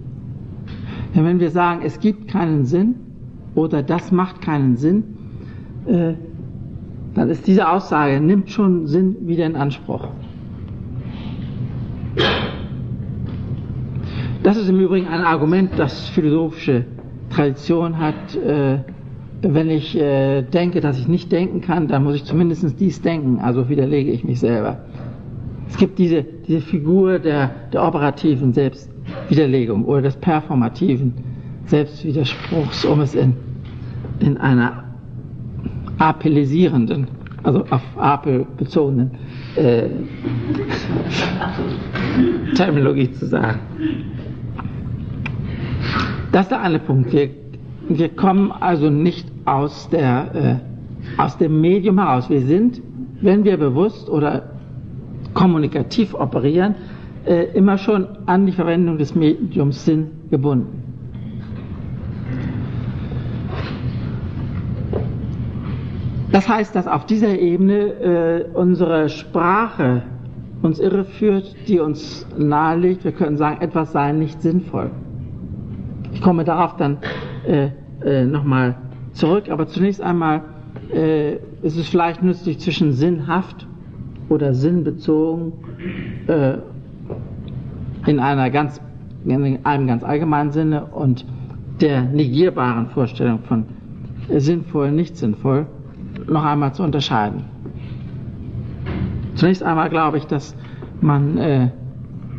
Denn 1.15 1.25
wenn 1.25 1.41
wir 1.41 1.51
sagen, 1.51 1.83
es 1.85 2.01
gibt 2.01 2.29
keinen 2.29 2.65
Sinn 2.65 2.97
oder 3.55 3.83
das 3.83 4.11
macht 4.11 4.41
keinen 4.41 4.77
Sinn, 4.77 5.05
äh, 5.87 6.15
dann 7.15 7.31
ist 7.31 7.47
diese 7.47 7.69
Aussage, 7.69 8.21
nimmt 8.21 8.51
schon 8.51 8.87
Sinn 8.87 9.17
wieder 9.29 9.47
in 9.47 9.55
Anspruch. 9.55 10.09
Das 14.45 14.57
ist 14.59 14.69
im 14.69 14.79
Übrigen 14.79 15.09
ein 15.09 15.23
Argument, 15.23 15.71
das 15.79 16.11
philosophische 16.11 16.85
Tradition 17.31 17.99
hat. 17.99 18.37
Äh, 18.37 18.81
wenn 19.41 19.71
ich 19.71 19.99
äh, 19.99 20.43
denke, 20.43 20.83
dass 20.83 20.99
ich 20.99 21.09
nicht 21.09 21.33
denken 21.33 21.63
kann, 21.63 21.89
dann 21.89 22.05
muss 22.05 22.17
ich 22.17 22.25
zumindest 22.25 22.79
dies 22.79 23.01
denken, 23.01 23.39
also 23.41 23.71
widerlege 23.71 24.11
ich 24.11 24.23
mich 24.23 24.41
selber. 24.41 24.81
Es 25.67 25.79
gibt 25.79 25.99
diese, 25.99 26.27
diese 26.47 26.61
Figur 26.61 27.19
der, 27.19 27.53
der 27.73 27.87
operativen 27.87 28.53
Selbstwiderlegung 28.53 29.87
oder 29.87 30.03
des 30.03 30.17
performativen 30.17 31.15
Selbstwiderspruchs, 31.65 32.85
um 32.85 33.01
es 33.01 33.15
in, 33.15 33.33
in 34.21 34.37
einer 34.37 34.85
apelisierenden, 35.97 37.07
also 37.43 37.65
auf 37.71 37.83
Apel 37.97 38.47
bezogenen 38.59 39.13
äh, 39.57 39.85
Terminologie 42.55 43.11
zu 43.11 43.25
sagen. 43.25 43.61
Das 46.35 46.47
ist 46.47 46.51
der 46.51 46.63
eine 46.63 46.81
Punkt. 46.81 47.13
Wir, 47.13 47.31
wir 47.89 48.09
kommen 48.09 48.51
also 48.51 48.91
nicht 48.91 49.31
aus, 49.45 49.89
der, 49.91 50.35
äh, 50.35 51.21
aus 51.23 51.39
dem 51.39 51.61
Medium 51.61 52.01
heraus. 52.01 52.29
Wir 52.29 52.41
sind, 52.41 52.83
wenn 53.21 53.45
wir 53.45 53.57
bewusst 53.57 54.11
oder 54.11 54.51
kommunikativ 55.33 56.13
operieren, 56.13 56.75
äh, 57.25 57.45
immer 57.55 57.79
schon 57.79 58.09
an 58.27 58.47
die 58.47 58.51
Verwendung 58.51 58.99
des 58.99 59.15
Mediums 59.15 59.85
Sinn 59.85 60.09
gebunden. 60.29 60.83
Das 66.33 66.49
heißt, 66.49 66.75
dass 66.75 66.89
auf 66.89 67.07
dieser 67.07 67.39
Ebene 67.39 67.79
äh, 67.79 68.45
unsere 68.55 69.09
Sprache 69.09 70.03
uns 70.63 70.81
irreführt, 70.81 71.55
die 71.69 71.79
uns 71.79 72.27
nahelegt, 72.37 73.05
wir 73.05 73.13
können 73.13 73.37
sagen, 73.37 73.61
etwas 73.61 73.93
sei 73.93 74.11
nicht 74.11 74.43
sinnvoll. 74.43 74.91
Ich 76.15 76.23
komme 76.23 76.45
darauf 76.45 76.77
dann 76.77 76.99
äh, 77.47 77.69
äh, 78.05 78.25
nochmal 78.25 78.77
zurück, 79.13 79.51
aber 79.51 79.67
zunächst 79.67 80.01
einmal 80.01 80.43
äh, 80.93 81.35
ist 81.63 81.77
es 81.77 81.89
vielleicht 81.89 82.23
nützlich 82.23 82.59
zwischen 82.61 82.93
sinnhaft 82.93 83.67
oder 84.29 84.55
sinnbezogen 84.55 85.53
äh, 86.27 86.55
in 88.07 88.19
einer 88.21 88.51
ganz 88.51 88.81
in 89.27 89.59
einem 89.65 89.87
ganz 89.87 90.05
allgemeinen 90.05 90.51
Sinne 90.51 90.85
und 90.85 91.25
der 91.81 92.03
negierbaren 92.03 92.89
Vorstellung 92.89 93.41
von 93.41 93.65
sinnvoll, 94.29 94.93
nicht 94.93 95.17
sinnvoll 95.17 95.67
noch 96.29 96.45
einmal 96.45 96.75
zu 96.75 96.83
unterscheiden. 96.83 97.45
Zunächst 99.35 99.63
einmal 99.63 99.91
glaube 99.91 100.19
ich, 100.19 100.27
dass 100.27 100.55
man, 101.01 101.39
äh, 101.39 101.71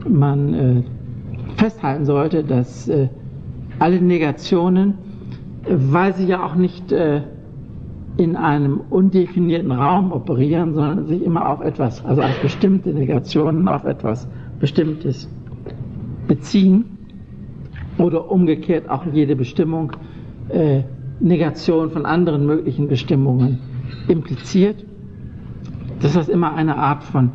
man 0.07 0.53
äh, 0.53 0.83
festhalten 1.57 2.05
sollte, 2.05 2.43
dass 2.43 2.87
äh, 2.87 3.09
alle 3.79 4.01
Negationen, 4.01 4.95
weil 5.67 6.13
sie 6.13 6.25
ja 6.25 6.45
auch 6.45 6.55
nicht 6.55 6.91
äh, 6.91 7.21
in 8.17 8.35
einem 8.35 8.81
undefinierten 8.89 9.71
Raum 9.71 10.11
operieren, 10.11 10.73
sondern 10.73 11.07
sich 11.07 11.23
immer 11.23 11.49
auf 11.49 11.61
etwas, 11.61 12.03
also 12.05 12.21
als 12.21 12.37
bestimmte 12.39 12.89
Negationen 12.93 13.67
auf 13.67 13.83
etwas 13.83 14.27
Bestimmtes 14.59 15.29
beziehen 16.27 16.85
oder 17.97 18.31
umgekehrt 18.31 18.89
auch 18.89 19.05
jede 19.11 19.35
Bestimmung 19.35 19.91
äh, 20.49 20.81
Negation 21.19 21.91
von 21.91 22.05
anderen 22.05 22.45
möglichen 22.45 22.87
Bestimmungen 22.87 23.59
impliziert, 24.07 24.83
dass 26.01 26.13
das 26.13 26.29
immer 26.29 26.53
eine 26.55 26.77
Art 26.77 27.03
von, 27.03 27.31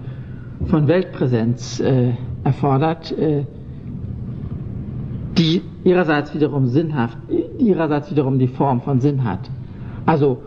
von 0.67 0.87
Weltpräsenz 0.87 1.81
äh, 1.81 2.13
erfordert, 2.45 3.13
äh, 3.19 3.45
die 5.39 5.63
ihrerseits 5.85 6.35
wiederum 6.35 6.67
sinnhaft, 6.67 7.17
ihrerseits 7.59 8.11
wiederum 8.11 8.39
die 8.39 8.49
Form 8.49 8.81
von 8.81 9.01
Sinn 9.01 9.25
hat. 9.25 9.51
Also 10.07 10.39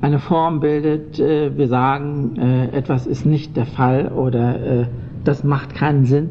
eine 0.00 0.18
Form 0.18 0.60
bildet, 0.60 1.20
äh, 1.20 1.56
wir 1.56 1.68
sagen, 1.68 2.36
äh, 2.36 2.76
etwas 2.76 3.06
ist 3.06 3.24
nicht 3.24 3.56
der 3.56 3.66
Fall 3.66 4.08
oder 4.08 4.80
äh, 4.80 4.86
das 5.24 5.44
macht 5.44 5.74
keinen 5.74 6.04
Sinn 6.04 6.30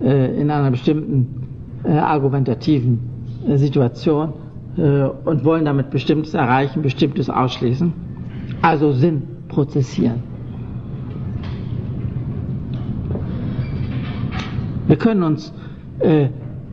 äh, 0.00 0.40
in 0.40 0.50
einer 0.50 0.70
bestimmten 0.70 1.46
äh, 1.84 1.90
argumentativen 1.92 3.00
äh, 3.46 3.56
Situation. 3.56 4.32
und 4.74 5.44
wollen 5.44 5.66
damit 5.66 5.90
Bestimmtes 5.90 6.32
erreichen, 6.32 6.80
Bestimmtes 6.80 7.28
ausschließen. 7.28 7.92
Also 8.62 8.92
Sinn 8.92 9.20
prozessieren. 9.48 10.22
Wir 14.86 14.96
können 14.96 15.22
uns 15.24 15.52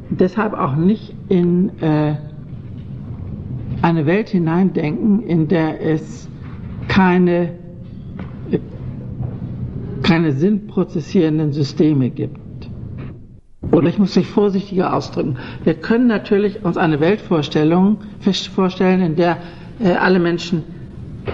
deshalb 0.09 0.53
auch 0.53 0.75
nicht 0.75 1.13
in 1.29 1.69
äh, 1.81 2.15
eine 3.81 4.05
Welt 4.05 4.29
hineindenken, 4.29 5.23
in 5.23 5.47
der 5.47 5.81
es 5.81 6.29
keine, 6.87 7.53
keine 10.03 10.31
sinnprozessierenden 10.33 11.53
Systeme 11.53 12.09
gibt. 12.09 12.39
Oder 13.71 13.87
ich 13.87 13.99
muss 13.99 14.15
mich 14.15 14.27
vorsichtiger 14.27 14.93
ausdrücken. 14.93 15.37
Wir 15.63 15.75
können 15.75 16.07
natürlich 16.07 16.65
uns 16.65 16.77
eine 16.77 16.99
Weltvorstellung 16.99 17.97
vorstellen, 18.53 19.01
in 19.01 19.15
der 19.15 19.37
äh, 19.79 19.91
alle 19.91 20.19
Menschen 20.19 20.63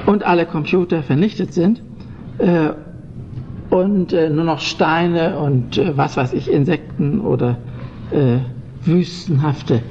und 0.05 0.23
alle 0.23 0.45
Computer 0.45 1.01
vernichtet 1.01 1.53
sind 1.53 1.81
äh, 2.39 2.69
und 3.69 4.13
äh, 4.13 4.29
nur 4.29 4.43
noch 4.43 4.59
Steine 4.59 5.39
und 5.39 5.77
äh, 5.77 5.97
was 5.97 6.17
weiß 6.17 6.33
ich, 6.33 6.51
Insekten 6.51 7.21
oder 7.21 7.57
äh, 8.11 8.39
wüstenhafte, 8.85 9.81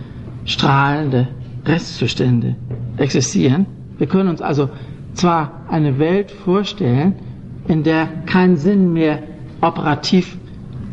strahlende 0.45 1.29
Restzustände 1.65 2.57
existieren. 2.97 3.67
Wir 3.99 4.07
können 4.07 4.29
uns 4.29 4.43
also 4.43 4.69
zwar 5.15 5.63
eine 5.69 5.99
Welt 5.99 6.31
vorstellen, 6.31 7.15
in 7.69 7.83
der 7.83 8.07
kein 8.27 8.57
Sinn 8.57 8.93
mehr 8.93 9.23
operativ 9.61 10.37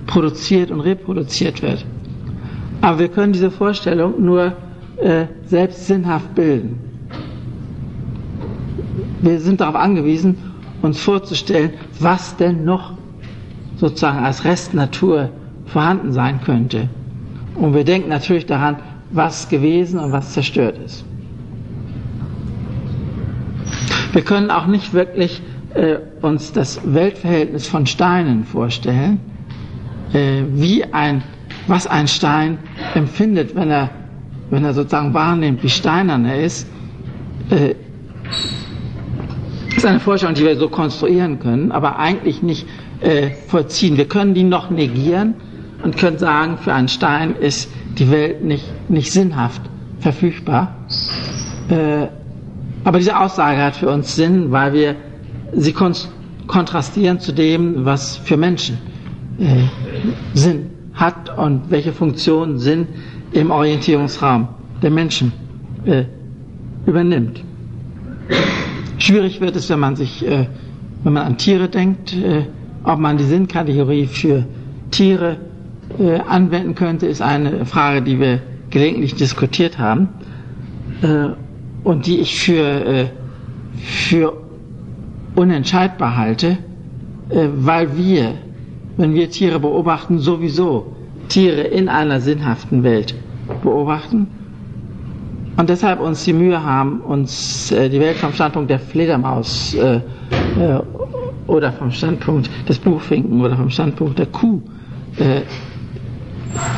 produziert 0.07 0.71
und 0.71 0.79
reproduziert 0.81 1.61
wird. 1.61 1.85
Aber 2.81 2.99
wir 2.99 3.09
können 3.09 3.33
diese 3.33 3.51
Vorstellung 3.51 4.23
nur 4.23 4.53
äh, 4.97 5.25
selbst 5.45 5.87
sinnhaft 5.87 6.33
bilden. 6.35 6.79
Wir 9.21 9.39
sind 9.39 9.61
darauf 9.61 9.75
angewiesen, 9.75 10.37
uns 10.81 10.99
vorzustellen, 10.99 11.71
was 11.99 12.35
denn 12.37 12.65
noch 12.65 12.93
sozusagen 13.77 14.19
als 14.19 14.45
Restnatur 14.45 15.29
vorhanden 15.65 16.11
sein 16.11 16.41
könnte. 16.41 16.89
Und 17.55 17.73
wir 17.73 17.83
denken 17.83 18.09
natürlich 18.09 18.45
daran, 18.45 18.77
was 19.11 19.49
gewesen 19.49 19.99
und 19.99 20.11
was 20.11 20.33
zerstört 20.33 20.77
ist. 20.77 21.05
Wir 24.13 24.21
können 24.23 24.51
auch 24.51 24.67
nicht 24.67 24.93
wirklich 24.93 25.41
äh, 25.73 25.97
uns 26.21 26.51
das 26.51 26.81
Weltverhältnis 26.93 27.67
von 27.67 27.85
Steinen 27.85 28.43
vorstellen, 28.45 29.19
äh, 30.13 30.43
wie 30.49 30.83
ein, 30.93 31.23
was 31.67 31.87
ein 31.87 32.07
Stein 32.07 32.57
empfindet, 32.93 33.55
wenn 33.55 33.69
er, 33.71 33.89
wenn 34.49 34.63
er 34.65 34.73
sozusagen 34.73 35.13
wahrnimmt, 35.13 35.63
wie 35.63 35.69
steinern 35.69 36.25
er 36.25 36.41
ist. 36.43 36.67
Äh, 37.49 37.75
ist 39.75 39.85
eine 39.85 39.99
Vorstellung, 39.99 40.35
die 40.35 40.43
wir 40.43 40.57
so 40.57 40.67
konstruieren 40.67 41.39
können, 41.39 41.71
aber 41.71 41.97
eigentlich 41.97 42.43
nicht 42.43 42.67
äh, 42.99 43.29
vollziehen. 43.47 43.97
Wir 43.97 44.05
können 44.07 44.33
die 44.33 44.43
noch 44.43 44.69
negieren 44.69 45.35
und 45.83 45.97
können 45.97 46.17
sagen, 46.17 46.57
für 46.57 46.73
einen 46.73 46.87
Stein 46.87 47.35
ist 47.35 47.69
die 47.97 48.09
Welt 48.11 48.43
nicht, 48.43 48.65
nicht 48.89 49.11
sinnhaft 49.11 49.61
verfügbar. 49.99 50.75
Äh, 51.69 52.07
aber 52.83 52.97
diese 52.97 53.17
Aussage 53.19 53.61
hat 53.61 53.75
für 53.75 53.89
uns 53.89 54.15
Sinn, 54.15 54.51
weil 54.51 54.73
wir 54.73 54.95
sie 55.53 55.73
kon 55.73 55.93
kontrastieren 56.47 57.19
zu 57.19 57.31
dem, 57.31 57.85
was 57.85 58.17
für 58.17 58.35
Menschen 58.35 58.77
äh, 59.39 59.63
Sinn 60.33 60.69
hat 60.93 61.37
und 61.37 61.69
welche 61.69 61.93
Funktion 61.93 62.59
Sinn 62.59 62.87
im 63.31 63.51
Orientierungsraum 63.51 64.49
der 64.81 64.91
Menschen 64.91 65.31
äh, 65.85 66.03
übernimmt. 66.85 67.41
Schwierig 68.97 69.39
wird 69.39 69.55
es, 69.55 69.69
wenn 69.69 69.79
man 69.79 69.95
sich, 69.95 70.25
äh, 70.27 70.47
wenn 71.03 71.13
man 71.13 71.23
an 71.23 71.37
Tiere 71.37 71.69
denkt, 71.69 72.13
äh, 72.13 72.45
ob 72.83 72.99
man 72.99 73.17
die 73.17 73.23
Sinnkategorie 73.23 74.07
für 74.07 74.45
Tiere 74.89 75.37
äh, 75.99 76.19
anwenden 76.27 76.75
könnte, 76.75 77.05
ist 77.07 77.21
eine 77.21 77.65
Frage, 77.65 78.01
die 78.01 78.19
wir 78.19 78.39
gelegentlich 78.69 79.15
diskutiert 79.15 79.77
haben 79.77 80.09
äh, 81.01 81.27
und 81.83 82.05
die 82.07 82.19
ich 82.19 82.39
für, 82.39 82.63
äh, 82.85 83.05
für 83.75 84.33
unentscheidbar 85.35 86.17
halte, 86.17 86.57
äh, 87.29 87.47
weil 87.55 87.97
wir, 87.97 88.33
wenn 88.97 89.13
wir 89.13 89.29
Tiere 89.29 89.59
beobachten, 89.59 90.19
sowieso 90.19 90.95
Tiere 91.29 91.61
in 91.61 91.87
einer 91.89 92.19
sinnhaften 92.19 92.83
Welt 92.83 93.15
beobachten 93.63 94.27
und 95.57 95.69
deshalb 95.69 95.99
uns 95.99 96.23
die 96.23 96.33
Mühe 96.33 96.63
haben, 96.63 97.01
uns 97.01 97.71
äh, 97.71 97.89
die 97.89 97.99
Welt 97.99 98.17
vom 98.17 98.33
Standpunkt 98.33 98.69
der 98.69 98.79
Fledermaus 98.79 99.73
äh, 99.75 99.99
oder 101.47 101.71
vom 101.73 101.91
Standpunkt 101.91 102.49
des 102.67 102.79
Buchfinken 102.79 103.41
oder 103.41 103.55
vom 103.57 103.69
Standpunkt 103.69 104.19
der 104.19 104.27
Kuh 104.27 104.61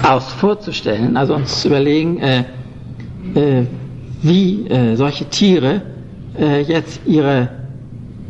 aus 0.07 0.31
vorzustellen, 0.33 1.17
also 1.17 1.35
uns 1.35 1.61
zu 1.61 1.67
überlegen, 1.69 2.19
äh, 2.19 2.43
äh, 3.35 3.65
wie 4.21 4.67
äh, 4.67 4.95
solche 4.95 5.25
Tiere 5.25 5.81
äh, 6.37 6.61
jetzt 6.61 7.01
ihre 7.05 7.49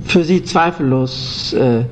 für 0.03 0.23
sie 0.23 0.43
zweifellos 0.43 1.53
äh, 1.53 1.83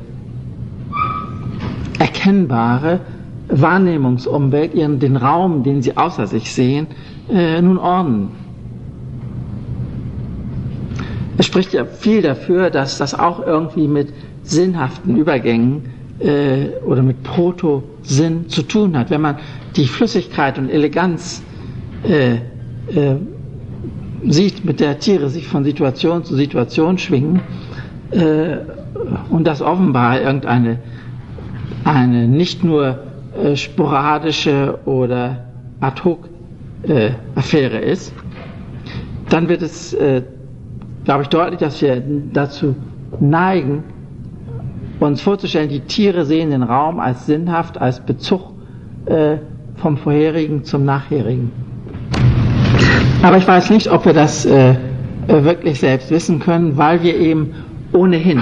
erkennbare 2.00 3.00
Wahrnehmungsumwelt, 3.48 4.74
ihren, 4.74 5.00
den 5.00 5.18
Raum, 5.18 5.64
den 5.64 5.82
sie 5.82 5.96
außer 5.98 6.28
sich 6.28 6.52
sehen, 6.54 6.88
äh, 7.30 7.62
nun 7.62 7.78
ordnen. 7.78 8.30
Es 11.38 11.46
spricht 11.48 11.74
ja 11.74 11.86
viel 11.86 12.22
dafür, 12.22 12.70
dass 12.70 12.98
das 12.98 13.18
auch 13.18 13.46
irgendwie 13.46 13.88
mit 13.88 14.14
sinnhaften 14.44 15.18
Übergängen 15.18 15.84
äh, 16.24 16.70
oder 16.86 17.02
mit 17.04 17.24
Proto-Sinn 17.24 18.48
zu 18.50 18.64
tun 18.64 18.98
hat. 18.98 19.10
Wenn 19.10 19.22
man 19.22 19.38
die 19.76 19.86
Flüssigkeit 19.88 20.58
und 20.58 20.70
Eleganz 20.70 21.44
äh, 22.08 22.36
äh, 22.36 23.16
sieht, 24.28 24.64
mit 24.66 24.80
der 24.80 25.00
Tiere 25.00 25.30
sich 25.30 25.48
von 25.48 25.64
Situation 25.64 26.24
zu 26.24 26.36
Situation 26.36 26.98
schwingen 26.98 27.42
äh, 28.12 28.58
und 29.30 29.46
das 29.48 29.62
offenbar 29.62 30.22
irgendeine 30.22 30.80
eine 31.84 32.28
nicht 32.28 32.64
nur 32.64 33.00
äh, 33.44 33.56
sporadische 33.56 34.78
oder 34.86 35.46
ad 35.80 36.04
hoc 36.04 36.30
äh, 36.84 37.12
Affäre 37.36 37.80
ist, 37.80 38.14
dann 39.30 39.48
wird 39.48 39.62
es, 39.62 39.96
glaube 41.06 41.22
ich, 41.24 41.30
deutlich, 41.30 41.60
dass 41.62 41.82
wir 41.82 42.04
dazu 42.34 42.76
neigen, 43.22 43.82
uns 45.08 45.22
vorzustellen, 45.22 45.70
die 45.70 45.82
Tiere 45.82 46.26
sehen 46.26 46.52
den 46.52 46.64
Raum 46.64 47.00
als 47.00 47.26
sinnhaft, 47.26 47.80
als 47.80 48.00
Bezug 48.02 48.52
äh, 49.06 49.38
vom 49.76 49.98
vorherigen 49.98 50.64
zum 50.64 50.86
nachherigen. 50.86 51.52
Aber 53.24 53.38
ich 53.38 53.48
weiß 53.48 53.70
nicht, 53.70 53.88
ob 53.92 54.06
wir 54.06 54.14
das 54.14 54.46
äh, 54.46 54.76
wirklich 55.28 55.80
selbst 55.80 56.10
wissen 56.12 56.40
können, 56.40 56.78
weil 56.78 57.04
wir 57.04 57.16
eben 57.18 57.52
ohnehin 57.94 58.42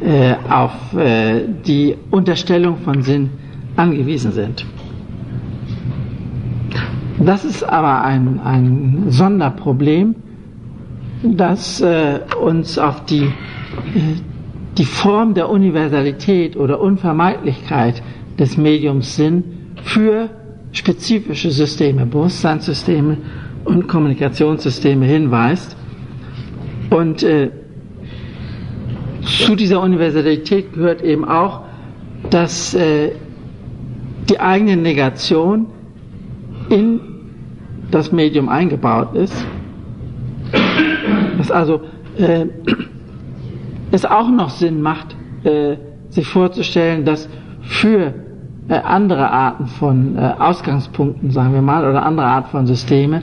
äh, 0.00 0.34
auf 0.48 0.72
äh, 0.96 1.42
die 1.66 1.96
Unterstellung 2.10 2.78
von 2.78 3.02
Sinn 3.02 3.30
angewiesen 3.76 4.32
sind. 4.32 4.64
Das 7.18 7.44
ist 7.44 7.62
aber 7.62 8.02
ein, 8.02 8.40
ein 8.40 9.04
Sonderproblem, 9.08 10.14
das 11.22 11.80
äh, 11.80 12.20
uns 12.40 12.78
auf 12.78 13.04
die, 13.06 13.22
äh, 13.24 13.30
die 14.78 14.84
Form 14.84 15.34
der 15.34 15.48
Universalität 15.50 16.56
oder 16.56 16.80
Unvermeidlichkeit 16.80 18.02
des 18.38 18.56
Mediums 18.56 19.16
Sinn 19.16 19.44
für 19.82 20.30
spezifische 20.72 21.50
Systeme, 21.50 22.06
Bewusstseinssysteme 22.06 23.18
und 23.64 23.86
Kommunikationssysteme 23.86 25.06
hinweist. 25.06 25.76
Und 26.90 27.22
äh, 27.22 27.50
zu 29.22 29.54
dieser 29.54 29.80
Universalität 29.80 30.72
gehört 30.74 31.02
eben 31.02 31.24
auch, 31.24 31.62
dass 32.30 32.74
äh, 32.74 33.12
die 34.28 34.40
eigene 34.40 34.76
Negation 34.76 35.66
in 36.68 37.00
das 37.90 38.10
Medium 38.12 38.48
eingebaut 38.48 39.14
ist. 39.14 39.46
Dass 41.38 41.50
also 41.50 41.82
äh, 42.18 42.46
es 43.94 44.04
auch 44.04 44.28
noch 44.28 44.50
Sinn 44.50 44.82
macht, 44.82 45.14
äh, 45.44 45.76
sich 46.08 46.26
vorzustellen, 46.26 47.04
dass 47.04 47.28
für 47.62 48.12
äh, 48.68 48.74
andere 48.74 49.30
Arten 49.30 49.66
von 49.66 50.18
äh, 50.18 50.34
Ausgangspunkten, 50.38 51.30
sagen 51.30 51.54
wir 51.54 51.62
mal, 51.62 51.88
oder 51.88 52.04
andere 52.04 52.26
Art 52.26 52.48
von 52.48 52.66
Systeme, 52.66 53.22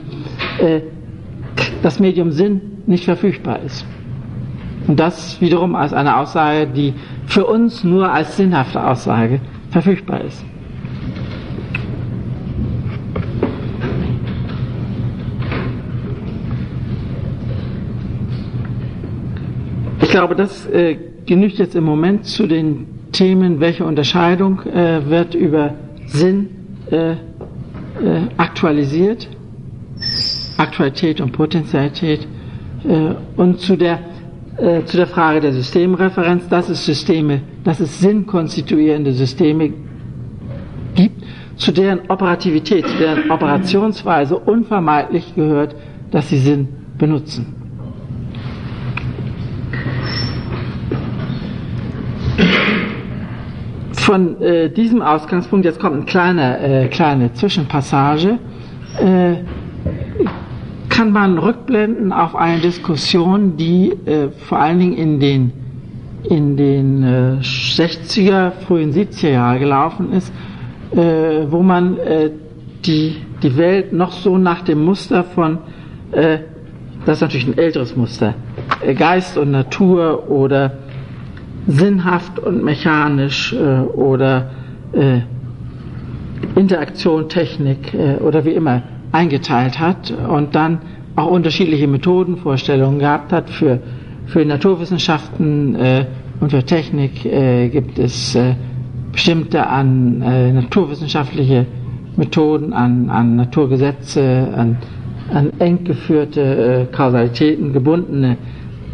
das 1.82 2.00
Medium 2.00 2.30
Sinn 2.30 2.60
nicht 2.86 3.04
verfügbar 3.04 3.60
ist. 3.60 3.86
Und 4.86 4.98
das 4.98 5.40
wiederum 5.40 5.74
als 5.74 5.92
eine 5.92 6.16
Aussage, 6.16 6.66
die 6.66 6.94
für 7.26 7.46
uns 7.46 7.84
nur 7.84 8.10
als 8.10 8.36
sinnhafte 8.36 8.84
Aussage 8.84 9.40
verfügbar 9.70 10.22
ist. 10.22 10.44
Glaube, 20.12 20.36
das 20.36 20.66
äh, 20.66 20.96
genügt 21.26 21.58
jetzt 21.58 21.74
im 21.74 21.84
Moment 21.84 22.26
zu 22.26 22.46
den 22.46 22.86
Themen, 23.12 23.60
welche 23.60 23.84
Unterscheidung 23.84 24.60
äh, 24.60 25.08
wird 25.08 25.34
über 25.34 25.74
Sinn 26.06 26.50
äh, 26.90 27.12
äh, 27.12 27.16
aktualisiert, 28.36 29.28
Aktualität 30.58 31.20
und 31.20 31.32
Potentialität 31.32 32.28
äh, 32.84 33.14
und 33.36 33.60
zu 33.60 33.76
der 33.76 34.00
äh, 34.58 34.84
zu 34.84 34.98
der 34.98 35.06
Frage 35.06 35.40
der 35.40 35.52
Systemreferenz, 35.54 36.46
dass 36.48 36.68
es 36.68 36.84
Systeme, 36.84 37.40
dass 37.64 37.80
es 37.80 38.00
sinnkonstituierende 38.00 39.12
Systeme 39.12 39.72
gibt, 40.94 41.24
zu 41.56 41.72
deren 41.72 42.00
Operativität, 42.10 42.86
zu 42.86 42.98
deren 42.98 43.30
Operationsweise 43.30 44.36
unvermeidlich 44.36 45.34
gehört, 45.34 45.74
dass 46.10 46.28
sie 46.28 46.36
Sinn 46.36 46.68
benutzen. 46.98 47.61
Von 54.02 54.42
äh, 54.42 54.68
diesem 54.68 55.00
Ausgangspunkt, 55.00 55.64
jetzt 55.64 55.78
kommt 55.78 55.94
eine 55.94 56.04
kleine, 56.06 56.58
äh, 56.58 56.88
kleine 56.88 57.32
Zwischenpassage, 57.34 58.38
äh, 58.98 59.34
kann 60.88 61.12
man 61.12 61.38
rückblenden 61.38 62.12
auf 62.12 62.34
eine 62.34 62.60
Diskussion, 62.60 63.56
die 63.56 63.92
äh, 64.04 64.30
vor 64.48 64.58
allen 64.58 64.80
Dingen 64.80 64.94
in 64.94 65.20
den, 65.20 65.52
in 66.24 66.56
den 66.56 67.04
äh, 67.04 67.38
60er, 67.42 68.50
frühen 68.66 68.92
70er 68.92 69.30
Jahren 69.30 69.60
gelaufen 69.60 70.12
ist, 70.12 70.32
äh, 70.90 71.46
wo 71.48 71.62
man 71.62 71.96
äh, 71.98 72.30
die, 72.84 73.18
die 73.40 73.56
Welt 73.56 73.92
noch 73.92 74.10
so 74.10 74.36
nach 74.36 74.62
dem 74.62 74.84
Muster 74.84 75.22
von, 75.22 75.58
äh, 76.10 76.38
das 77.06 77.18
ist 77.18 77.22
natürlich 77.22 77.46
ein 77.46 77.56
älteres 77.56 77.94
Muster, 77.94 78.34
äh, 78.84 78.94
Geist 78.94 79.38
und 79.38 79.52
Natur 79.52 80.28
oder 80.28 80.72
sinnhaft 81.66 82.38
und 82.38 82.64
mechanisch 82.64 83.54
oder 83.54 84.50
Interaktion, 86.56 87.28
Technik 87.28 87.94
oder 88.20 88.44
wie 88.44 88.50
immer 88.50 88.82
eingeteilt 89.12 89.78
hat 89.78 90.12
und 90.28 90.54
dann 90.54 90.80
auch 91.16 91.30
unterschiedliche 91.30 91.86
Methodenvorstellungen 91.86 92.98
gehabt 92.98 93.32
hat. 93.32 93.50
Für, 93.50 93.78
für 94.26 94.44
Naturwissenschaften 94.44 95.74
äh, 95.74 96.06
und 96.40 96.50
für 96.50 96.64
Technik 96.64 97.24
äh, 97.24 97.68
gibt 97.68 97.98
es 97.98 98.34
äh, 98.34 98.54
bestimmte 99.12 99.66
an 99.66 100.22
äh, 100.22 100.52
naturwissenschaftliche 100.52 101.66
Methoden, 102.16 102.72
an, 102.72 103.10
an 103.10 103.36
Naturgesetze, 103.36 104.48
an, 104.56 104.78
an 105.32 105.52
eng 105.58 105.84
geführte 105.84 106.40
äh, 106.40 106.94
Kausalitäten 106.94 107.72
gebundene 107.72 108.36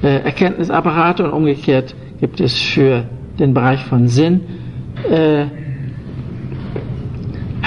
äh, 0.02 0.18
Erkenntnisapparate 0.24 1.24
und 1.24 1.32
umgekehrt 1.32 1.94
gibt 2.20 2.40
es 2.40 2.54
für 2.58 3.04
den 3.38 3.54
Bereich 3.54 3.84
von 3.84 4.08
Sinn 4.08 4.40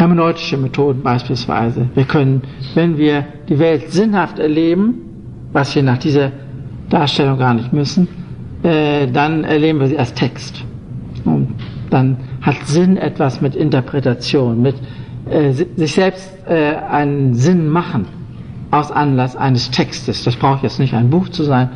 hermeneutische 0.02 0.58
Methoden 0.58 1.04
beispielsweise. 1.04 1.88
Wir 1.93 2.06
können, 2.06 2.41
wenn 2.74 2.97
wir 2.97 3.24
die 3.47 3.60
Welt 3.60 3.91
sinnhaft 3.91 4.39
erleben, 4.39 4.95
was 5.54 5.76
wir 5.76 5.84
nach 5.84 5.99
dieser 5.99 6.32
Darstellung 6.89 7.38
gar 7.38 7.54
nicht 7.54 7.72
müssen, 7.72 8.08
äh, 8.64 9.08
dann 9.08 9.43
erleben 9.43 9.80
wir 9.80 9.88
sie 9.88 9.99
als 9.99 10.14
Text. 10.16 10.64
Und 11.24 11.49
dann 11.91 12.18
hat 12.41 12.66
Sinn 12.66 12.97
etwas 12.97 13.41
mit 13.41 13.56
Interpretation, 13.56 14.62
mit 14.64 14.76
äh, 15.30 15.52
sich 15.52 15.93
selbst 15.93 16.34
äh, 16.47 16.76
einen 16.89 17.36
Sinn 17.36 17.70
machen 17.70 18.08
aus 18.72 18.91
Anlass 18.91 19.36
eines 19.36 19.70
Textes. 19.70 20.24
Das 20.24 20.36
braucht 20.36 20.64
jetzt 20.64 20.80
nicht 20.80 20.95
ein 20.95 21.12
Buch 21.12 21.30
zu 21.30 21.43
sein. 21.43 21.70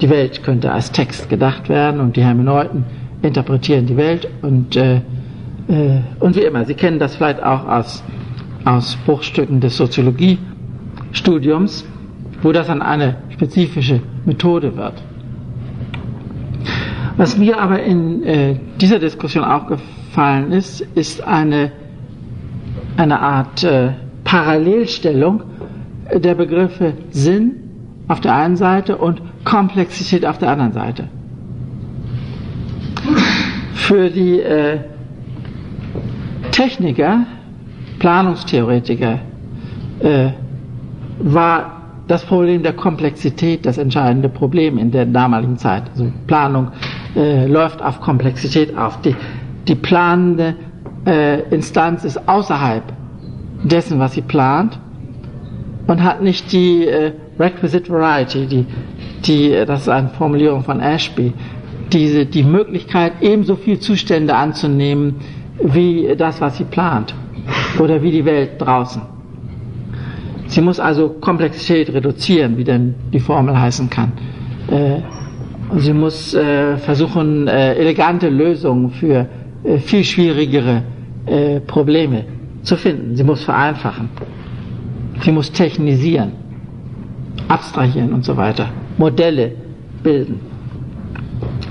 Die 0.00 0.10
Welt 0.10 0.42
könnte 0.42 0.72
als 0.72 0.92
Text 0.92 1.28
gedacht 1.28 1.68
werden 1.68 2.00
und 2.00 2.16
die 2.16 2.22
Hermeneuten 2.22 2.84
interpretieren 3.22 3.86
die 3.86 3.96
Welt 3.96 4.28
und 4.42 4.76
äh, 4.76 5.00
äh, 5.68 6.00
und 6.20 6.36
wie 6.36 6.42
immer, 6.42 6.64
Sie 6.64 6.74
kennen 6.74 6.98
das 6.98 7.16
vielleicht 7.16 7.42
auch 7.42 7.66
aus, 7.66 8.04
aus 8.64 8.96
Bruchstücken 9.04 9.60
des 9.60 9.76
Soziologiestudiums, 9.76 11.84
wo 12.42 12.52
das 12.52 12.68
dann 12.68 12.82
eine 12.82 13.16
spezifische 13.30 14.00
Methode 14.24 14.76
wird. 14.76 15.02
Was 17.16 17.38
mir 17.38 17.58
aber 17.58 17.82
in 17.82 18.22
äh, 18.22 18.56
dieser 18.80 18.98
Diskussion 18.98 19.44
aufgefallen 19.44 20.52
ist, 20.52 20.82
ist 20.94 21.26
eine, 21.26 21.72
eine 22.96 23.20
Art 23.20 23.64
äh, 23.64 23.92
Parallelstellung 24.24 25.42
der 26.12 26.34
Begriffe 26.34 26.92
Sinn 27.10 27.65
auf 28.08 28.20
der 28.20 28.34
einen 28.34 28.56
Seite 28.56 28.96
und 28.96 29.20
Komplexität 29.44 30.24
auf 30.24 30.38
der 30.38 30.50
anderen 30.50 30.72
Seite. 30.72 31.08
Für 33.74 34.10
die 34.10 34.40
äh, 34.40 34.78
Techniker, 36.50 37.26
Planungstheoretiker, 37.98 39.18
äh, 40.00 40.30
war 41.18 41.76
das 42.08 42.24
Problem 42.24 42.62
der 42.62 42.72
Komplexität 42.72 43.66
das 43.66 43.78
entscheidende 43.78 44.28
Problem 44.28 44.78
in 44.78 44.90
der 44.90 45.06
damaligen 45.06 45.56
Zeit. 45.56 45.84
Also 45.90 46.12
Planung 46.26 46.68
äh, 47.16 47.46
läuft 47.46 47.82
auf 47.82 48.00
Komplexität 48.00 48.76
auf. 48.76 49.00
Die, 49.00 49.16
die 49.66 49.74
planende 49.74 50.54
äh, 51.06 51.40
Instanz 51.50 52.04
ist 52.04 52.28
außerhalb 52.28 52.84
dessen, 53.64 53.98
was 53.98 54.12
sie 54.12 54.22
plant 54.22 54.78
und 55.86 56.02
hat 56.02 56.22
nicht 56.22 56.52
die 56.52 56.86
äh, 56.86 57.12
requisite 57.38 57.90
variety, 57.90 58.46
die, 58.46 58.66
die, 59.24 59.64
das 59.66 59.82
ist 59.82 59.88
eine 59.88 60.08
Formulierung 60.10 60.62
von 60.64 60.80
Ashby, 60.80 61.32
diese, 61.92 62.26
die 62.26 62.42
Möglichkeit, 62.42 63.12
ebenso 63.20 63.56
viel 63.56 63.78
Zustände 63.78 64.34
anzunehmen, 64.34 65.16
wie 65.62 66.14
das, 66.16 66.40
was 66.40 66.58
sie 66.58 66.64
plant 66.64 67.14
oder 67.78 68.02
wie 68.02 68.10
die 68.10 68.24
Welt 68.24 68.52
draußen. 68.58 69.02
Sie 70.48 70.60
muss 70.60 70.78
also 70.78 71.08
Komplexität 71.08 71.92
reduzieren, 71.92 72.56
wie 72.56 72.64
denn 72.64 72.94
die 73.12 73.20
Formel 73.20 73.58
heißen 73.58 73.90
kann. 73.90 74.12
Äh, 74.68 75.00
sie 75.78 75.92
muss 75.92 76.34
äh, 76.34 76.76
versuchen, 76.76 77.48
äh, 77.48 77.74
elegante 77.74 78.28
Lösungen 78.28 78.90
für 78.90 79.26
äh, 79.64 79.78
viel 79.78 80.04
schwierigere 80.04 80.82
äh, 81.26 81.60
Probleme 81.60 82.24
zu 82.62 82.76
finden. 82.76 83.16
Sie 83.16 83.24
muss 83.24 83.42
vereinfachen. 83.44 84.08
Sie 85.22 85.32
muss 85.32 85.50
technisieren, 85.50 86.32
abstrahieren 87.48 88.12
und 88.12 88.24
so 88.24 88.36
weiter, 88.36 88.68
Modelle 88.98 89.52
bilden. 90.02 90.40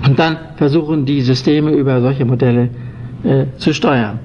Und 0.05 0.19
dann 0.19 0.37
versuchen 0.57 1.05
die 1.05 1.21
Systeme 1.21 1.71
über 1.71 2.01
solche 2.01 2.25
Modelle 2.25 2.69
äh, 3.23 3.45
zu 3.57 3.73
steuern. 3.73 4.19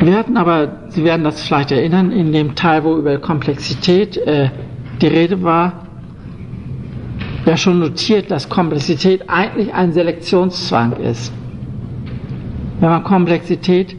Wir 0.00 0.16
hatten 0.16 0.36
aber, 0.36 0.84
Sie 0.88 1.04
werden 1.04 1.24
das 1.24 1.42
vielleicht 1.42 1.72
erinnern, 1.72 2.10
in 2.10 2.32
dem 2.32 2.54
Teil, 2.54 2.84
wo 2.84 2.96
über 2.96 3.18
Komplexität 3.18 4.16
äh, 4.16 4.50
die 5.00 5.06
Rede 5.06 5.42
war, 5.42 5.84
ja 7.46 7.56
schon 7.56 7.78
notiert, 7.78 8.30
dass 8.30 8.48
Komplexität 8.48 9.28
eigentlich 9.28 9.72
ein 9.72 9.92
Selektionszwang 9.92 10.96
ist. 10.96 11.32
Wenn 12.80 12.88
man 12.88 13.04
Komplexität 13.04 13.96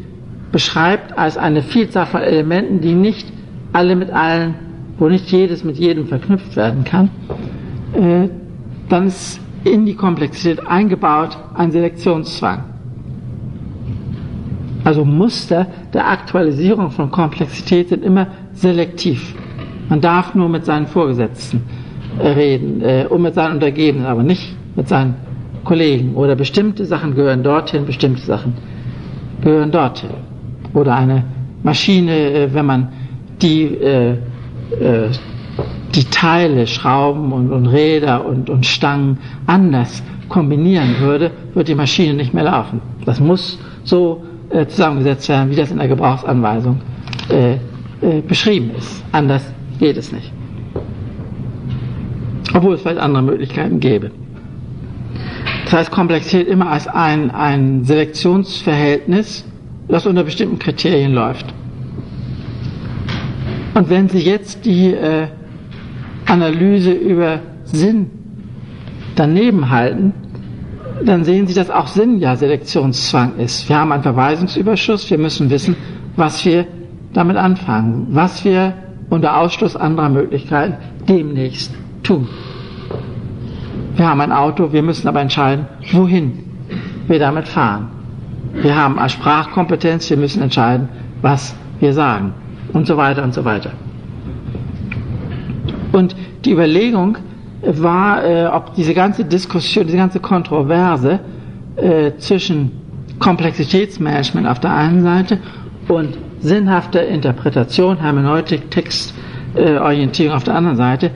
beschreibt 0.52 1.18
als 1.18 1.38
eine 1.38 1.62
Vielzahl 1.62 2.06
von 2.06 2.22
Elementen, 2.22 2.82
die 2.82 2.94
nicht 2.94 3.28
alle 3.76 3.96
mit 3.98 4.10
allen, 4.10 4.56
wo 4.98 5.10
nicht 5.10 5.30
jedes 5.30 5.66
mit 5.66 5.78
jedem 5.78 6.08
verknüpft 6.08 6.56
werden 6.56 6.86
kann, 6.86 7.10
äh, 7.94 8.30
dann 8.88 9.08
ist 9.08 9.42
in 9.66 9.86
die 9.86 9.96
Komplexität 9.96 10.66
eingebaut 10.66 11.38
ein 11.56 11.72
Selektionszwang. 11.72 12.64
Also 14.86 15.04
Muster 15.04 15.68
der 15.94 16.08
Aktualisierung 16.08 16.92
von 16.92 17.12
Komplexität 17.12 17.90
sind 17.90 18.04
immer 18.04 18.28
selektiv. 18.54 19.36
Man 19.90 20.00
darf 20.00 20.36
nur 20.36 20.48
mit 20.48 20.64
seinen 20.64 20.88
Vorgesetzten 20.88 21.64
reden 22.20 22.82
äh, 22.82 23.08
und 23.10 23.24
mit 23.24 23.34
seinen 23.34 23.56
Untergebenen, 23.56 24.06
aber 24.06 24.24
nicht 24.24 24.56
mit 24.76 24.88
seinen 24.88 25.16
Kollegen. 25.66 26.16
Oder 26.16 26.36
bestimmte 26.36 26.86
Sachen 26.86 27.14
gehören 27.14 27.44
dorthin, 27.44 27.86
bestimmte 27.86 28.22
Sachen 28.22 28.54
gehören 29.42 29.72
dorthin. 29.72 30.12
Oder 30.74 30.96
eine 30.96 31.26
Maschine, 31.64 32.14
äh, 32.14 32.54
wenn 32.54 32.66
man 32.66 32.88
die 33.42 33.64
äh, 33.64 34.18
äh, 34.80 35.10
die 35.96 36.04
Teile, 36.06 36.68
Schrauben 36.68 37.32
und, 37.32 37.52
und 37.52 37.68
Räder 37.68 38.26
und, 38.26 38.50
und 38.50 38.66
Stangen 38.66 39.20
anders 39.48 40.04
kombinieren 40.28 41.00
würde, 41.00 41.32
würde 41.54 41.68
die 41.68 41.76
Maschine 41.76 42.14
nicht 42.14 42.34
mehr 42.34 42.44
laufen. 42.44 42.82
Das 43.06 43.20
muss 43.20 43.58
so 43.84 44.24
äh, 44.50 44.66
zusammengesetzt 44.68 45.30
werden, 45.30 45.50
wie 45.52 45.56
das 45.56 45.72
in 45.72 45.78
der 45.78 45.88
Gebrauchsanweisung 45.88 46.82
äh, 47.30 47.54
äh, 48.02 48.22
beschrieben 48.28 48.72
ist. 48.78 49.04
Anders 49.12 49.44
geht 49.80 49.98
es 49.98 50.12
nicht. 50.12 50.32
Obwohl 52.54 52.76
es 52.76 52.82
vielleicht 52.82 53.00
andere 53.00 53.24
Möglichkeiten 53.24 53.80
gäbe. 53.80 54.12
Das 55.66 55.74
heißt, 55.74 55.92
Komplexität 55.92 56.48
immer 56.48 56.70
als 56.70 56.88
ein, 56.88 57.32
ein 57.32 57.84
Selektionsverhältnis, 57.84 59.46
das 59.88 60.06
unter 60.06 60.24
bestimmten 60.24 60.60
Kriterien 60.60 61.14
läuft. 61.14 61.54
Und 63.76 63.90
wenn 63.90 64.08
Sie 64.08 64.20
jetzt 64.20 64.66
die 64.66 64.94
äh, 64.94 65.28
Analyse 66.26 66.92
über 66.92 67.42
Sinn 67.66 68.10
daneben 69.16 69.70
halten, 69.70 70.14
dann 71.04 71.26
sehen 71.26 71.46
Sie, 71.46 71.54
dass 71.54 71.70
auch 71.70 71.88
Sinn 71.88 72.20
ja 72.20 72.38
Selektionszwang 72.38 73.36
ist. 73.38 73.68
Wir 73.68 73.78
haben 73.78 73.92
einen 73.92 74.02
Verweisungsüberschuss, 74.02 75.12
wir 75.12 75.18
müssen 75.18 75.50
wissen, 75.50 75.76
was 76.16 76.46
wir 76.46 76.66
damit 77.12 77.36
anfangen, 77.36 78.08
was 78.12 78.46
wir 78.46 78.74
unter 79.10 79.38
Ausschluss 79.38 79.76
anderer 79.76 80.08
Möglichkeiten 80.08 80.78
demnächst 81.10 81.74
tun. 82.02 82.30
Wir 83.98 84.08
haben 84.08 84.22
ein 84.22 84.32
Auto, 84.32 84.72
wir 84.72 84.84
müssen 84.84 85.10
aber 85.10 85.20
entscheiden, 85.20 85.68
wohin 85.92 86.46
wir 87.08 87.20
damit 87.20 87.50
fahren. 87.50 87.90
Wir 88.54 88.78
haben 88.78 88.98
eine 88.98 89.10
Sprachkompetenz, 89.10 90.10
wir 90.10 90.18
müssen 90.18 90.42
entscheiden, 90.42 90.88
was 91.22 91.56
wir 91.82 91.92
sagen 91.92 92.34
und 92.76 92.86
so 92.86 92.98
weiter 92.98 93.24
und 93.24 93.34
so 93.34 93.46
weiter. 93.46 93.72
Und 95.94 96.16
die 96.44 96.52
Überlegung 96.52 97.18
war, 97.62 98.24
äh, 98.24 98.46
ob 98.48 98.76
diese 98.76 98.94
ganze 98.94 99.24
Diskussion, 99.24 99.86
diese 99.86 99.98
ganze 99.98 100.20
Kontroverse 100.20 101.20
äh, 101.78 102.12
zwischen 102.18 102.72
Komplexitätsmanagement 103.20 104.46
auf 104.46 104.60
der 104.60 104.76
einen 104.76 105.02
Seite 105.04 105.40
und 105.88 106.18
sinnhafter 106.42 107.08
Interpretation, 107.08 107.98
Hermeneutik, 107.98 108.70
Textorientierung 108.70 110.34
äh, 110.34 110.36
auf 110.36 110.44
der 110.44 110.56
anderen 110.56 110.76
Seite 110.76 111.12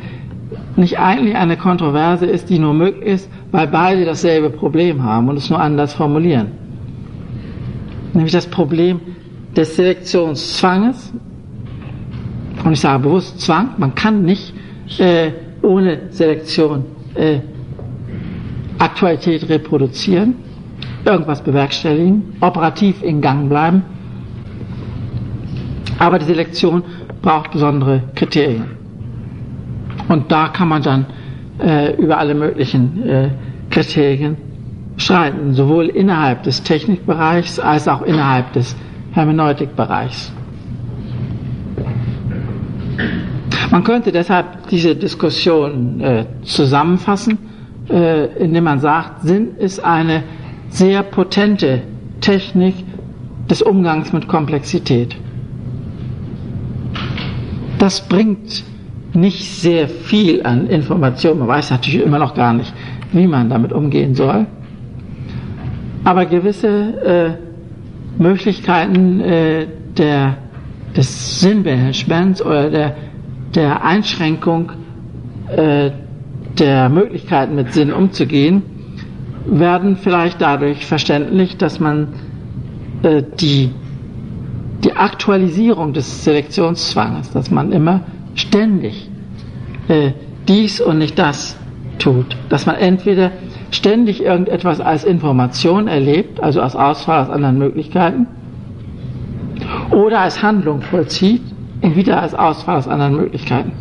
nicht 0.78 0.98
eigentlich 0.98 1.36
eine 1.36 1.58
Kontroverse 1.58 2.26
ist, 2.26 2.50
die 2.50 2.58
nur 2.58 2.74
möglich 2.74 3.06
ist, 3.06 3.30
weil 3.52 3.68
beide 3.68 4.06
dasselbe 4.06 4.50
Problem 4.50 5.04
haben 5.04 5.28
und 5.28 5.36
es 5.36 5.50
nur 5.50 5.60
anders 5.60 5.94
formulieren. 5.94 6.52
Nämlich 8.14 8.32
das 8.32 8.48
Problem 8.48 9.02
des 9.58 9.76
Selektionszwanges. 9.76 11.14
Und 12.64 12.74
ich 12.74 12.80
sage 12.80 13.04
bewusst 13.04 13.40
Zwang, 13.42 13.70
man 13.78 13.96
kann 13.96 14.24
nicht 14.24 14.54
äh, 14.98 15.32
ohne 15.62 16.00
Selektion 16.10 16.86
äh, 17.16 17.40
Aktualität 18.78 19.48
reproduzieren, 19.50 20.36
irgendwas 21.06 21.42
bewerkstelligen, 21.42 22.38
operativ 22.42 23.04
in 23.04 23.22
Gang 23.22 23.50
bleiben. 23.50 23.84
Aber 26.00 26.18
die 26.20 26.26
Selektion 26.26 26.84
braucht 27.22 27.52
besondere 27.52 28.04
Kriterien. 28.16 28.78
Und 30.08 30.32
da 30.32 30.48
kann 30.48 30.70
man 30.70 30.82
dann 30.82 31.06
äh, 31.60 31.94
über 31.96 32.18
alle 32.18 32.34
möglichen 32.34 33.08
äh, 33.08 33.30
Kriterien 33.70 34.38
streiten, 34.98 35.54
sowohl 35.54 35.88
innerhalb 35.88 36.44
des 36.44 36.64
Technikbereichs 36.64 37.60
als 37.60 37.88
auch 37.88 38.02
innerhalb 38.02 38.54
des 38.54 38.76
Hermeneutikbereichs. 39.12 40.32
Man 43.72 43.84
könnte 43.84 44.12
deshalb 44.12 44.68
diese 44.70 44.96
Diskussion 44.96 46.02
äh, 46.02 46.26
zusammenfassen, 46.44 47.38
äh, 47.90 48.26
indem 48.44 48.64
man 48.64 48.80
sagt, 48.80 49.22
Sinn 49.24 49.56
ist 49.58 49.84
eine 49.84 50.24
sehr 50.70 51.04
potente 51.04 51.82
Technik 52.20 52.76
des 53.50 53.62
Umgangs 53.62 54.12
mit 54.12 54.28
Komplexität. 54.28 55.16
Das 57.78 58.08
bringt 58.08 58.64
nicht 59.14 59.46
sehr 59.46 59.88
viel 59.88 60.46
an 60.46 60.68
Informationen. 60.68 61.40
Man 61.40 61.48
weiß 61.48 61.72
natürlich 61.72 62.04
immer 62.04 62.20
noch 62.20 62.36
gar 62.36 62.54
nicht, 62.54 62.74
wie 63.12 63.28
man 63.28 63.50
damit 63.50 63.72
umgehen 63.72 64.16
soll. 64.16 64.46
Aber 66.04 66.26
gewisse 66.26 67.38
äh, 68.18 68.22
Möglichkeiten 68.22 69.20
äh, 69.22 69.68
der, 69.98 70.38
des 70.96 71.40
Sinnmanagements 71.40 72.42
oder 72.42 72.70
der, 72.70 72.96
der 73.56 73.84
Einschränkung 73.84 74.72
äh, 75.56 75.92
der 76.58 76.90
Möglichkeiten 76.90 77.56
mit 77.56 77.74
Sinn 77.74 77.92
umzugehen, 77.92 78.64
werden 79.46 79.98
vielleicht 79.98 80.42
dadurch 80.42 80.86
verständlich, 80.86 81.58
dass 81.58 81.80
man 81.80 82.10
äh, 83.04 83.24
die, 83.40 83.72
die 84.84 84.96
Aktualisierung 84.96 85.94
des 85.94 86.24
Selektionszwanges, 86.24 87.32
dass 87.32 87.50
man 87.50 87.72
immer 87.72 88.02
ständig 88.36 89.10
äh, 89.88 90.12
dies 90.48 90.82
und 90.82 91.00
nicht 91.00 91.18
das 91.18 91.58
tut. 91.98 92.38
Dass 92.50 92.66
man 92.66 92.76
entweder 92.76 93.32
ständig 93.72 94.24
irgendetwas 94.24 94.82
als 94.82 95.04
Information 95.04 95.88
erlebt, 95.88 96.42
also 96.42 96.62
als 96.62 96.76
Ausfall 96.76 97.24
aus 97.24 97.30
anderen 97.30 97.58
Möglichkeiten, 97.58 98.28
oder 99.92 100.22
als 100.22 100.42
Handlung 100.42 100.82
vollzieht 100.82 101.42
wieder 101.82 102.22
als 102.22 102.34
Ausfall 102.34 102.78
aus 102.78 102.88
anderen 102.88 103.16
Möglichkeiten. 103.16 103.72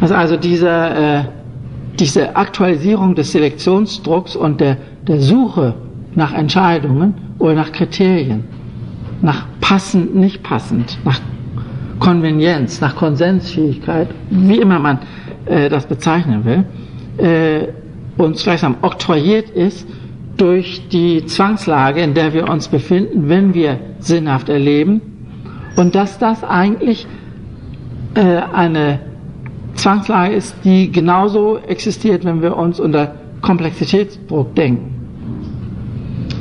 Dass 0.00 0.12
also 0.12 0.36
diese, 0.36 0.68
äh, 0.68 1.24
diese 1.98 2.36
Aktualisierung 2.36 3.14
des 3.14 3.32
Selektionsdrucks 3.32 4.36
und 4.36 4.60
der, 4.60 4.76
der 5.06 5.20
Suche 5.20 5.74
nach 6.14 6.32
Entscheidungen 6.32 7.14
oder 7.38 7.54
nach 7.54 7.72
Kriterien, 7.72 8.44
nach 9.20 9.46
passend, 9.60 10.14
nicht 10.14 10.42
passend, 10.42 10.98
nach 11.04 11.20
Konvenienz, 11.98 12.80
nach 12.80 12.96
Konsensfähigkeit, 12.96 14.08
wie 14.30 14.58
immer 14.58 14.78
man 14.78 15.00
äh, 15.44 15.68
das 15.68 15.86
bezeichnen 15.86 16.44
will, 16.44 16.64
äh, 17.18 17.68
uns 18.16 18.42
gleichsam 18.42 18.76
oktroyiert 18.82 19.50
ist 19.50 19.86
durch 20.36 20.88
die 20.88 21.26
Zwangslage, 21.26 22.00
in 22.00 22.14
der 22.14 22.32
wir 22.32 22.48
uns 22.48 22.68
befinden, 22.68 23.28
wenn 23.28 23.52
wir 23.52 23.78
sinnhaft 23.98 24.48
erleben, 24.48 25.02
und 25.76 25.94
dass 25.94 26.18
das 26.18 26.44
eigentlich 26.44 27.06
äh, 28.14 28.40
eine 28.52 29.00
Zwangslage 29.74 30.34
ist, 30.34 30.56
die 30.64 30.90
genauso 30.90 31.58
existiert, 31.58 32.24
wenn 32.24 32.42
wir 32.42 32.56
uns 32.56 32.80
unter 32.80 33.14
Komplexitätsdruck 33.40 34.54
denken. 34.54 34.94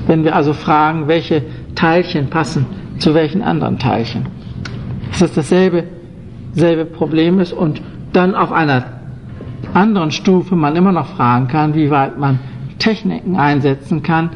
Wenn 0.07 0.23
wir 0.23 0.35
also 0.35 0.53
fragen, 0.53 1.07
welche 1.07 1.43
Teilchen 1.75 2.29
passen 2.29 2.65
zu 2.97 3.13
welchen 3.13 3.41
anderen 3.41 3.77
Teilchen 3.79 4.25
dass 5.19 5.33
das 5.33 5.49
dasselbe 5.49 5.83
selbe 6.53 6.85
Problem 6.85 7.39
ist 7.39 7.53
und 7.53 7.81
dann 8.13 8.35
auf 8.35 8.51
einer 8.51 8.85
anderen 9.73 10.11
Stufe 10.11 10.55
man 10.55 10.75
immer 10.75 10.91
noch 10.91 11.07
fragen 11.07 11.47
kann, 11.47 11.75
wie 11.75 11.91
weit 11.91 12.17
man 12.17 12.39
Techniken 12.79 13.35
einsetzen 13.35 14.01
kann, 14.01 14.31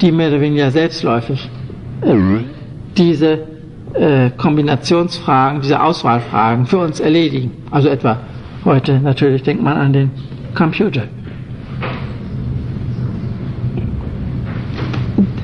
die 0.00 0.12
mehr 0.12 0.28
oder 0.28 0.40
weniger 0.40 0.70
selbstläufig 0.70 1.50
äh, 2.02 2.14
diese 2.96 3.40
äh, 3.94 4.30
Kombinationsfragen, 4.36 5.60
diese 5.60 5.82
Auswahlfragen 5.82 6.66
für 6.66 6.78
uns 6.78 7.00
erledigen. 7.00 7.52
Also 7.70 7.88
etwa 7.88 8.18
heute 8.64 9.00
natürlich 9.00 9.42
denkt 9.42 9.62
man 9.62 9.76
an 9.76 9.92
den 9.92 10.10
Computer. 10.54 11.04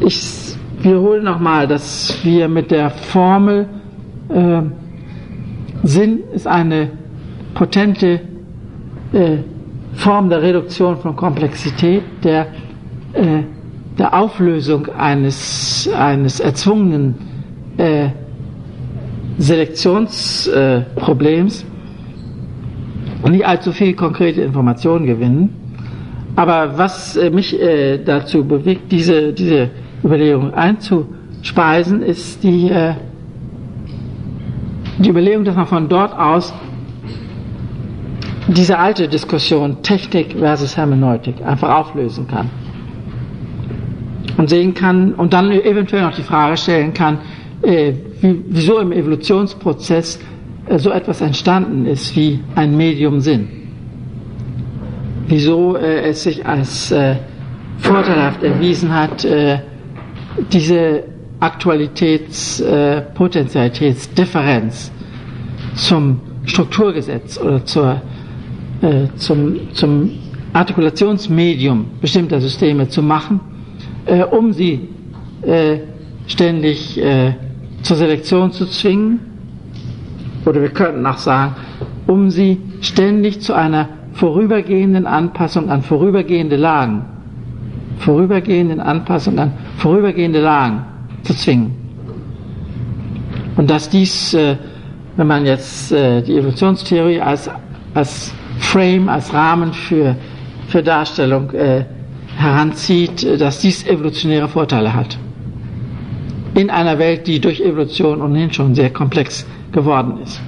Ich 0.00 0.56
wiederhole 0.80 1.22
nochmal, 1.22 1.66
dass 1.66 2.18
wir 2.22 2.48
mit 2.48 2.70
der 2.70 2.90
Formel 2.90 3.68
äh, 4.28 4.62
Sinn 5.82 6.20
ist 6.32 6.46
eine 6.46 6.90
potente 7.54 8.20
äh, 9.12 9.38
Form 9.94 10.28
der 10.28 10.42
Reduktion 10.42 10.98
von 10.98 11.16
Komplexität, 11.16 12.02
der, 12.22 12.48
äh, 13.14 13.42
der 13.98 14.14
Auflösung 14.14 14.88
eines, 14.88 15.88
eines 15.96 16.38
erzwungenen 16.40 17.14
äh, 17.78 18.10
Selektionsproblems 19.38 21.64
nicht 23.28 23.46
allzu 23.46 23.72
viel 23.72 23.94
konkrete 23.94 24.42
Informationen 24.42 25.06
gewinnen. 25.06 25.50
Aber 26.36 26.78
was 26.78 27.16
äh, 27.16 27.30
mich 27.30 27.60
äh, 27.60 27.98
dazu 27.98 28.44
bewegt, 28.44 28.92
diese, 28.92 29.32
diese 29.32 29.70
Überlegung 30.04 30.54
einzuspeisen, 30.54 32.02
ist 32.02 32.44
die 32.44 32.70
äh, 32.70 32.94
die 34.98 35.10
Überlegung, 35.10 35.44
dass 35.44 35.56
man 35.56 35.66
von 35.66 35.88
dort 35.88 36.18
aus 36.18 36.54
diese 38.48 38.78
alte 38.78 39.08
Diskussion 39.08 39.82
Technik 39.82 40.36
versus 40.38 40.76
Hermeneutik 40.76 41.44
einfach 41.44 41.68
auflösen 41.68 42.26
kann. 42.26 42.50
Und 44.36 44.48
sehen 44.48 44.74
kann 44.74 45.14
und 45.14 45.32
dann 45.32 45.50
eventuell 45.50 46.02
noch 46.02 46.14
die 46.14 46.22
Frage 46.22 46.56
stellen 46.56 46.92
kann, 46.92 47.18
äh, 47.62 47.94
wieso 48.20 48.78
im 48.78 48.92
Evolutionsprozess 48.92 50.18
äh, 50.68 50.78
so 50.78 50.90
etwas 50.90 51.20
entstanden 51.20 51.86
ist 51.86 52.14
wie 52.16 52.40
ein 52.54 52.76
Medium 52.76 53.20
Sinn. 53.20 53.48
Wieso 55.28 55.76
äh, 55.76 56.08
es 56.08 56.22
sich 56.22 56.44
als 56.46 56.92
äh, 56.92 57.16
vorteilhaft 57.78 58.42
erwiesen 58.42 58.94
hat, 58.94 59.26
diese 60.50 61.04
Aktualitäts-, 61.40 62.62
äh, 62.62 63.02
Potentialitätsdifferenz 63.14 64.90
zum 65.74 66.20
Strukturgesetz 66.46 67.38
oder 67.38 67.64
zur, 67.66 68.00
zum, 69.16 69.74
zum 69.74 70.10
Artikulationsmedium 70.54 71.84
bestimmter 72.00 72.40
Systeme 72.40 72.88
zu 72.88 73.02
machen, 73.02 73.40
um 74.30 74.52
sie 74.54 74.88
ständig 76.26 76.98
äh, 76.98 77.34
zur 77.82 77.96
Selektion 77.96 78.52
zu 78.52 78.66
zwingen. 78.66 79.20
Oder 80.44 80.62
wir 80.62 80.70
könnten 80.70 81.04
auch 81.06 81.18
sagen, 81.18 81.56
um 82.06 82.30
sie 82.30 82.60
ständig 82.80 83.40
zu 83.40 83.54
einer 83.54 83.88
vorübergehenden 84.12 85.06
Anpassung 85.06 85.68
an 85.70 85.82
vorübergehende 85.82 86.56
Lagen, 86.56 87.04
vorübergehenden 87.98 88.80
Anpassung 88.80 89.38
an 89.38 89.52
vorübergehende 89.76 90.40
Lagen 90.40 90.84
zu 91.22 91.34
zwingen. 91.34 91.74
Und 93.56 93.70
dass 93.70 93.88
dies, 93.88 94.34
äh, 94.34 94.56
wenn 95.16 95.26
man 95.26 95.46
jetzt 95.46 95.92
äh, 95.92 96.22
die 96.22 96.36
Evolutionstheorie 96.36 97.20
als, 97.20 97.50
als 97.94 98.32
Frame, 98.58 99.08
als 99.08 99.32
Rahmen 99.32 99.72
für, 99.72 100.16
für 100.68 100.82
Darstellung 100.82 101.50
äh, 101.52 101.84
heranzieht, 102.36 103.40
dass 103.40 103.60
dies 103.60 103.86
evolutionäre 103.86 104.48
Vorteile 104.48 104.92
hat. 104.94 105.18
In 106.56 106.70
einer 106.70 106.98
Welt, 106.98 107.26
die 107.26 107.38
durch 107.38 107.60
Evolution 107.60 108.22
ohnehin 108.22 108.50
schon 108.50 108.74
sehr 108.74 108.90
komplex 108.90 109.46
geworden 109.72 110.20
ist. 110.22 110.40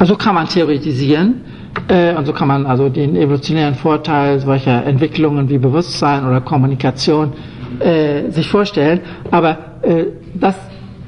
Also 0.00 0.16
kann 0.16 0.34
man 0.34 0.48
theoretisieren 0.48 1.40
äh, 1.88 2.14
und 2.16 2.26
so 2.26 2.32
kann 2.32 2.48
man 2.48 2.66
also 2.66 2.88
den 2.88 3.14
evolutionären 3.14 3.76
Vorteil 3.76 4.40
solcher 4.40 4.84
Entwicklungen 4.84 5.48
wie 5.48 5.58
Bewusstsein 5.58 6.26
oder 6.26 6.40
Kommunikation 6.40 7.32
äh, 7.78 8.28
sich 8.30 8.48
vorstellen, 8.48 9.00
aber 9.30 9.56
äh, 9.82 10.06
das 10.34 10.56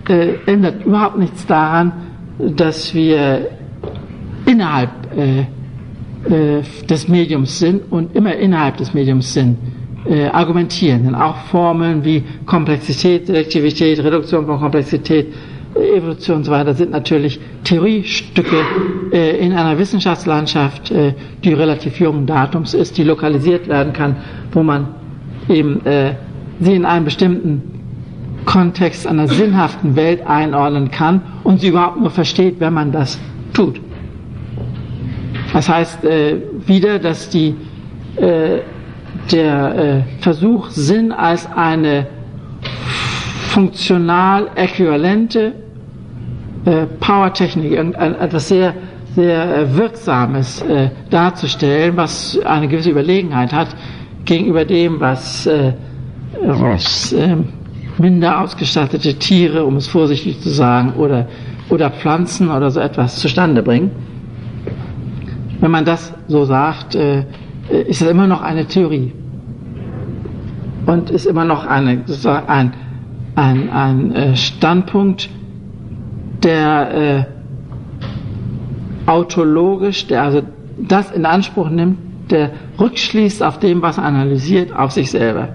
äh, 0.09 0.35
ändert 0.47 0.85
überhaupt 0.85 1.19
nichts 1.19 1.47
daran, 1.47 1.93
dass 2.39 2.95
wir 2.95 3.49
innerhalb 4.45 4.91
äh, 5.17 5.41
äh, 6.31 6.63
des 6.89 7.09
Mediums 7.09 7.59
sind 7.59 7.91
und 7.91 8.15
immer 8.15 8.35
innerhalb 8.35 8.77
des 8.77 8.95
Mediums 8.95 9.33
sind, 9.33 9.59
äh, 10.09 10.27
argumentieren. 10.27 11.05
Denn 11.05 11.15
auch 11.15 11.37
Formeln 11.51 12.05
wie 12.05 12.23
Komplexität, 12.45 13.27
Selektivität, 13.27 14.03
Reduktion 14.03 14.47
von 14.47 14.59
Komplexität, 14.59 15.33
Evolution 15.75 16.39
und 16.39 16.45
so 16.45 16.53
weiter 16.53 16.73
sind 16.75 16.91
natürlich 16.91 17.39
Theoriestücke 17.65 18.57
äh, 19.13 19.37
in 19.39 19.53
einer 19.53 19.79
Wissenschaftslandschaft, 19.79 20.91
äh, 20.91 21.13
die 21.45 21.53
relativ 21.53 22.01
jungen 22.01 22.27
Datums 22.27 22.73
ist, 22.73 22.97
die 22.97 23.05
lokalisiert 23.05 23.69
werden 23.69 23.93
kann, 23.93 24.17
wo 24.53 24.63
man 24.63 24.89
eben 25.49 25.85
äh, 25.85 26.15
sie 26.61 26.75
in 26.75 26.85
einem 26.85 27.05
bestimmten 27.05 27.63
Kontext 28.47 29.07
einer 29.07 29.29
sinnhaften 29.29 29.97
Welt 29.97 30.27
einordnen 30.27 30.91
kann 30.91 31.21
und 31.45 31.61
sie 31.61 31.69
überhaupt 31.69 32.01
nur 32.01 32.11
versteht, 32.11 32.61
wenn 32.61 32.73
man 32.73 32.93
das 32.93 33.19
tut. 33.53 33.81
Das 35.53 35.69
heißt 35.69 36.05
äh, 36.05 36.37
wieder, 36.67 36.99
dass 36.99 37.29
die, 37.29 37.55
äh, 38.17 38.59
der 39.33 39.75
äh, 39.75 40.03
Versuch, 40.21 40.71
Sinn 40.71 41.13
als 41.13 41.47
eine 41.53 42.07
funktional 43.49 44.51
äquivalente 44.55 45.53
äh, 46.65 46.87
Powertechnik, 47.01 47.73
etwas 47.73 48.49
sehr, 48.49 48.75
sehr 49.15 49.59
äh, 49.59 49.77
Wirksames 49.77 50.63
äh, 50.63 50.91
darzustellen, 51.11 51.97
was 51.97 52.39
eine 52.45 52.69
gewisse 52.69 52.91
Überlegenheit 52.91 53.53
hat 53.53 53.69
gegenüber 54.25 54.65
dem, 54.65 55.01
was, 55.01 55.47
äh, 55.47 55.73
was 56.43 57.13
äh, 57.13 57.37
minder 57.99 58.41
ausgestattete 58.41 59.15
Tiere, 59.15 59.65
um 59.65 59.77
es 59.77 59.87
vorsichtig 59.87 60.41
zu 60.41 60.51
sagen, 60.51 60.95
oder, 60.95 61.27
oder 61.71 61.91
Pflanzen 61.91 62.51
oder 62.51 62.71
so 62.71 62.81
etwas 62.81 63.17
zustande 63.19 63.63
bringen. 63.63 63.91
Wenn 65.61 65.71
man 65.71 65.85
das 65.85 66.13
so 66.29 66.45
sagt, 66.45 66.95
äh, 66.95 67.25
ist 67.71 68.03
es 68.03 68.09
immer 68.09 68.27
noch 68.27 68.43
eine 68.43 68.67
Theorie 68.67 69.13
und 70.87 71.11
ist 71.11 71.27
immer 71.27 71.45
noch 71.45 71.67
eine, 71.67 72.05
ein, 72.47 72.73
ein, 73.35 73.71
ein 73.71 74.13
äh, 74.15 74.37
Standpunkt, 74.37 75.29
der 76.43 77.27
äh, 79.07 79.11
autologisch, 79.11 80.07
der 80.07 80.23
also 80.23 80.43
das 80.79 81.11
in 81.11 81.27
Anspruch 81.27 81.71
nimmt, 81.71 81.99
der 82.31 82.51
rückschließt 82.79 83.43
auf 83.43 83.59
dem, 83.59 83.83
was 83.83 83.99
er 83.99 84.05
analysiert, 84.05 84.75
auf 84.75 84.93
sich 84.93 85.11
selber. 85.11 85.49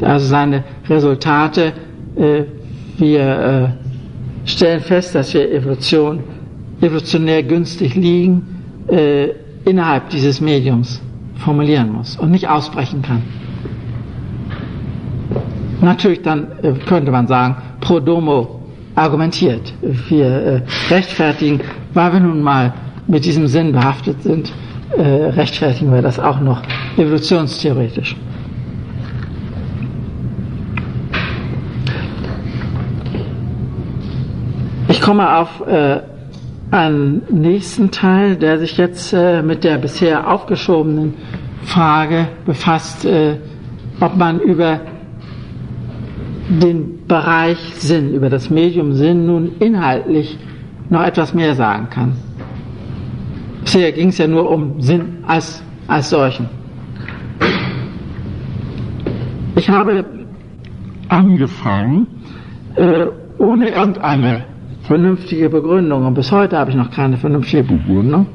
Also 0.00 0.26
seine 0.26 0.64
Resultate, 0.88 1.72
äh, 2.16 2.44
wir 2.98 3.20
äh, 3.20 4.48
stellen 4.48 4.80
fest, 4.80 5.14
dass 5.14 5.34
wir 5.34 5.50
Evolution 5.52 6.20
evolutionär 6.80 7.42
günstig 7.42 7.94
liegen, 7.94 8.62
äh, 8.88 9.28
innerhalb 9.64 10.10
dieses 10.10 10.40
Mediums 10.40 11.00
formulieren 11.36 11.92
muss 11.92 12.16
und 12.16 12.30
nicht 12.30 12.48
ausbrechen 12.48 13.02
kann. 13.02 13.22
Natürlich 15.80 16.22
dann 16.22 16.48
äh, 16.62 16.72
könnte 16.86 17.10
man 17.10 17.26
sagen, 17.26 17.56
pro 17.80 18.00
domo 18.00 18.60
argumentiert. 18.94 19.72
Wir 20.08 20.26
äh, 20.26 20.62
rechtfertigen, 20.90 21.60
weil 21.94 22.12
wir 22.12 22.20
nun 22.20 22.42
mal 22.42 22.74
mit 23.06 23.24
diesem 23.24 23.46
Sinn 23.46 23.72
behaftet 23.72 24.22
sind, 24.22 24.52
äh, 24.96 25.02
rechtfertigen 25.02 25.92
wir 25.92 26.02
das 26.02 26.18
auch 26.18 26.40
noch 26.40 26.62
evolutionstheoretisch. 26.96 28.16
Ich 34.88 35.00
komme 35.00 35.38
auf 35.38 35.62
einen 36.70 37.22
nächsten 37.30 37.90
Teil, 37.90 38.36
der 38.36 38.58
sich 38.58 38.76
jetzt 38.76 39.12
äh, 39.12 39.42
mit 39.42 39.64
der 39.64 39.78
bisher 39.78 40.30
aufgeschobenen 40.30 41.14
Frage 41.62 42.28
befasst, 42.46 43.04
äh, 43.04 43.36
ob 44.00 44.16
man 44.16 44.40
über 44.40 44.80
den 46.48 47.06
Bereich 47.06 47.58
Sinn, 47.76 48.14
über 48.14 48.28
das 48.30 48.50
Medium 48.50 48.92
Sinn 48.94 49.26
nun 49.26 49.52
inhaltlich 49.58 50.38
noch 50.88 51.02
etwas 51.02 51.34
mehr 51.34 51.54
sagen 51.54 51.88
kann. 51.90 52.12
Bisher 53.62 53.92
ging 53.92 54.08
es 54.08 54.18
ja 54.18 54.26
nur 54.26 54.50
um 54.50 54.80
Sinn 54.80 55.18
als, 55.26 55.62
als 55.86 56.10
solchen. 56.10 56.48
Ich 59.56 59.68
habe 59.68 60.04
angefangen, 61.08 62.06
äh, 62.76 63.06
ohne 63.38 63.68
irgendeine 63.68 64.44
vernünftige 64.90 65.48
Begründung, 65.48 66.04
und 66.04 66.14
bis 66.14 66.32
heute 66.32 66.58
habe 66.58 66.70
ich 66.72 66.76
noch 66.76 66.90
keine 66.90 67.16
vernünftige 67.16 67.62
Begründung, 67.62 68.26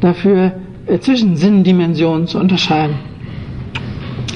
dafür 0.00 0.50
äh, 0.86 0.98
zwischen 0.98 1.36
Sinndimensionen 1.36 2.26
zu 2.26 2.40
unterscheiden. 2.40 2.96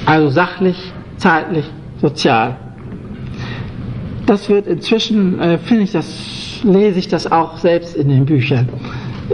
Also 0.04 0.28
sachlich, 0.28 0.76
zeitlich, 1.16 1.64
sozial. 2.00 2.54
Das 4.26 4.48
wird 4.48 4.68
inzwischen, 4.68 5.40
äh, 5.40 5.58
finde 5.58 5.82
ich, 5.82 5.90
das 5.90 6.60
lese 6.62 7.00
ich 7.00 7.08
das 7.08 7.32
auch 7.32 7.56
selbst 7.56 7.96
in 7.96 8.10
den 8.10 8.26
Büchern. 8.26 8.68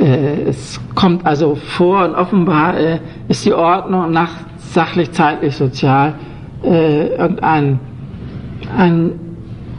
Äh, 0.00 0.48
es 0.48 0.80
kommt 0.94 1.26
also 1.26 1.54
vor 1.54 2.02
und 2.02 2.14
offenbar 2.14 2.78
äh, 2.78 3.00
ist 3.28 3.44
die 3.44 3.52
Ordnung 3.52 4.10
nach 4.10 4.30
sachlich, 4.56 5.12
zeitlich, 5.12 5.54
sozial 5.54 6.14
äh, 6.64 7.08
irgendein 7.08 7.78
ein 8.74 9.21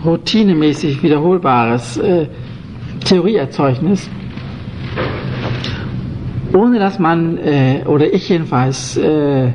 routinemäßig 0.05 1.01
wiederholbares 1.03 1.97
äh, 1.97 2.27
Theorieerzeugnis, 3.05 4.09
ohne 6.53 6.79
dass 6.79 6.99
man, 6.99 7.37
äh, 7.37 7.83
oder 7.85 8.13
ich 8.13 8.29
jedenfalls, 8.29 8.97
äh, 8.97 9.51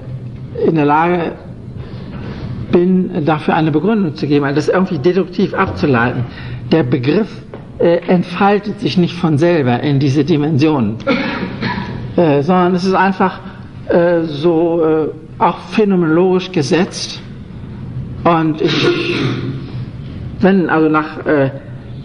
in 0.67 0.75
der 0.75 0.85
Lage 0.85 1.33
bin, 2.73 3.25
dafür 3.25 3.55
eine 3.55 3.71
Begründung 3.71 4.15
zu 4.15 4.27
geben, 4.27 4.45
also 4.45 4.57
das 4.57 4.69
irgendwie 4.69 4.99
deduktiv 4.99 5.55
abzuleiten. 5.55 6.25
Der 6.73 6.83
Begriff 6.83 7.29
äh, 7.79 7.99
entfaltet 8.09 8.81
sich 8.81 8.99
nicht 8.99 9.15
von 9.15 9.39
selber 9.39 9.81
in 9.81 10.01
diese 10.01 10.25
Dimensionen, 10.25 10.97
äh, 12.17 12.43
sondern 12.43 12.75
es 12.75 12.85
ist 12.85 12.95
einfach 12.95 13.41
äh, 13.89 14.23
so 14.23 15.13
auch 15.39 15.59
phänomenologisch 15.71 16.51
gesetzt. 16.51 17.23
Und 18.25 18.61
ich, 18.61 18.87
wenn 20.41 20.71
also 20.71 20.89
nach 20.89 21.25
äh, 21.27 21.51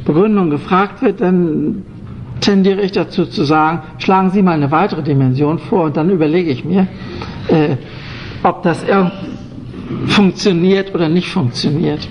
Begründung 0.06 0.50
gefragt 0.50 1.02
wird, 1.02 1.22
dann 1.22 1.84
tendiere 2.42 2.82
ich 2.82 2.92
dazu 2.92 3.26
zu 3.26 3.44
sagen, 3.44 3.82
schlagen 4.00 4.32
Sie 4.32 4.42
mal 4.42 4.52
eine 4.54 4.72
weitere 4.72 5.02
Dimension 5.02 5.60
vor 5.60 5.86
und 5.86 5.98
dann 5.98 6.10
überlege 6.10 6.50
ich 6.52 6.66
mir, 6.66 6.88
äh, 7.48 7.78
ob 8.44 8.64
das 8.64 8.84
funktioniert 10.08 10.94
oder 10.94 11.08
nicht 11.10 11.30
funktioniert. 11.30 12.08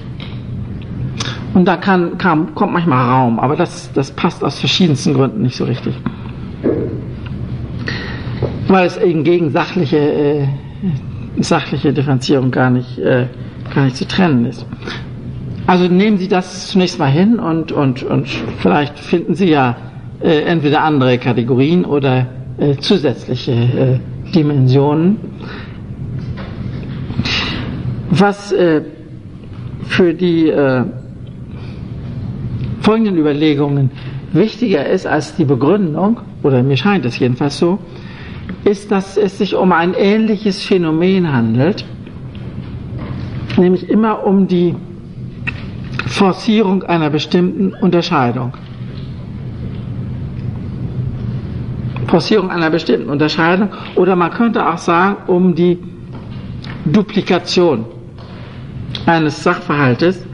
Und 1.55 1.67
da 1.67 1.77
kann, 1.77 2.17
kann, 2.17 2.55
kommt 2.55 2.73
manchmal 2.73 3.07
Raum, 3.11 3.39
aber 3.39 3.57
das, 3.57 3.93
das 3.93 4.11
passt 4.11 4.43
aus 4.43 4.59
verschiedensten 4.59 5.13
Gründen 5.13 5.43
nicht 5.43 5.57
so 5.57 5.65
richtig. 5.65 5.95
Weil 8.69 8.87
es 8.87 8.97
eben 8.97 9.23
gegen 9.23 9.51
sachliche, 9.51 9.99
äh, 9.99 10.49
sachliche 11.41 11.93
Differenzierung 11.93 12.51
gar 12.51 12.71
nicht, 12.71 12.99
äh, 12.99 13.27
gar 13.75 13.85
nicht 13.85 13.97
zu 13.97 14.09
trennen 14.09 14.47
ist. 14.47 14.65
Also 15.73 15.89
nehmen 15.89 16.19
Sie 16.19 16.29
das 16.29 16.69
zunächst 16.69 16.99
mal 16.99 17.11
hin 17.11 17.39
und, 17.39 17.73
und, 17.73 18.03
und 18.03 18.29
vielleicht 18.59 18.99
finden 18.99 19.35
Sie 19.35 19.49
ja 19.49 19.75
äh, 20.21 20.43
entweder 20.43 20.83
andere 20.83 21.17
Kategorien 21.17 21.87
oder 21.87 22.27
äh, 22.59 22.77
zusätzliche 22.77 23.53
äh, 23.53 23.99
Dimensionen. 24.35 25.17
Was 28.11 28.53
äh, 28.53 28.83
für 29.85 30.13
die 30.13 30.51
äh, 30.51 30.85
folgenden 32.83 33.17
Überlegungen 33.17 33.93
wichtiger 34.35 34.87
ist 34.87 35.07
als 35.07 35.37
die 35.37 35.47
Begründung, 35.47 36.21
oder 36.43 36.63
mir 36.63 36.77
scheint 36.77 37.07
es 37.07 37.19
jedenfalls 37.19 37.59
so, 37.59 37.79
ist, 38.67 38.93
dass 38.93 39.17
es 39.17 39.39
sich 39.39 39.55
um 39.55 39.73
ein 39.73 39.95
ähnliches 39.95 40.63
Phänomen 40.63 41.33
handelt, 41.33 41.87
nämlich 43.57 43.89
immer 43.89 44.27
um 44.27 44.47
die 44.47 44.75
Forcierung 46.13 46.83
einer 46.83 47.09
bestimmten 47.09 47.73
Unterscheidung. 47.81 48.53
Forcierung 52.07 52.51
einer 52.51 52.69
bestimmten 52.69 53.09
Unterscheidung 53.09 53.71
oder 53.97 54.15
man 54.15 54.31
könnte 54.31 54.69
auch 54.69 54.77
sagen 54.77 55.17
um 55.27 55.55
die 55.55 55.79
Duplikation 56.85 57.87
eines 59.07 59.43
Sachverhaltes, 59.43 60.27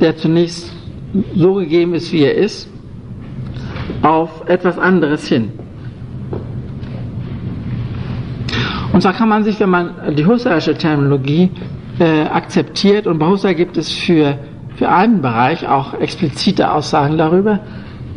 der 0.00 0.16
zunächst 0.16 0.72
so 1.34 1.54
gegeben 1.54 1.92
ist, 1.92 2.10
wie 2.10 2.22
er 2.22 2.34
ist, 2.34 2.70
auf 4.00 4.48
etwas 4.48 4.78
anderes 4.78 5.28
hin. 5.28 5.52
Und 8.94 9.02
zwar 9.02 9.12
kann 9.12 9.28
man 9.28 9.44
sich, 9.44 9.60
wenn 9.60 9.68
man 9.68 10.16
die 10.16 10.24
Husserlsche 10.24 10.74
Terminologie 10.74 11.50
äh, 11.98 12.22
akzeptiert, 12.22 13.06
und 13.06 13.18
bei 13.18 13.26
Husserl 13.26 13.54
gibt 13.54 13.76
es 13.76 13.92
für, 13.92 14.38
für 14.76 14.88
einen 14.88 15.22
Bereich 15.22 15.68
auch 15.68 15.94
explizite 15.94 16.72
Aussagen 16.72 17.18
darüber, 17.18 17.60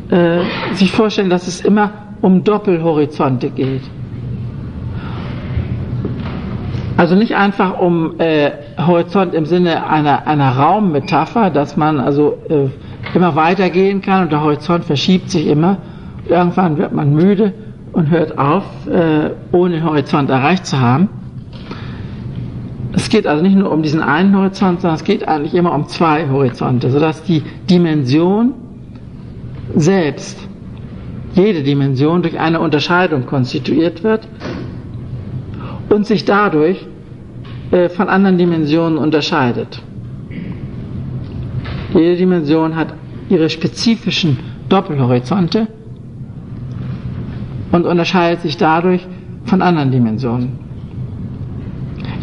äh, 0.10 0.40
sich 0.74 0.92
vorstellen, 0.92 1.30
dass 1.30 1.48
es 1.48 1.62
immer 1.62 1.92
um 2.22 2.44
Doppelhorizonte 2.44 3.50
geht. 3.50 3.84
Also 6.98 7.16
nicht 7.16 7.36
einfach 7.36 7.80
um 7.80 8.20
äh, 8.20 8.52
Horizont 8.78 9.34
im 9.34 9.46
Sinne 9.46 9.86
einer, 9.88 10.28
einer 10.28 10.52
Raummetapher, 10.52 11.50
dass 11.50 11.76
man 11.76 12.00
also 12.00 12.38
äh, 12.48 12.70
immer 13.14 13.36
weitergehen 13.36 14.02
kann 14.02 14.24
und 14.24 14.32
der 14.32 14.42
Horizont 14.42 14.86
verschiebt 14.86 15.30
sich 15.30 15.48
immer. 15.48 15.78
Irgendwann 16.28 16.78
wird 16.78 16.94
man 16.94 17.14
müde 17.14 17.54
und 17.92 18.10
hört 18.10 18.38
auf, 18.38 18.64
äh, 18.88 19.32
ohne 19.52 19.76
den 19.76 19.84
Horizont 19.84 20.30
erreicht 20.30 20.66
zu 20.66 20.80
haben. 20.80 21.10
Es 22.96 23.10
geht 23.10 23.28
also 23.28 23.44
nicht 23.44 23.58
nur 23.58 23.72
um 23.72 23.84
diesen 23.84 24.02
einen 24.02 24.36
Horizont, 24.38 24.80
sondern 24.80 24.96
es 24.96 25.04
geht 25.04 25.28
eigentlich 25.28 25.54
immer 25.54 25.74
um 25.74 25.88
zwei 25.88 26.30
Horizonte, 26.30 26.90
sodass 26.90 27.24
die 27.24 27.44
Dimension 27.70 28.54
selbst, 29.76 30.40
jede 31.34 31.62
Dimension 31.62 32.22
durch 32.22 32.40
eine 32.40 32.62
Unterscheidung 32.62 33.26
konstituiert 33.26 34.02
wird 34.04 34.26
und 35.90 36.06
sich 36.06 36.24
dadurch 36.24 36.88
äh, 37.72 37.90
von 37.90 38.08
anderen 38.08 38.38
Dimensionen 38.38 38.98
unterscheidet. 38.98 39.82
Jede 41.94 42.16
Dimension 42.16 42.78
hat 42.78 42.94
ihre 43.28 43.50
spezifischen 43.50 44.40
Doppelhorizonte 44.70 45.68
und 47.74 47.86
unterscheidet 47.86 48.42
sich 48.42 48.56
dadurch 48.56 49.06
von 49.44 49.62
anderen 49.62 49.92
Dimensionen. 49.92 50.60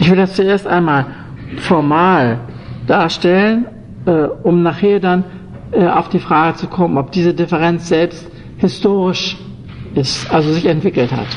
Ich 0.03 0.11
will 0.11 0.17
das 0.17 0.35
zuerst 0.35 0.67
einmal 0.67 1.07
formal 1.59 2.41
darstellen, 2.89 3.67
äh, 4.05 4.25
um 4.43 4.65
nachher 4.65 4.99
dann 4.99 5.23
äh, 5.71 5.87
auf 5.87 6.09
die 6.09 6.19
Frage 6.19 6.57
zu 6.57 6.67
kommen, 6.67 6.99
ob 6.99 7.13
diese 7.13 7.33
Differenz 7.33 7.87
selbst 7.89 8.29
historisch 8.57 9.37
ist, 9.95 10.29
also 10.35 10.53
sich 10.53 10.67
entwickelt 10.67 11.13
hat. 11.13 11.29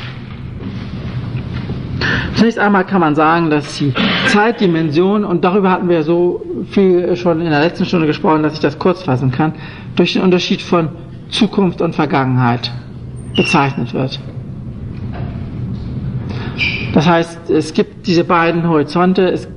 Zunächst 2.34 2.58
einmal 2.58 2.86
kann 2.86 3.02
man 3.02 3.14
sagen, 3.14 3.52
dass 3.52 3.78
die 3.78 3.94
Zeitdimension, 4.30 5.26
und 5.26 5.44
darüber 5.44 5.70
hatten 5.70 5.88
wir 5.88 6.02
so 6.02 6.44
viel 6.72 7.16
schon 7.18 7.42
in 7.42 7.52
der 7.52 7.60
letzten 7.60 7.86
Stunde 7.86 8.08
gesprochen, 8.08 8.42
dass 8.42 8.54
ich 8.56 8.62
das 8.62 8.80
kurz 8.80 9.04
fassen 9.04 9.30
kann, 9.30 9.54
durch 9.96 10.14
den 10.14 10.24
Unterschied 10.24 10.64
von 10.64 10.90
Zukunft 11.30 11.82
und 11.82 11.94
Vergangenheit 11.94 12.72
bezeichnet 13.36 13.94
wird. 13.94 14.20
Das 16.96 17.10
heißt, 17.10 17.50
es 17.50 17.74
gibt 17.74 18.08
diese 18.08 18.24
beiden 18.24 18.70
Horizonte, 18.70 19.28
es 19.28 19.50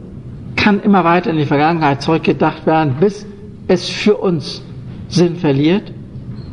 kann 0.57 0.81
immer 0.81 1.05
weiter 1.05 1.31
in 1.31 1.37
die 1.37 1.45
Vergangenheit 1.45 2.03
zurückgedacht 2.03 2.67
werden, 2.67 2.97
bis 2.99 3.25
es 3.69 3.89
für 3.89 4.17
uns 4.17 4.61
Sinn 5.07 5.37
verliert, 5.37 5.93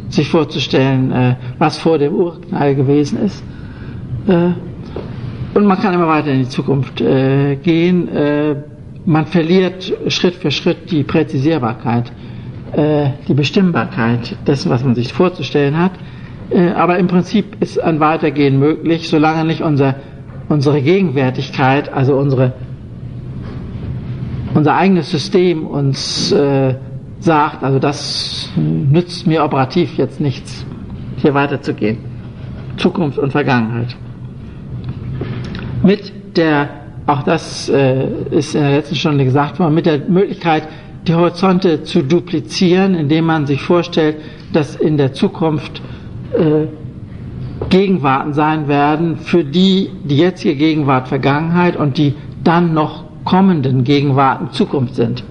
sich 0.09 0.29
vorzustellen, 0.29 1.11
äh, 1.11 1.35
was 1.57 1.79
vor 1.79 1.97
dem 1.97 2.13
Urknall 2.13 2.75
gewesen 2.75 3.17
ist. 3.17 3.43
Äh, 4.27 4.51
und 5.55 5.65
man 5.65 5.79
kann 5.79 5.95
immer 5.95 6.07
weiter 6.07 6.31
in 6.31 6.41
die 6.41 6.49
Zukunft 6.49 7.01
äh, 7.01 7.55
gehen. 7.55 8.07
Man 9.05 9.25
verliert 9.25 9.91
Schritt 10.09 10.35
für 10.35 10.51
Schritt 10.51 10.91
die 10.91 11.03
Präzisierbarkeit, 11.03 12.11
die 13.27 13.33
Bestimmbarkeit 13.33 14.35
dessen, 14.45 14.69
was 14.69 14.83
man 14.83 14.95
sich 14.95 15.13
vorzustellen 15.13 15.77
hat. 15.79 15.91
Aber 16.75 16.97
im 16.97 17.07
Prinzip 17.07 17.55
ist 17.61 17.79
ein 17.79 17.99
Weitergehen 17.99 18.59
möglich, 18.59 19.07
solange 19.07 19.45
nicht 19.45 19.61
unser, 19.61 19.95
unsere 20.49 20.81
Gegenwärtigkeit, 20.81 21.91
also 21.91 22.15
unsere, 22.15 22.53
unser 24.53 24.75
eigenes 24.75 25.09
System 25.09 25.65
uns 25.65 26.31
äh, 26.31 26.75
sagt, 27.19 27.63
also 27.63 27.79
das 27.79 28.49
nützt 28.55 29.27
mir 29.27 29.43
operativ 29.43 29.97
jetzt 29.97 30.19
nichts, 30.19 30.65
hier 31.17 31.33
weiterzugehen. 31.33 31.97
Zukunft 32.77 33.17
und 33.17 33.31
Vergangenheit. 33.31 33.95
Mit 35.83 36.37
der, 36.37 36.69
auch 37.07 37.23
das 37.23 37.69
äh, 37.69 38.07
ist 38.31 38.55
in 38.55 38.61
der 38.61 38.71
letzten 38.71 38.95
Stunde 38.95 39.23
gesagt 39.23 39.59
worden, 39.59 39.73
mit 39.73 39.85
der 39.85 39.99
Möglichkeit, 39.99 40.67
die 41.07 41.13
Horizonte 41.13 41.83
zu 41.83 42.03
duplizieren, 42.03 42.95
indem 42.95 43.25
man 43.25 43.45
sich 43.45 43.61
vorstellt, 43.61 44.17
dass 44.53 44.75
in 44.75 44.97
der 44.97 45.13
Zukunft 45.13 45.81
äh, 46.33 46.67
Gegenwarten 47.69 48.33
sein 48.33 48.67
werden, 48.67 49.17
für 49.17 49.43
die 49.43 49.89
die 50.03 50.17
jetzige 50.17 50.55
Gegenwart 50.55 51.07
Vergangenheit 51.07 51.75
und 51.75 51.97
die 51.97 52.13
dann 52.43 52.73
noch 52.73 53.05
kommenden 53.23 53.83
Gegenwarten 53.83 54.51
Zukunft 54.51 54.95
sind. 54.95 55.23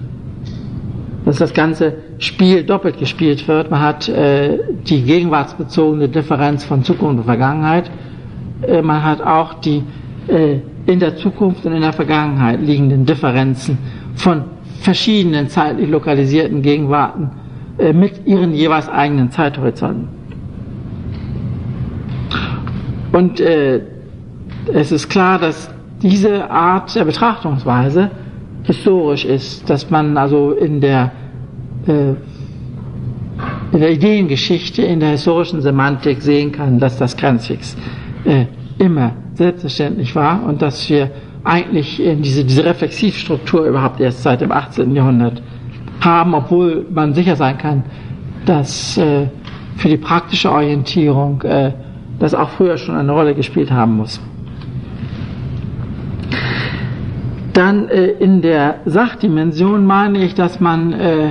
Dass 1.25 1.37
das 1.39 1.55
ganze 1.55 1.95
Spiel 2.18 2.64
doppelt 2.64 2.99
gespielt 2.99 3.47
wird. 3.49 3.70
Man 3.70 3.81
hat 3.81 4.09
äh, 4.09 4.59
die 4.86 5.03
gegenwartsbezogene 5.03 6.09
Differenz 6.09 6.65
von 6.65 6.82
Zukunft 6.82 7.19
und 7.19 7.24
Vergangenheit. 7.24 7.90
Äh, 8.66 8.82
man 8.82 9.03
hat 9.03 9.23
auch 9.23 9.55
die 9.55 9.82
äh, 10.28 10.59
in 10.86 11.01
der 11.01 11.16
Zukunft 11.16 11.65
und 11.65 11.73
in 11.73 11.82
der 11.82 11.93
Vergangenheit 11.93 12.61
liegenden 12.61 13.07
Differenzen 13.07 13.78
von 14.15 14.44
verschiedenen 14.81 15.48
zeitlich 15.48 15.89
lokalisierten 15.89 16.62
Gegenwarten 16.62 17.31
äh, 17.78 17.93
mit 17.93 18.27
ihren 18.27 18.53
jeweils 18.53 18.89
eigenen 18.89 19.31
Zeithorizonten. 19.31 20.23
Und 23.15 23.39
äh, 23.39 23.81
es 24.73 24.91
ist 24.91 25.09
klar, 25.09 25.39
dass 25.39 25.73
diese 26.03 26.51
Art 26.51 26.93
der 26.97 27.05
Betrachtungsweise 27.05 28.11
historisch 28.65 29.24
ist, 29.24 29.70
dass 29.70 29.89
man 29.89 30.16
also 30.19 30.51
in 30.51 30.81
der, 30.81 31.12
äh, 31.86 32.15
in 33.70 33.81
der 33.81 33.93
Ideengeschichte, 33.93 34.82
in 34.82 34.99
der 34.99 35.11
historischen 35.11 35.61
Semantik 35.61 36.23
sehen 36.23 36.51
kann, 36.51 36.81
dass 36.81 36.99
das 36.99 37.16
Grenzfix 37.16 37.77
äh, 38.24 38.47
immer 38.78 39.12
selbstverständlich 39.35 40.16
war 40.16 40.45
und 40.45 40.61
dass 40.61 40.91
wir 40.91 41.09
eigentlich 41.45 42.03
diese, 42.19 42.45
diese 42.45 42.65
Reflexivstruktur 42.65 43.66
überhaupt 43.66 44.01
erst 44.01 44.24
seit 44.24 44.41
dem 44.41 44.51
18. 44.51 44.93
Jahrhundert 44.93 45.41
haben, 46.01 46.35
obwohl 46.35 46.85
man 46.91 47.15
sicher 47.15 47.36
sein 47.36 47.59
kann, 47.59 47.85
dass 48.45 48.99
äh, 48.99 49.28
für 49.77 49.89
die 49.89 49.99
praktische 49.99 50.51
Orientierung 50.51 51.43
äh, 51.43 51.70
das 52.19 52.35
auch 52.35 52.51
früher 52.51 52.77
schon 52.77 52.97
eine 52.97 53.12
Rolle 53.12 53.35
gespielt 53.35 53.70
haben 53.70 53.97
muss. 53.97 54.20
Dann 57.53 57.89
äh, 57.89 58.07
in 58.07 58.43
der 58.43 58.81
Sachdimension 58.85 59.86
meine 59.86 60.24
ich, 60.24 60.35
dass 60.35 60.61
man 60.61 60.93
äh, 60.93 61.31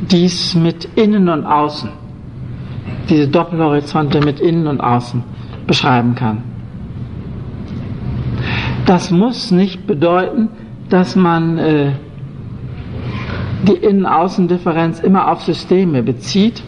dies 0.00 0.54
mit 0.54 0.88
Innen 0.96 1.28
und 1.28 1.44
Außen, 1.44 1.90
diese 3.08 3.28
Doppelhorizonte 3.28 4.20
mit 4.20 4.40
Innen 4.40 4.66
und 4.66 4.80
Außen 4.80 5.22
beschreiben 5.66 6.14
kann. 6.14 6.42
Das 8.86 9.10
muss 9.10 9.52
nicht 9.52 9.86
bedeuten, 9.86 10.48
dass 10.88 11.14
man 11.14 11.58
äh, 11.58 11.92
die 13.68 13.74
Innen-Außen-Differenz 13.74 15.00
immer 15.00 15.30
auf 15.30 15.42
Systeme 15.42 16.02
bezieht, 16.02 16.62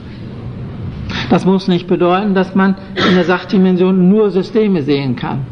das 1.32 1.46
muss 1.46 1.66
nicht 1.66 1.86
bedeuten, 1.86 2.34
dass 2.34 2.54
man 2.54 2.74
in 3.08 3.14
der 3.14 3.24
Sachdimension 3.24 4.10
nur 4.10 4.30
Systeme 4.30 4.82
sehen 4.82 5.16
kann. 5.16 5.46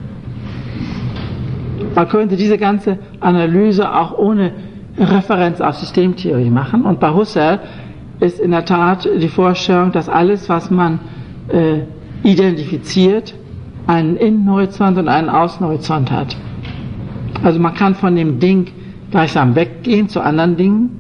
Man 1.95 2.07
könnte 2.07 2.37
diese 2.37 2.59
ganze 2.59 2.99
Analyse 3.21 3.91
auch 3.91 4.19
ohne 4.19 4.53
Referenz 4.99 5.59
auf 5.63 5.77
Systemtheorie 5.77 6.51
machen. 6.51 6.83
Und 6.83 7.01
bei 7.01 7.15
Husserl 7.15 7.61
ist 8.21 8.41
in 8.41 8.51
der 8.51 8.67
Tat 8.67 9.09
die 9.23 9.29
Vorstellung, 9.29 9.91
dass 9.91 10.11
alles, 10.11 10.51
was 10.51 10.71
man 10.71 11.01
äh, 11.49 11.79
identifiziert, 12.25 13.33
einen 13.87 14.19
Innenhorizont 14.19 14.99
und 14.99 15.09
einen 15.09 15.31
Außenhorizont 15.31 16.11
hat. 16.11 16.37
Also 17.43 17.59
man 17.59 17.73
kann 17.73 17.95
von 17.95 18.15
dem 18.17 18.39
Ding 18.39 18.67
gleichsam 19.11 19.55
weggehen 19.55 20.11
zu 20.11 20.21
anderen 20.21 20.59
Dingen 20.59 21.00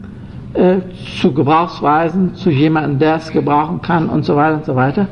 äh, 0.55 0.79
zu 1.21 1.33
Gebrauchsweisen, 1.33 2.35
zu 2.35 2.51
jemandem, 2.51 2.99
der 2.99 3.17
es 3.17 3.31
gebrauchen 3.31 3.81
kann 3.83 4.09
und 4.09 4.25
so 4.25 4.37
weiter 4.37 4.57
und 4.57 4.65
so 4.65 4.75
weiter. 4.75 5.07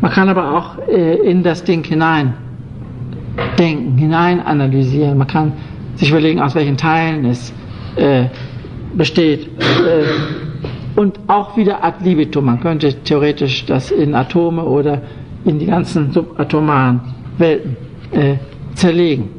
Man 0.00 0.10
kann 0.10 0.28
aber 0.28 0.56
auch 0.56 0.78
äh, 0.88 1.16
in 1.16 1.42
das 1.42 1.64
Ding 1.64 1.84
hinein 1.84 2.34
denken, 3.58 3.96
hinein 3.96 4.40
analysieren. 4.40 5.16
Man 5.18 5.26
kann 5.26 5.52
sich 5.94 6.10
überlegen, 6.10 6.40
aus 6.40 6.54
welchen 6.54 6.76
Teilen 6.76 7.24
es 7.24 7.52
äh, 7.96 8.24
besteht. 8.94 9.46
Äh, 9.46 10.98
und 10.98 11.18
auch 11.26 11.56
wieder 11.56 11.82
ad 11.82 12.04
libitum. 12.04 12.44
Man 12.44 12.60
könnte 12.60 12.92
theoretisch 12.92 13.64
das 13.64 13.90
in 13.90 14.14
Atome 14.14 14.62
oder 14.62 15.00
in 15.44 15.58
die 15.58 15.66
ganzen 15.66 16.12
subatomaren 16.12 17.00
Welten 17.38 17.76
äh, 18.12 18.34
zerlegen. 18.74 19.30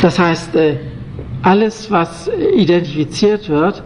Das 0.00 0.18
heißt, 0.18 0.56
alles, 1.42 1.90
was 1.90 2.30
identifiziert 2.56 3.48
wird, 3.48 3.82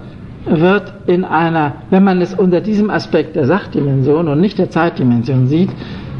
wird 0.46 0.92
in 1.06 1.24
einer, 1.24 1.74
wenn 1.90 2.04
man 2.04 2.20
es 2.20 2.34
unter 2.34 2.60
diesem 2.60 2.90
Aspekt 2.90 3.36
der 3.36 3.46
Sachdimension 3.46 4.28
und 4.28 4.40
nicht 4.40 4.58
der 4.58 4.70
Zeitdimension 4.70 5.46
sieht, 5.46 5.70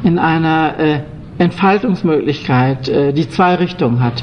in 0.02 0.18
einer 0.18 0.78
äh, 0.78 1.00
Entfaltungsmöglichkeit, 1.38 2.88
äh, 2.88 3.12
die 3.12 3.28
zwei 3.28 3.56
Richtungen 3.56 4.02
hat, 4.02 4.22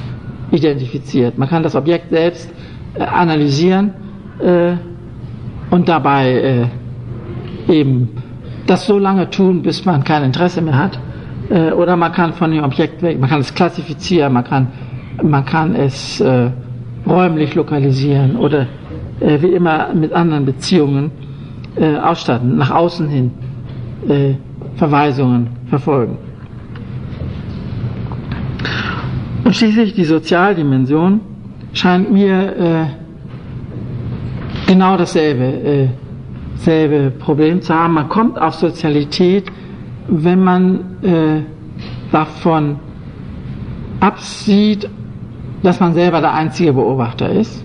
identifiziert. 0.51 1.37
Man 1.37 1.49
kann 1.49 1.63
das 1.63 1.75
Objekt 1.75 2.09
selbst 2.09 2.51
äh, 2.95 3.03
analysieren 3.03 3.93
äh, 4.39 4.73
und 5.69 5.87
dabei 5.87 6.69
äh, 7.69 7.73
eben 7.73 8.09
das 8.67 8.85
so 8.85 8.97
lange 8.97 9.29
tun, 9.29 9.61
bis 9.61 9.85
man 9.85 10.03
kein 10.03 10.23
Interesse 10.23 10.61
mehr 10.61 10.77
hat. 10.77 10.99
Äh, 11.49 11.71
oder 11.71 11.95
man 11.95 12.11
kann 12.11 12.33
von 12.33 12.51
dem 12.51 12.63
Objekt 12.63 13.01
weg, 13.01 13.19
man 13.19 13.29
kann 13.29 13.41
es 13.41 13.53
klassifizieren, 13.53 14.33
man 14.33 14.43
kann, 14.43 14.67
man 15.21 15.45
kann 15.45 15.75
es 15.75 16.23
räumlich 17.07 17.55
lokalisieren 17.55 18.35
oder 18.37 18.67
wie 19.19 19.53
immer 19.53 19.93
mit 19.93 20.13
anderen 20.13 20.45
Beziehungen 20.45 21.11
ausstatten, 22.03 22.57
nach 22.57 22.71
außen 22.71 23.07
hin 23.07 23.31
Verweisungen 24.75 25.49
verfolgen. 25.67 26.17
Und 29.43 29.55
schließlich 29.55 29.93
die 29.93 30.05
Sozialdimension 30.05 31.21
scheint 31.73 32.11
mir 32.11 32.55
äh, 32.57 32.85
genau 34.67 34.97
dasselbe 34.97 35.43
äh, 35.43 35.87
selbe 36.55 37.11
Problem 37.11 37.61
zu 37.61 37.73
haben. 37.73 37.95
Man 37.95 38.07
kommt 38.07 38.39
auf 38.39 38.55
Sozialität, 38.55 39.51
wenn 40.07 40.43
man 40.43 41.03
äh, 41.03 41.41
davon 42.11 42.79
absieht, 43.99 44.89
dass 45.63 45.79
man 45.79 45.93
selber 45.93 46.21
der 46.21 46.33
einzige 46.33 46.73
Beobachter 46.73 47.29
ist. 47.29 47.63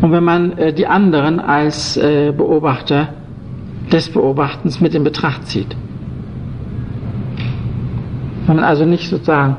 Und 0.00 0.10
wenn 0.10 0.24
man 0.24 0.58
äh, 0.58 0.72
die 0.72 0.86
anderen 0.86 1.38
als 1.38 1.96
äh, 1.96 2.32
Beobachter 2.36 3.08
des 3.92 4.10
Beobachtens 4.10 4.80
mit 4.80 4.94
in 4.94 5.04
Betracht 5.04 5.46
zieht. 5.46 5.76
Wenn 8.46 8.56
man 8.56 8.64
also 8.64 8.84
nicht 8.84 9.08
sozusagen 9.08 9.58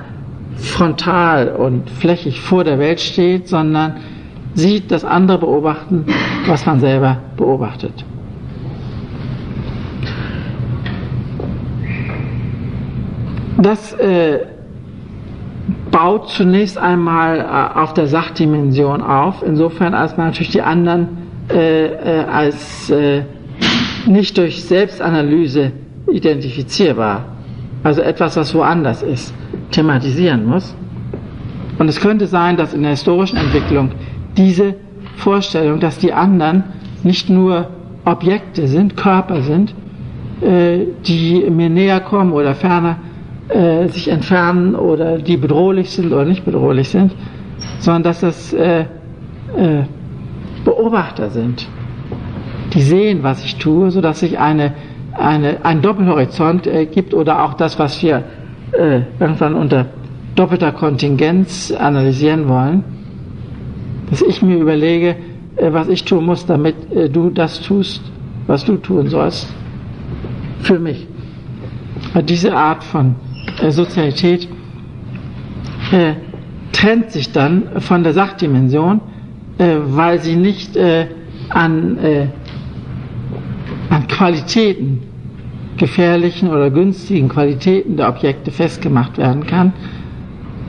frontal 0.56 1.50
und 1.50 1.90
flächig 1.90 2.42
vor 2.42 2.64
der 2.64 2.80
Welt 2.80 3.00
steht, 3.00 3.48
sondern 3.48 3.98
sieht, 4.56 4.92
dass 4.92 5.06
andere 5.06 5.40
beobachten, 5.40 6.06
was 6.48 6.66
man 6.66 6.80
selber 6.80 7.18
beobachtet. 7.38 8.06
Das 13.58 13.94
äh, 13.94 14.40
baut 15.94 16.28
zunächst 16.30 16.78
einmal 16.78 17.40
äh, 17.40 17.80
auf 17.80 17.94
der 17.94 18.08
Sachdimension 18.08 19.02
auf, 19.02 19.42
insofern 19.46 19.94
als 19.94 20.18
man 20.18 20.28
natürlich 20.28 20.52
die 20.52 20.62
anderen 20.62 21.08
äh, 21.50 21.86
äh 21.86 22.26
als 22.26 22.90
äh, 22.90 23.24
nicht 24.06 24.38
durch 24.38 24.66
Selbstanalyse 24.66 25.72
identifizierbar 26.12 27.34
also 27.84 28.02
etwas, 28.02 28.38
was 28.38 28.56
woanders 28.56 29.04
ist, 29.04 29.34
thematisieren 29.72 30.46
muss. 30.46 30.76
Und 31.78 31.90
es 31.90 32.00
könnte 32.00 32.28
sein, 32.28 32.56
dass 32.56 32.74
in 32.74 32.82
der 32.82 32.92
historischen 32.92 33.38
Entwicklung 33.38 33.92
diese 34.38 34.76
Vorstellung, 35.18 35.80
dass 35.80 35.98
die 35.98 36.14
anderen 36.14 36.64
nicht 37.04 37.30
nur 37.30 37.68
Objekte 38.06 38.68
sind, 38.68 38.96
Körper 38.96 39.42
sind, 39.42 39.74
äh, 40.42 40.86
die 41.06 41.46
mir 41.50 41.70
näher 41.70 42.00
kommen 42.00 42.32
oder 42.32 42.56
ferner 42.56 42.98
äh, 43.54 43.88
sich 43.88 44.10
entfernen 44.10 44.76
oder 44.76 45.18
die 45.18 45.38
bedrohlich 45.38 45.92
sind 45.92 46.12
oder 46.12 46.26
nicht 46.26 46.46
bedrohlich 46.46 46.90
sind, 46.90 47.14
sondern 47.80 48.04
dass 48.04 48.20
das 48.22 48.54
äh, 48.54 48.86
äh 49.58 49.84
Beobachter 50.66 51.30
sind, 51.30 51.68
die 52.74 52.82
sehen, 52.82 53.22
was 53.22 53.44
ich 53.44 53.58
tue, 53.58 53.92
sodass 53.92 54.24
ich 54.24 54.40
eine 54.40 54.72
eine, 55.14 55.64
ein 55.64 55.82
Doppelhorizont 55.82 56.68
äh, 56.68 56.86
gibt 56.86 57.14
oder 57.14 57.44
auch 57.44 57.54
das, 57.54 57.80
was 57.80 58.02
wir 58.02 58.24
äh, 58.72 59.02
irgendwann 59.20 59.56
unter 59.56 59.88
doppelter 60.36 60.72
Kontingenz 60.72 61.72
analysieren 61.72 62.48
wollen, 62.48 62.84
dass 64.10 64.22
ich 64.22 64.42
mir 64.42 64.58
überlege, 64.58 65.16
äh, 65.56 65.72
was 65.72 65.88
ich 65.88 66.04
tun 66.06 66.26
muss, 66.26 66.46
damit 66.46 66.76
du 67.14 67.30
das 67.30 67.62
tust, 67.62 68.02
was 68.48 68.66
du 68.66 68.78
tun 68.78 69.08
sollst, 69.08 69.54
für 70.60 70.80
mich. 70.80 71.08
Diese 72.28 72.56
Art 72.56 72.84
von 72.84 73.16
Sozialität 73.70 74.48
äh, 75.92 76.14
trennt 76.72 77.12
sich 77.12 77.32
dann 77.32 77.82
von 77.82 78.04
der 78.04 78.14
Sachdimension, 78.14 79.02
weil 79.58 80.20
sie 80.20 80.36
nicht 80.36 80.76
an 81.50 82.32
an 83.94 84.08
Qualitäten, 84.08 85.02
gefährlichen 85.78 86.50
oder 86.50 86.70
günstigen 86.70 87.30
Qualitäten 87.30 87.98
der 87.98 88.10
Objekte 88.10 88.52
festgemacht 88.52 89.18
werden 89.18 89.46
kann, 89.46 89.74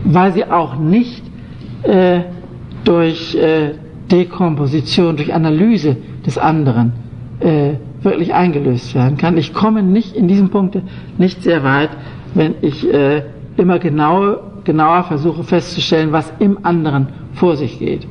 weil 0.04 0.32
sie 0.32 0.44
auch 0.44 0.78
nicht 0.78 1.22
äh, 1.82 2.20
durch 2.84 3.34
äh, 3.34 3.72
Dekomposition, 4.10 5.16
durch 5.16 5.32
Analyse 5.32 5.96
des 6.26 6.36
anderen 6.38 6.92
äh, 7.40 7.74
wirklich 8.02 8.34
eingelöst 8.34 8.94
werden 8.94 9.16
kann. 9.16 9.36
Ich 9.38 9.54
komme 9.54 9.82
nicht 9.82 10.14
in 10.14 10.28
diesem 10.28 10.50
Punkt 10.50 10.78
nicht 11.18 11.42
sehr 11.42 11.64
weit, 11.64 11.90
wenn 12.34 12.54
ich 12.60 12.92
äh, 12.92 13.22
immer 13.56 13.78
genau, 13.78 14.36
genauer 14.64 15.04
versuche 15.04 15.44
festzustellen, 15.44 16.12
was 16.12 16.32
im 16.38 16.64
anderen 16.64 17.08
vor 17.34 17.56
sich 17.56 17.78
geht. 17.78 18.06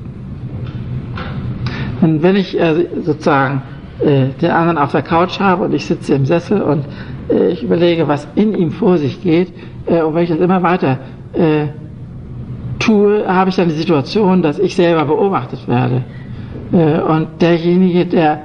Und 2.01 2.23
wenn 2.23 2.35
ich 2.35 2.59
äh, 2.59 2.87
sozusagen 3.01 3.61
äh, 3.99 4.29
den 4.41 4.51
anderen 4.51 4.77
auf 4.77 4.91
der 4.91 5.03
Couch 5.03 5.39
habe 5.39 5.65
und 5.65 5.73
ich 5.73 5.85
sitze 5.85 6.15
im 6.15 6.25
Sessel 6.25 6.61
und 6.61 6.85
äh, 7.29 7.49
ich 7.49 7.63
überlege, 7.63 8.07
was 8.07 8.27
in 8.35 8.55
ihm 8.55 8.71
vor 8.71 8.97
sich 8.97 9.21
geht. 9.21 9.53
Äh, 9.85 10.01
und 10.01 10.15
wenn 10.15 10.23
ich 10.23 10.29
das 10.29 10.39
immer 10.39 10.63
weiter 10.63 10.97
äh, 11.33 11.67
tue, 12.79 13.25
habe 13.27 13.49
ich 13.49 13.55
dann 13.55 13.69
die 13.69 13.75
Situation, 13.75 14.41
dass 14.41 14.59
ich 14.59 14.75
selber 14.75 15.05
beobachtet 15.05 15.67
werde. 15.67 16.03
Äh, 16.71 16.99
und 16.99 17.41
derjenige, 17.41 18.05
der, 18.05 18.41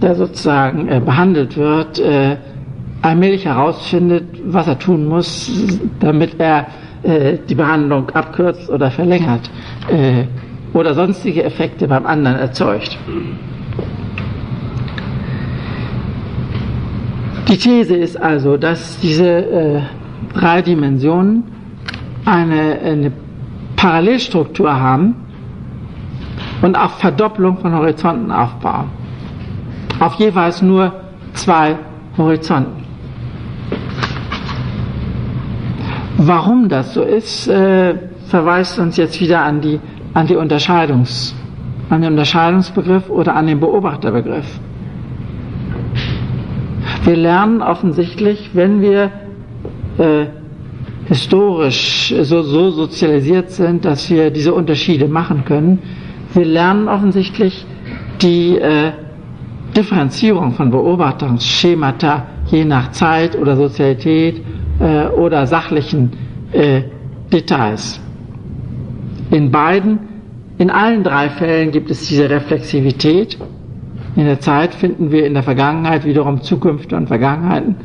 der 0.00 0.14
sozusagen 0.14 0.86
behandelt 1.04 1.56
wird, 1.56 2.00
allmählich 3.02 3.46
herausfindet, 3.46 4.24
was 4.44 4.66
er 4.66 4.78
tun 4.78 5.06
muss, 5.06 5.50
damit 6.00 6.38
er 6.38 6.66
die 7.48 7.54
Behandlung 7.54 8.10
abkürzt 8.10 8.68
oder 8.68 8.90
verlängert 8.90 9.50
oder 10.74 10.94
sonstige 10.94 11.42
Effekte 11.44 11.88
beim 11.88 12.04
anderen 12.04 12.36
erzeugt. 12.36 12.98
Die 17.50 17.56
These 17.56 17.96
ist 17.96 18.16
also, 18.16 18.56
dass 18.56 19.00
diese 19.00 19.26
äh, 19.26 19.80
drei 20.34 20.62
Dimensionen 20.62 21.42
eine, 22.24 22.78
eine 22.78 23.12
Parallelstruktur 23.74 24.72
haben 24.72 25.16
und 26.62 26.78
auch 26.78 26.90
Verdopplung 26.90 27.58
von 27.58 27.74
Horizonten 27.74 28.30
aufbauen. 28.30 28.90
Auf 29.98 30.14
jeweils 30.14 30.62
nur 30.62 30.92
zwei 31.32 31.76
Horizonten. 32.16 32.84
Warum 36.22 36.68
das 36.68 36.92
so 36.92 37.02
ist, 37.02 37.48
äh, 37.48 37.94
verweist 38.26 38.78
uns 38.78 38.98
jetzt 38.98 39.18
wieder 39.22 39.42
an 39.42 39.62
die, 39.62 39.80
an 40.12 40.26
die 40.26 40.36
Unterscheidungs, 40.36 41.34
an 41.88 42.02
den 42.02 42.10
Unterscheidungsbegriff 42.10 43.08
oder 43.08 43.34
an 43.34 43.46
den 43.46 43.58
Beobachterbegriff. 43.58 44.60
Wir 47.04 47.16
lernen 47.16 47.62
offensichtlich, 47.62 48.50
wenn 48.52 48.82
wir 48.82 49.10
äh, 49.96 50.26
historisch 51.06 52.14
so, 52.20 52.42
so 52.42 52.70
sozialisiert 52.70 53.50
sind, 53.50 53.86
dass 53.86 54.10
wir 54.10 54.30
diese 54.30 54.52
Unterschiede 54.52 55.08
machen 55.08 55.46
können, 55.46 55.78
wir 56.34 56.44
lernen 56.44 56.86
offensichtlich 56.88 57.64
die 58.20 58.58
äh, 58.58 58.92
Differenzierung 59.74 60.52
von 60.52 60.70
Beobachtungsschemata 60.70 62.26
je 62.50 62.66
nach 62.66 62.90
Zeit 62.90 63.36
oder 63.36 63.56
Sozialität 63.56 64.42
äh, 64.80 65.06
oder 65.08 65.46
sachlichen 65.46 66.10
äh, 66.52 66.82
Details. 67.32 68.00
In 69.30 69.50
beiden 69.50 69.98
in 70.58 70.68
allen 70.68 71.02
drei 71.04 71.30
Fällen 71.30 71.70
gibt 71.70 71.90
es 71.90 72.06
diese 72.06 72.28
Reflexivität. 72.28 73.38
In 74.14 74.26
der 74.26 74.40
Zeit 74.40 74.74
finden 74.74 75.10
wir 75.10 75.24
in 75.24 75.32
der 75.32 75.42
Vergangenheit 75.42 76.04
wiederum 76.04 76.42
Zukünfte 76.42 76.96
und 76.96 77.06
Vergangenheiten. 77.06 77.76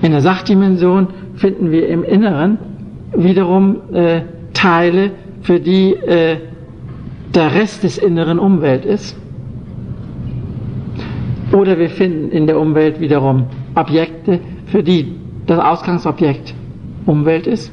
In 0.00 0.12
der 0.12 0.22
Sachdimension 0.22 1.08
finden 1.34 1.70
wir 1.70 1.86
im 1.88 2.02
Inneren 2.02 2.56
wiederum 3.14 3.76
äh, 3.92 4.22
Teile, 4.54 5.10
für 5.42 5.60
die 5.60 5.92
äh, 5.92 6.38
der 7.34 7.54
Rest 7.54 7.82
des 7.82 7.98
inneren 7.98 8.38
Umwelt 8.38 8.86
ist. 8.86 9.18
Oder 11.52 11.78
wir 11.78 11.90
finden 11.90 12.30
in 12.30 12.46
der 12.46 12.58
Umwelt 12.58 13.00
wiederum 13.00 13.46
Objekte, 13.74 14.40
für 14.66 14.82
die 14.82 15.19
das 15.50 15.58
Ausgangsobjekt 15.58 16.54
Umwelt 17.06 17.48
ist. 17.48 17.72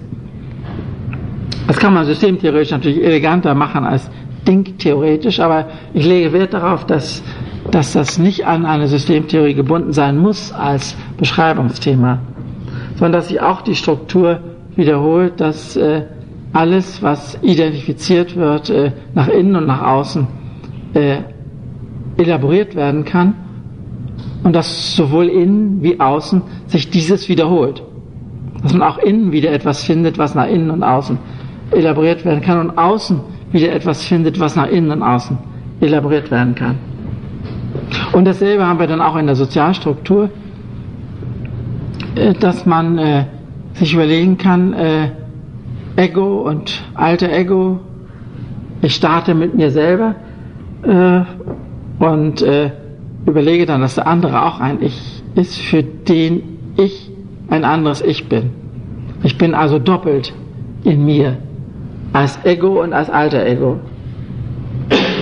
Das 1.67 1.77
kann 1.77 1.93
man 1.93 2.05
systemtheoretisch 2.05 2.71
natürlich 2.71 3.03
eleganter 3.03 3.53
machen 3.53 3.85
als 3.85 4.09
denktheoretisch, 4.47 5.39
aber 5.39 5.67
ich 5.93 6.03
lege 6.05 6.33
Wert 6.33 6.53
darauf, 6.53 6.85
dass, 6.85 7.21
dass 7.69 7.93
das 7.93 8.17
nicht 8.17 8.47
an 8.47 8.65
eine 8.65 8.87
Systemtheorie 8.87 9.53
gebunden 9.53 9.93
sein 9.93 10.17
muss 10.17 10.51
als 10.51 10.97
Beschreibungsthema, 11.17 12.19
sondern 12.95 13.11
dass 13.11 13.27
sich 13.27 13.41
auch 13.41 13.61
die 13.61 13.75
Struktur 13.75 14.39
wiederholt, 14.75 15.39
dass 15.39 15.75
äh, 15.75 16.03
alles, 16.53 17.03
was 17.03 17.37
identifiziert 17.43 18.35
wird, 18.35 18.71
äh, 18.71 18.91
nach 19.13 19.27
innen 19.27 19.55
und 19.55 19.67
nach 19.67 19.83
außen 19.83 20.25
äh, 20.95 21.17
elaboriert 22.17 22.73
werden 22.73 23.05
kann 23.05 23.35
und 24.43 24.55
dass 24.55 24.95
sowohl 24.95 25.27
innen 25.27 25.81
wie 25.81 25.99
außen 25.99 26.41
sich 26.67 26.89
dieses 26.89 27.29
wiederholt. 27.29 27.83
Dass 28.63 28.73
man 28.73 28.81
auch 28.81 28.97
innen 28.97 29.31
wieder 29.31 29.51
etwas 29.51 29.83
findet, 29.83 30.17
was 30.17 30.35
nach 30.35 30.47
innen 30.47 30.71
und 30.71 30.83
außen 30.83 31.17
elaboriert 31.71 32.25
werden 32.25 32.41
kann 32.41 32.59
und 32.59 32.77
außen 32.77 33.19
wieder 33.51 33.71
etwas 33.71 34.03
findet, 34.03 34.39
was 34.39 34.55
nach 34.55 34.67
innen 34.67 34.91
und 34.91 35.03
außen 35.03 35.37
elaboriert 35.81 36.31
werden 36.31 36.55
kann. 36.55 36.75
Und 38.13 38.25
dasselbe 38.25 38.65
haben 38.65 38.79
wir 38.79 38.87
dann 38.87 39.01
auch 39.01 39.15
in 39.15 39.27
der 39.27 39.35
Sozialstruktur, 39.35 40.29
äh, 42.15 42.33
dass 42.33 42.65
man 42.65 42.97
äh, 42.97 43.25
sich 43.73 43.93
überlegen 43.93 44.37
kann, 44.37 44.73
äh, 44.73 45.09
Ego 45.95 46.47
und 46.47 46.83
alter 46.93 47.31
Ego, 47.31 47.79
ich 48.81 48.95
starte 48.95 49.33
mit 49.33 49.55
mir 49.55 49.71
selber 49.71 50.15
äh, 50.83 51.21
und 51.99 52.41
äh, 52.41 52.71
überlege 53.27 53.65
dann, 53.65 53.81
dass 53.81 53.95
der 53.95 54.07
andere 54.07 54.43
auch 54.43 54.59
ein 54.59 54.81
Ich 54.81 55.23
ist, 55.35 55.57
für 55.57 55.83
den 55.83 56.41
ich 56.77 57.11
ein 57.49 57.63
anderes 57.63 58.01
Ich 58.01 58.27
bin. 58.27 58.51
Ich 59.23 59.37
bin 59.37 59.53
also 59.53 59.79
doppelt 59.79 60.33
in 60.83 61.05
mir, 61.05 61.37
als 62.13 62.39
Ego 62.43 62.81
und 62.81 62.93
als 62.93 63.09
alter 63.09 63.45
Ego. 63.45 63.79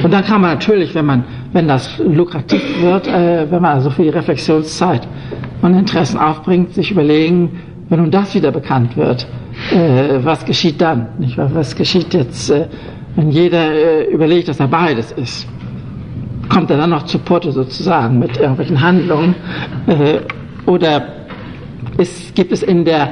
Und 0.03 0.13
dann 0.13 0.23
kann 0.23 0.41
man 0.41 0.51
natürlich, 0.51 0.93
wenn 0.93 1.05
man, 1.05 1.23
wenn 1.51 1.67
das 1.67 1.97
lukrativ 1.97 2.81
wird, 2.81 3.07
äh, 3.07 3.49
wenn 3.49 3.61
man 3.61 3.73
also 3.73 3.89
die 3.89 4.09
Reflexionszeit 4.09 5.07
und 5.61 5.73
Interessen 5.73 6.19
aufbringt, 6.19 6.73
sich 6.73 6.91
überlegen, 6.91 7.61
wenn 7.89 7.99
nun 7.99 8.11
das 8.11 8.35
wieder 8.35 8.51
bekannt 8.51 8.95
wird, 8.97 9.25
äh, 9.71 10.19
was 10.23 10.45
geschieht 10.45 10.81
dann? 10.81 11.07
Nicht? 11.17 11.37
Was 11.37 11.75
geschieht 11.75 12.13
jetzt, 12.13 12.51
äh, 12.51 12.67
wenn 13.15 13.31
jeder 13.31 13.71
äh, 13.71 14.03
überlegt, 14.11 14.47
dass 14.47 14.59
er 14.59 14.67
beides 14.67 15.11
ist? 15.13 15.47
Kommt 16.49 16.69
er 16.69 16.77
dann 16.77 16.91
noch 16.91 17.03
zu 17.03 17.19
Potte 17.19 17.51
sozusagen 17.51 18.19
mit 18.19 18.37
irgendwelchen 18.37 18.81
Handlungen? 18.81 19.35
Äh, 19.87 20.19
oder 20.65 21.07
ist, 21.97 22.35
gibt 22.35 22.51
es 22.51 22.63
in 22.63 22.85
der, 22.85 23.09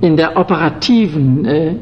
in 0.00 0.16
der 0.16 0.36
operativen, 0.36 1.44
äh, 1.44 1.74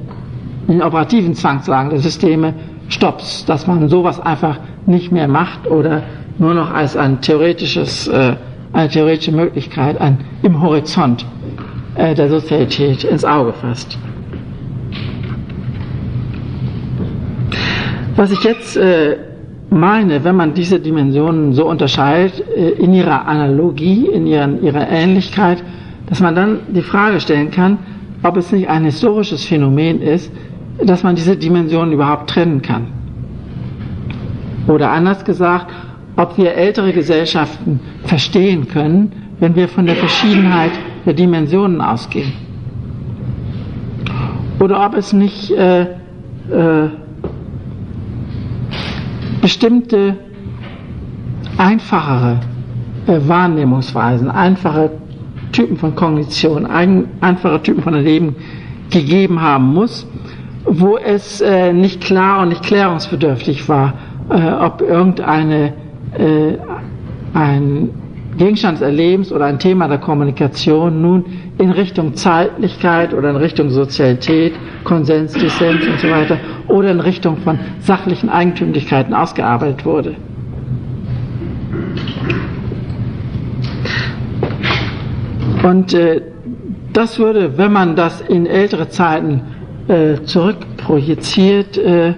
in 0.68 0.82
operativen 0.82 1.34
Zwangslagen 1.34 1.90
der 1.90 1.98
Systeme 1.98 2.54
Stops, 2.88 3.44
dass 3.46 3.66
man 3.66 3.88
sowas 3.88 4.20
einfach 4.20 4.58
nicht 4.86 5.12
mehr 5.12 5.28
macht 5.28 5.66
oder 5.66 6.02
nur 6.38 6.54
noch 6.54 6.72
als 6.72 6.96
ein 6.96 7.20
theoretisches, 7.20 8.08
äh, 8.08 8.36
eine 8.72 8.88
theoretische 8.88 9.32
Möglichkeit, 9.32 10.00
ein 10.00 10.18
im 10.42 10.60
Horizont 10.60 11.24
äh, 11.94 12.14
der 12.14 12.28
Sozialität 12.28 13.04
ins 13.04 13.24
Auge 13.24 13.52
fasst. 13.52 13.98
Was 18.16 18.30
ich 18.30 18.42
jetzt 18.44 18.76
äh, 18.76 19.16
meine, 19.72 20.22
wenn 20.22 20.36
man 20.36 20.54
diese 20.54 20.78
Dimensionen 20.78 21.52
so 21.52 21.68
unterscheidet, 21.68 22.44
äh, 22.56 22.70
in 22.70 22.92
ihrer 22.94 23.26
Analogie, 23.26 24.06
in 24.06 24.26
ihren, 24.26 24.62
ihrer 24.62 24.88
Ähnlichkeit, 24.88 25.62
dass 26.08 26.20
man 26.20 26.34
dann 26.34 26.60
die 26.68 26.82
Frage 26.82 27.20
stellen 27.20 27.50
kann, 27.50 27.78
ob 28.22 28.36
es 28.36 28.52
nicht 28.52 28.68
ein 28.68 28.84
historisches 28.84 29.44
Phänomen 29.44 30.00
ist, 30.00 30.32
dass 30.84 31.02
man 31.02 31.16
diese 31.16 31.36
Dimensionen 31.36 31.92
überhaupt 31.92 32.30
trennen 32.30 32.62
kann. 32.62 32.86
Oder 34.68 34.90
anders 34.90 35.24
gesagt, 35.24 35.72
ob 36.16 36.36
wir 36.38 36.54
ältere 36.54 36.92
Gesellschaften 36.92 37.80
verstehen 38.04 38.68
können, 38.68 39.12
wenn 39.40 39.56
wir 39.56 39.68
von 39.68 39.86
der 39.86 39.96
Verschiedenheit 39.96 40.72
der 41.04 41.14
Dimensionen 41.14 41.80
ausgehen. 41.80 42.32
Oder 44.60 44.86
ob 44.86 44.94
es 44.94 45.12
nicht 45.12 45.50
äh, 45.50 45.82
äh, 45.82 46.88
bestimmte 49.42 50.16
einfachere 51.58 52.40
äh, 53.06 53.18
Wahrnehmungsweisen, 53.28 54.30
einfache 54.30 54.90
Typen 55.52 55.76
von 55.76 55.94
Kognition, 55.94 56.64
ein, 56.64 57.08
einfache 57.20 57.62
Typen 57.62 57.82
von 57.82 57.92
Erleben 57.92 58.36
gegeben 58.88 59.42
haben 59.42 59.74
muss, 59.74 60.06
wo 60.64 60.96
es 60.96 61.42
äh, 61.42 61.74
nicht 61.74 62.00
klar 62.00 62.40
und 62.40 62.48
nicht 62.48 62.62
klärungsbedürftig 62.62 63.68
war, 63.68 63.94
äh, 64.30 64.52
ob 64.52 64.80
irgendeine 64.80 65.74
ein 67.32 67.88
Gegenstand 68.38 68.78
des 68.78 68.82
Erlebens 68.82 69.30
oder 69.30 69.44
ein 69.44 69.58
Thema 69.58 69.88
der 69.88 69.98
Kommunikation 69.98 71.02
nun 71.02 71.24
in 71.58 71.70
Richtung 71.70 72.14
Zeitlichkeit 72.14 73.12
oder 73.12 73.30
in 73.30 73.36
Richtung 73.36 73.68
Sozialität, 73.70 74.54
Konsens, 74.84 75.32
Dissens 75.34 75.86
und 75.86 75.98
so 75.98 76.08
weiter 76.08 76.38
oder 76.68 76.90
in 76.90 77.00
Richtung 77.00 77.36
von 77.38 77.58
sachlichen 77.80 78.30
Eigentümlichkeiten 78.30 79.12
ausgearbeitet 79.12 79.84
wurde. 79.84 80.14
Und 85.62 85.94
äh, 85.94 86.22
das 86.92 87.18
würde, 87.18 87.56
wenn 87.56 87.72
man 87.72 87.96
das 87.96 88.20
in 88.22 88.46
ältere 88.46 88.88
Zeiten 88.88 89.42
äh, 89.88 90.22
zurückprojiziert, 90.24 91.78
äh, 91.78 92.14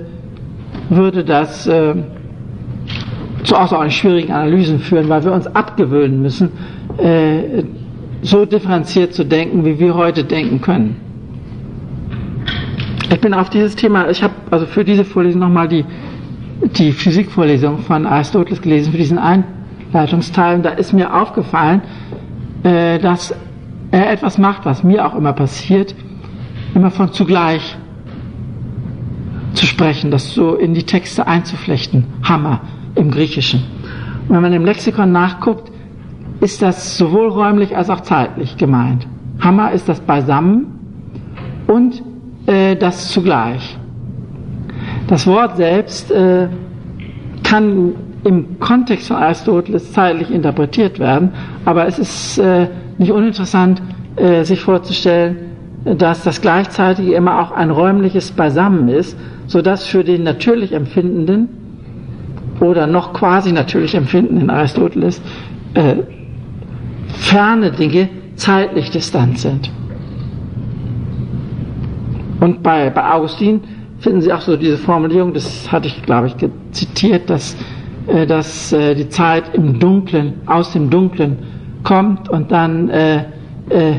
würde 0.88 1.24
das 1.24 1.66
äh, 1.66 1.94
zu 3.44 3.56
außerordentlich 3.56 3.98
schwierigen 3.98 4.32
Analysen 4.32 4.80
führen, 4.80 5.08
weil 5.08 5.22
wir 5.24 5.32
uns 5.32 5.46
abgewöhnen 5.46 6.20
müssen, 6.20 6.50
äh, 6.98 7.62
so 8.22 8.46
differenziert 8.46 9.12
zu 9.12 9.24
denken, 9.24 9.64
wie 9.64 9.78
wir 9.78 9.94
heute 9.94 10.24
denken 10.24 10.60
können. 10.60 10.96
Ich 13.12 13.20
bin 13.20 13.34
auf 13.34 13.50
dieses 13.50 13.76
Thema, 13.76 14.08
ich 14.08 14.22
habe 14.22 14.32
also 14.50 14.66
für 14.66 14.82
diese 14.82 15.04
Vorlesung 15.04 15.40
nochmal 15.40 15.68
die, 15.68 15.84
die 16.78 16.92
Physikvorlesung 16.92 17.78
von 17.80 18.06
Aristoteles 18.06 18.62
gelesen, 18.62 18.92
für 18.92 18.98
diesen 18.98 19.18
Einleitungsteil. 19.18 20.56
Und 20.56 20.64
da 20.64 20.70
ist 20.70 20.94
mir 20.94 21.14
aufgefallen, 21.14 21.82
äh, 22.62 22.98
dass 22.98 23.34
er 23.90 24.10
etwas 24.10 24.38
macht, 24.38 24.64
was 24.64 24.82
mir 24.82 25.06
auch 25.06 25.14
immer 25.14 25.34
passiert, 25.34 25.94
immer 26.74 26.90
von 26.90 27.12
zugleich 27.12 27.76
zu 29.52 29.66
sprechen, 29.66 30.10
das 30.10 30.32
so 30.32 30.54
in 30.54 30.72
die 30.72 30.82
Texte 30.82 31.26
einzuflechten. 31.26 32.06
Hammer 32.22 32.60
im 32.94 33.10
Griechischen. 33.10 33.62
Wenn 34.28 34.42
man 34.42 34.52
im 34.52 34.64
Lexikon 34.64 35.12
nachguckt, 35.12 35.70
ist 36.40 36.62
das 36.62 36.96
sowohl 36.98 37.28
räumlich 37.28 37.76
als 37.76 37.90
auch 37.90 38.00
zeitlich 38.00 38.56
gemeint. 38.56 39.06
Hammer 39.40 39.72
ist 39.72 39.88
das 39.88 40.00
beisammen 40.00 40.78
und 41.66 42.02
äh, 42.46 42.76
das 42.76 43.10
zugleich. 43.10 43.78
Das 45.06 45.26
Wort 45.26 45.56
selbst 45.56 46.10
äh, 46.10 46.48
kann 47.42 47.94
im 48.24 48.58
Kontext 48.58 49.08
von 49.08 49.16
Aristoteles 49.16 49.92
zeitlich 49.92 50.30
interpretiert 50.30 50.98
werden, 50.98 51.32
aber 51.64 51.86
es 51.86 51.98
ist 51.98 52.38
äh, 52.38 52.68
nicht 52.98 53.12
uninteressant, 53.12 53.82
äh, 54.16 54.44
sich 54.44 54.60
vorzustellen, 54.60 55.36
dass 55.84 56.22
das 56.22 56.40
Gleichzeitige 56.40 57.14
immer 57.14 57.40
auch 57.40 57.52
ein 57.52 57.70
räumliches 57.70 58.32
Beisammen 58.32 58.88
ist, 58.88 59.18
sodass 59.46 59.84
für 59.84 60.04
den 60.04 60.22
natürlich 60.22 60.72
Empfindenden 60.72 61.63
oder 62.60 62.86
noch 62.86 63.12
quasi 63.12 63.52
natürlich 63.52 63.94
empfinden 63.94 64.40
in 64.40 64.50
Aristoteles, 64.50 65.20
äh, 65.74 65.96
ferne 67.08 67.72
Dinge 67.72 68.08
zeitlich 68.36 68.90
distant 68.90 69.38
sind. 69.38 69.70
Und 72.40 72.62
bei, 72.62 72.90
bei 72.90 73.12
Augustin 73.12 73.60
finden 73.98 74.20
Sie 74.20 74.32
auch 74.32 74.40
so 74.40 74.56
diese 74.56 74.76
Formulierung, 74.76 75.32
das 75.32 75.70
hatte 75.72 75.88
ich, 75.88 76.02
glaube 76.02 76.26
ich, 76.26 76.34
zitiert, 76.72 77.30
dass, 77.30 77.56
äh, 78.06 78.26
dass 78.26 78.72
äh, 78.72 78.94
die 78.94 79.08
Zeit 79.08 79.54
im 79.54 79.78
Dunklen, 79.78 80.34
aus 80.46 80.72
dem 80.72 80.90
Dunklen 80.90 81.38
kommt 81.84 82.28
und 82.28 82.52
dann 82.52 82.88
äh, 82.90 83.24
äh, 83.70 83.94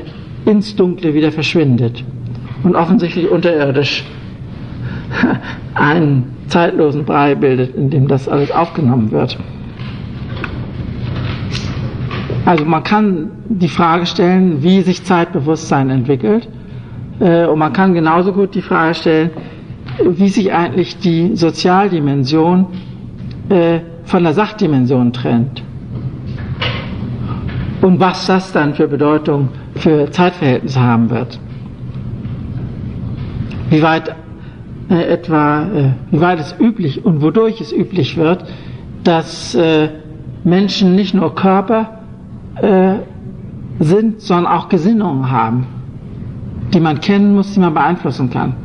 ins 0.45 0.75
Dunkle 0.75 1.13
wieder 1.13 1.31
verschwindet. 1.31 2.03
Und 2.63 2.75
offensichtlich 2.75 3.29
unterirdisch 3.29 4.03
ein 5.75 6.23
zeitlosen 6.47 7.05
Brei 7.05 7.35
bildet, 7.35 7.75
in 7.75 7.89
dem 7.89 8.07
das 8.07 8.27
alles 8.27 8.51
aufgenommen 8.51 9.11
wird. 9.11 9.37
Also 12.45 12.63
man 12.63 12.83
kann 12.83 13.31
die 13.49 13.67
Frage 13.67 14.05
stellen, 14.05 14.61
wie 14.61 14.81
sich 14.81 15.03
Zeitbewusstsein 15.03 15.89
entwickelt. 15.89 16.47
Äh, 17.19 17.45
und 17.45 17.57
man 17.57 17.73
kann 17.73 17.93
genauso 17.93 18.33
gut 18.33 18.53
die 18.53 18.61
Frage 18.61 18.93
stellen, 18.93 19.31
wie 20.03 20.29
sich 20.29 20.53
eigentlich 20.53 20.99
die 20.99 21.35
Sozialdimension 21.35 22.67
äh, 23.49 23.79
von 24.03 24.23
der 24.23 24.33
Sachdimension 24.33 25.11
trennt. 25.11 25.63
Und 27.81 27.99
was 27.99 28.27
das 28.27 28.51
dann 28.51 28.75
für 28.75 28.87
Bedeutung 28.87 29.49
für 29.75 30.09
Zeitverhältnisse 30.11 30.79
haben 30.79 31.09
wird. 31.09 31.39
Wie 33.69 33.81
weit 33.81 34.15
äh, 34.89 35.03
etwa, 35.07 35.63
äh, 35.63 35.91
weit 36.11 36.39
es 36.39 36.55
üblich 36.59 37.05
und 37.05 37.21
wodurch 37.21 37.61
es 37.61 37.71
üblich 37.71 38.17
wird, 38.17 38.45
dass 39.03 39.55
äh, 39.55 39.89
Menschen 40.43 40.95
nicht 40.95 41.13
nur 41.13 41.33
Körper 41.35 41.99
äh, 42.61 42.95
sind, 43.79 44.21
sondern 44.21 44.53
auch 44.53 44.69
Gesinnungen 44.69 45.29
haben, 45.31 45.65
die 46.73 46.79
man 46.79 46.99
kennen 46.99 47.35
muss, 47.35 47.53
die 47.53 47.59
man 47.59 47.73
beeinflussen 47.73 48.29
kann. 48.29 48.55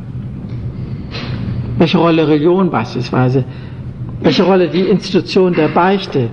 Welche 1.79 1.99
Rolle 1.99 2.29
Religion 2.29 2.71
beispielsweise, 2.71 3.45
welche 4.23 4.43
Rolle 4.43 4.69
die 4.69 4.83
Institution 4.83 5.55
der 5.55 5.69
Beichte. 5.69 6.29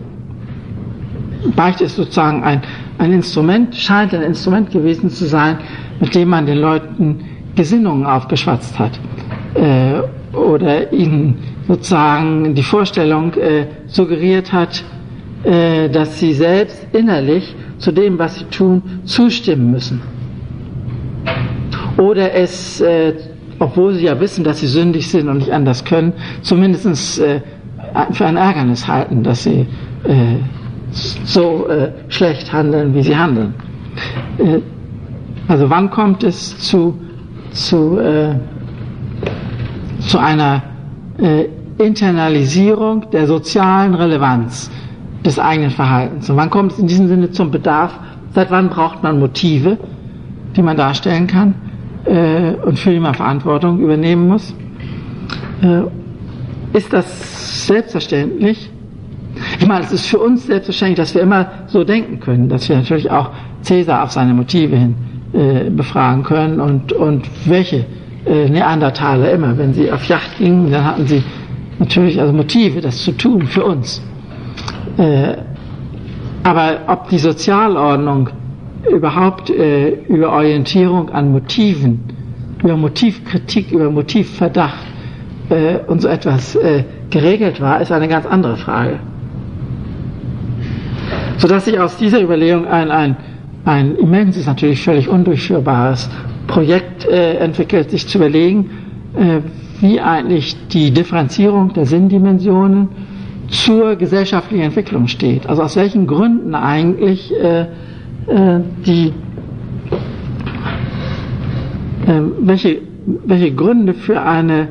Beichte 1.55 1.85
ist 1.85 1.95
sozusagen 1.95 2.43
ein, 2.43 2.61
ein 2.97 3.13
Instrument, 3.13 3.73
scheint 3.73 4.13
ein 4.13 4.21
Instrument 4.21 4.69
gewesen 4.71 5.09
zu 5.09 5.25
sein, 5.25 5.59
mit 6.01 6.13
dem 6.13 6.27
man 6.27 6.45
den 6.45 6.57
Leuten 6.57 7.21
Gesinnungen 7.55 8.05
aufgeschwatzt 8.05 8.77
hat 8.77 8.99
äh, 9.53 10.35
oder 10.35 10.91
ihnen 10.91 11.37
sozusagen 11.67 12.53
die 12.55 12.63
Vorstellung 12.63 13.33
äh, 13.33 13.65
suggeriert 13.87 14.53
hat, 14.53 14.83
äh, 15.43 15.89
dass 15.89 16.19
sie 16.19 16.33
selbst 16.33 16.87
innerlich 16.93 17.55
zu 17.77 17.91
dem, 17.91 18.17
was 18.17 18.35
sie 18.39 18.45
tun, 18.45 18.81
zustimmen 19.05 19.71
müssen. 19.71 20.01
Oder 21.97 22.33
es, 22.33 22.81
äh, 22.81 23.13
obwohl 23.59 23.93
sie 23.95 24.05
ja 24.05 24.19
wissen, 24.19 24.43
dass 24.43 24.59
sie 24.59 24.67
sündig 24.67 25.09
sind 25.09 25.27
und 25.29 25.37
nicht 25.37 25.51
anders 25.51 25.83
können, 25.83 26.13
zumindest 26.41 27.19
äh, 27.19 27.41
für 28.11 28.25
ein 28.25 28.37
Ärgernis 28.37 28.87
halten, 28.87 29.23
dass 29.23 29.43
sie 29.43 29.67
äh, 30.03 30.37
so 30.91 31.67
schlecht 32.07 32.51
handeln, 32.53 32.95
wie 32.95 33.03
sie 33.03 33.15
handeln. 33.15 33.53
Also 35.47 35.69
wann 35.69 35.89
kommt 35.89 36.23
es 36.23 36.57
zu, 36.59 36.97
zu, 37.51 37.99
zu 40.07 40.17
einer 40.17 40.63
äh, 41.19 41.45
Internalisierung 41.77 43.09
der 43.11 43.27
sozialen 43.27 43.93
Relevanz 43.93 44.71
des 45.23 45.37
eigenen 45.37 45.71
Verhaltens. 45.71 46.29
Und 46.29 46.37
wann 46.37 46.49
kommt 46.49 46.71
es 46.71 46.79
in 46.79 46.87
diesem 46.87 47.07
Sinne 47.07 47.31
zum 47.31 47.51
Bedarf? 47.51 47.99
Seit 48.33 48.49
wann 48.49 48.69
braucht 48.69 49.03
man 49.03 49.19
Motive, 49.19 49.77
die 50.55 50.61
man 50.61 50.77
darstellen 50.77 51.27
kann 51.27 51.53
äh, 52.05 52.53
und 52.53 52.79
für 52.79 52.91
die 52.91 52.99
man 52.99 53.13
Verantwortung 53.13 53.79
übernehmen 53.79 54.27
muss? 54.27 54.55
Äh, 55.61 55.83
ist 56.77 56.93
das 56.93 57.67
selbstverständlich? 57.67 58.71
Ich 59.59 59.67
meine, 59.67 59.83
es 59.83 59.91
ist 59.91 60.07
für 60.07 60.19
uns 60.19 60.47
selbstverständlich, 60.47 60.97
dass 60.97 61.13
wir 61.13 61.21
immer 61.21 61.51
so 61.67 61.83
denken 61.83 62.19
können, 62.19 62.49
dass 62.49 62.67
wir 62.69 62.77
natürlich 62.77 63.11
auch 63.11 63.31
Cäsar 63.61 64.03
auf 64.03 64.11
seine 64.11 64.33
Motive 64.33 64.75
hin 64.75 64.95
äh, 65.33 65.69
befragen 65.69 66.23
können 66.23 66.59
und, 66.59 66.93
und 66.93 67.27
welche 67.45 67.85
äh, 68.27 68.49
Neandertaler 68.49 69.31
immer, 69.31 69.57
wenn 69.57 69.73
sie 69.73 69.91
auf 69.91 70.05
Yacht 70.05 70.37
gingen, 70.37 70.71
dann 70.71 70.83
hatten 70.83 71.07
sie 71.07 71.23
natürlich 71.79 72.19
also 72.19 72.33
Motive, 72.33 72.81
das 72.81 73.03
zu 73.03 73.11
tun 73.11 73.43
für 73.43 73.63
uns. 73.63 74.01
Äh, 74.97 75.37
aber 76.43 76.79
ob 76.87 77.09
die 77.09 77.17
Sozialordnung 77.17 78.29
überhaupt 78.89 79.49
äh, 79.49 79.89
über 80.07 80.31
Orientierung 80.31 81.09
an 81.09 81.31
Motiven, 81.31 82.03
über 82.63 82.77
Motivkritik, 82.77 83.71
über 83.71 83.89
Motivverdacht 83.89 84.85
äh, 85.49 85.77
und 85.87 86.01
so 86.01 86.07
etwas 86.07 86.55
äh, 86.55 86.83
geregelt 87.09 87.61
war, 87.61 87.81
ist 87.81 87.91
eine 87.91 88.07
ganz 88.07 88.25
andere 88.25 88.57
Frage. 88.57 88.99
Sodass 91.37 91.65
sich 91.65 91.79
aus 91.79 91.97
dieser 91.97 92.21
Überlegung 92.21 92.65
ein, 92.65 92.91
ein, 92.91 93.17
ein 93.65 93.95
immenses, 93.95 94.47
natürlich 94.47 94.81
völlig 94.81 95.07
undurchführbares 95.07 96.09
Projekt 96.47 97.05
äh, 97.05 97.35
entwickelt, 97.35 97.91
sich 97.91 98.07
zu 98.07 98.17
überlegen, 98.17 98.69
äh, 99.15 99.39
wie 99.81 99.99
eigentlich 99.99 100.55
die 100.69 100.91
Differenzierung 100.91 101.73
der 101.73 101.85
Sinndimensionen 101.85 102.89
zur 103.49 103.95
gesellschaftlichen 103.95 104.63
Entwicklung 104.65 105.07
steht. 105.07 105.47
Also 105.47 105.63
aus 105.63 105.75
welchen 105.75 106.07
Gründen 106.07 106.55
eigentlich 106.55 107.33
äh, 107.35 107.61
äh, 107.61 108.59
die 108.85 109.13
äh, 112.05 112.21
welche, 112.41 112.79
welche 113.25 113.51
Gründe 113.53 113.93
für 113.93 114.21
eine 114.21 114.69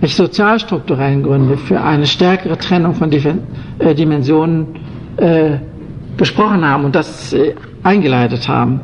welche 0.00 0.16
sozialstrukturellen 0.16 1.22
Gründe 1.22 1.56
für 1.56 1.80
eine 1.80 2.06
stärkere 2.06 2.58
Trennung 2.58 2.94
von 2.94 3.10
äh, 3.10 3.94
Dimensionen 3.94 4.66
besprochen 6.18 6.62
haben 6.68 6.84
und 6.84 6.94
das 6.94 7.34
eingeleitet 7.82 8.46
haben. 8.46 8.80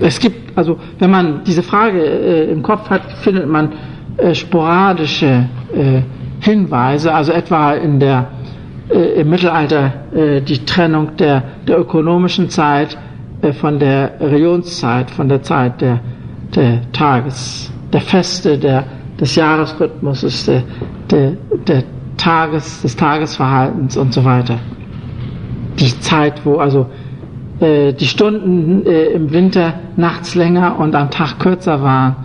Es 0.00 0.18
gibt, 0.18 0.41
also 0.54 0.78
wenn 0.98 1.10
man 1.10 1.44
diese 1.44 1.62
Frage 1.62 2.00
äh, 2.00 2.50
im 2.50 2.62
Kopf 2.62 2.90
hat, 2.90 3.02
findet 3.22 3.48
man 3.48 3.72
äh, 4.16 4.34
sporadische 4.34 5.46
äh, 5.74 6.02
Hinweise, 6.40 7.14
also 7.14 7.32
etwa 7.32 7.72
in 7.72 8.00
der, 8.00 8.26
äh, 8.90 9.20
im 9.20 9.30
Mittelalter 9.30 9.92
äh, 10.14 10.40
die 10.40 10.64
Trennung 10.64 11.16
der, 11.16 11.42
der 11.66 11.78
ökonomischen 11.78 12.48
Zeit 12.50 12.98
äh, 13.42 13.52
von 13.52 13.78
der 13.78 14.12
Religionszeit, 14.20 15.10
von 15.10 15.28
der 15.28 15.42
Zeit 15.42 15.80
der, 15.80 16.00
der 16.54 16.92
Tages, 16.92 17.72
der 17.92 18.00
Feste, 18.00 18.58
der, 18.58 18.84
des 19.20 19.34
Jahresrhythmuses, 19.36 20.46
der, 20.46 20.62
der, 21.10 21.32
der 21.66 21.84
Tages, 22.16 22.82
des 22.82 22.96
Tagesverhaltens 22.96 23.96
und 23.96 24.12
so 24.12 24.24
weiter. 24.24 24.58
Die 25.78 25.98
Zeit, 26.00 26.44
wo 26.44 26.56
also 26.56 26.86
äh, 27.62 27.92
die 27.92 28.06
Stunden 28.06 28.84
äh, 28.86 29.04
im 29.06 29.32
Winter 29.32 29.74
nachts 29.96 30.34
länger 30.34 30.78
und 30.78 30.94
am 30.94 31.10
Tag 31.10 31.38
kürzer 31.38 31.82
waren 31.82 32.16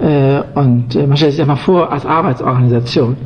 äh, 0.00 0.42
und 0.54 0.94
äh, 0.94 1.06
man 1.06 1.16
stellt 1.16 1.32
sich 1.32 1.38
das 1.38 1.46
mal 1.46 1.56
vor 1.56 1.90
als 1.90 2.06
Arbeitsorganisation. 2.06 3.16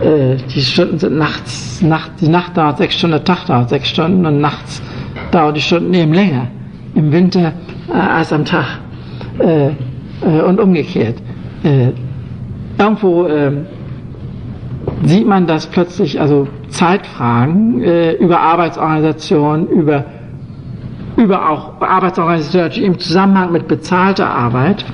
Äh, 0.00 0.36
die 0.54 0.60
Stunden 0.60 0.98
sind 0.98 1.18
nachts, 1.18 1.82
Nacht, 1.82 2.12
die 2.20 2.28
Nacht 2.28 2.56
dauert 2.56 2.78
sechs 2.78 2.96
Stunden, 2.96 3.16
der 3.16 3.24
Tag 3.24 3.46
dauert 3.46 3.68
sechs 3.68 3.88
Stunden 3.88 4.24
und 4.24 4.40
nachts 4.40 4.82
dauert 5.30 5.56
die 5.56 5.60
Stunden 5.60 5.92
eben 5.94 6.12
länger. 6.12 6.48
Im 6.94 7.12
Winter 7.12 7.52
äh, 7.88 7.92
als 7.92 8.32
am 8.32 8.44
Tag. 8.44 8.78
Und 10.20 10.58
umgekehrt. 10.58 11.14
Irgendwo 12.76 13.26
äh, 13.26 13.52
sieht 15.04 15.26
man, 15.26 15.46
dass 15.46 15.66
plötzlich 15.66 16.20
also 16.20 16.48
Zeitfragen 16.68 17.82
äh, 17.82 18.12
über 18.14 18.40
Arbeitsorganisation, 18.40 19.68
über 19.68 20.04
über 21.18 21.50
auch 21.50 21.80
Arbeitsorganisationen 21.80 22.72
im 22.72 22.98
Zusammenhang 22.98 23.52
mit 23.52 23.68
bezahlter 23.68 24.30
Arbeit 24.30 24.84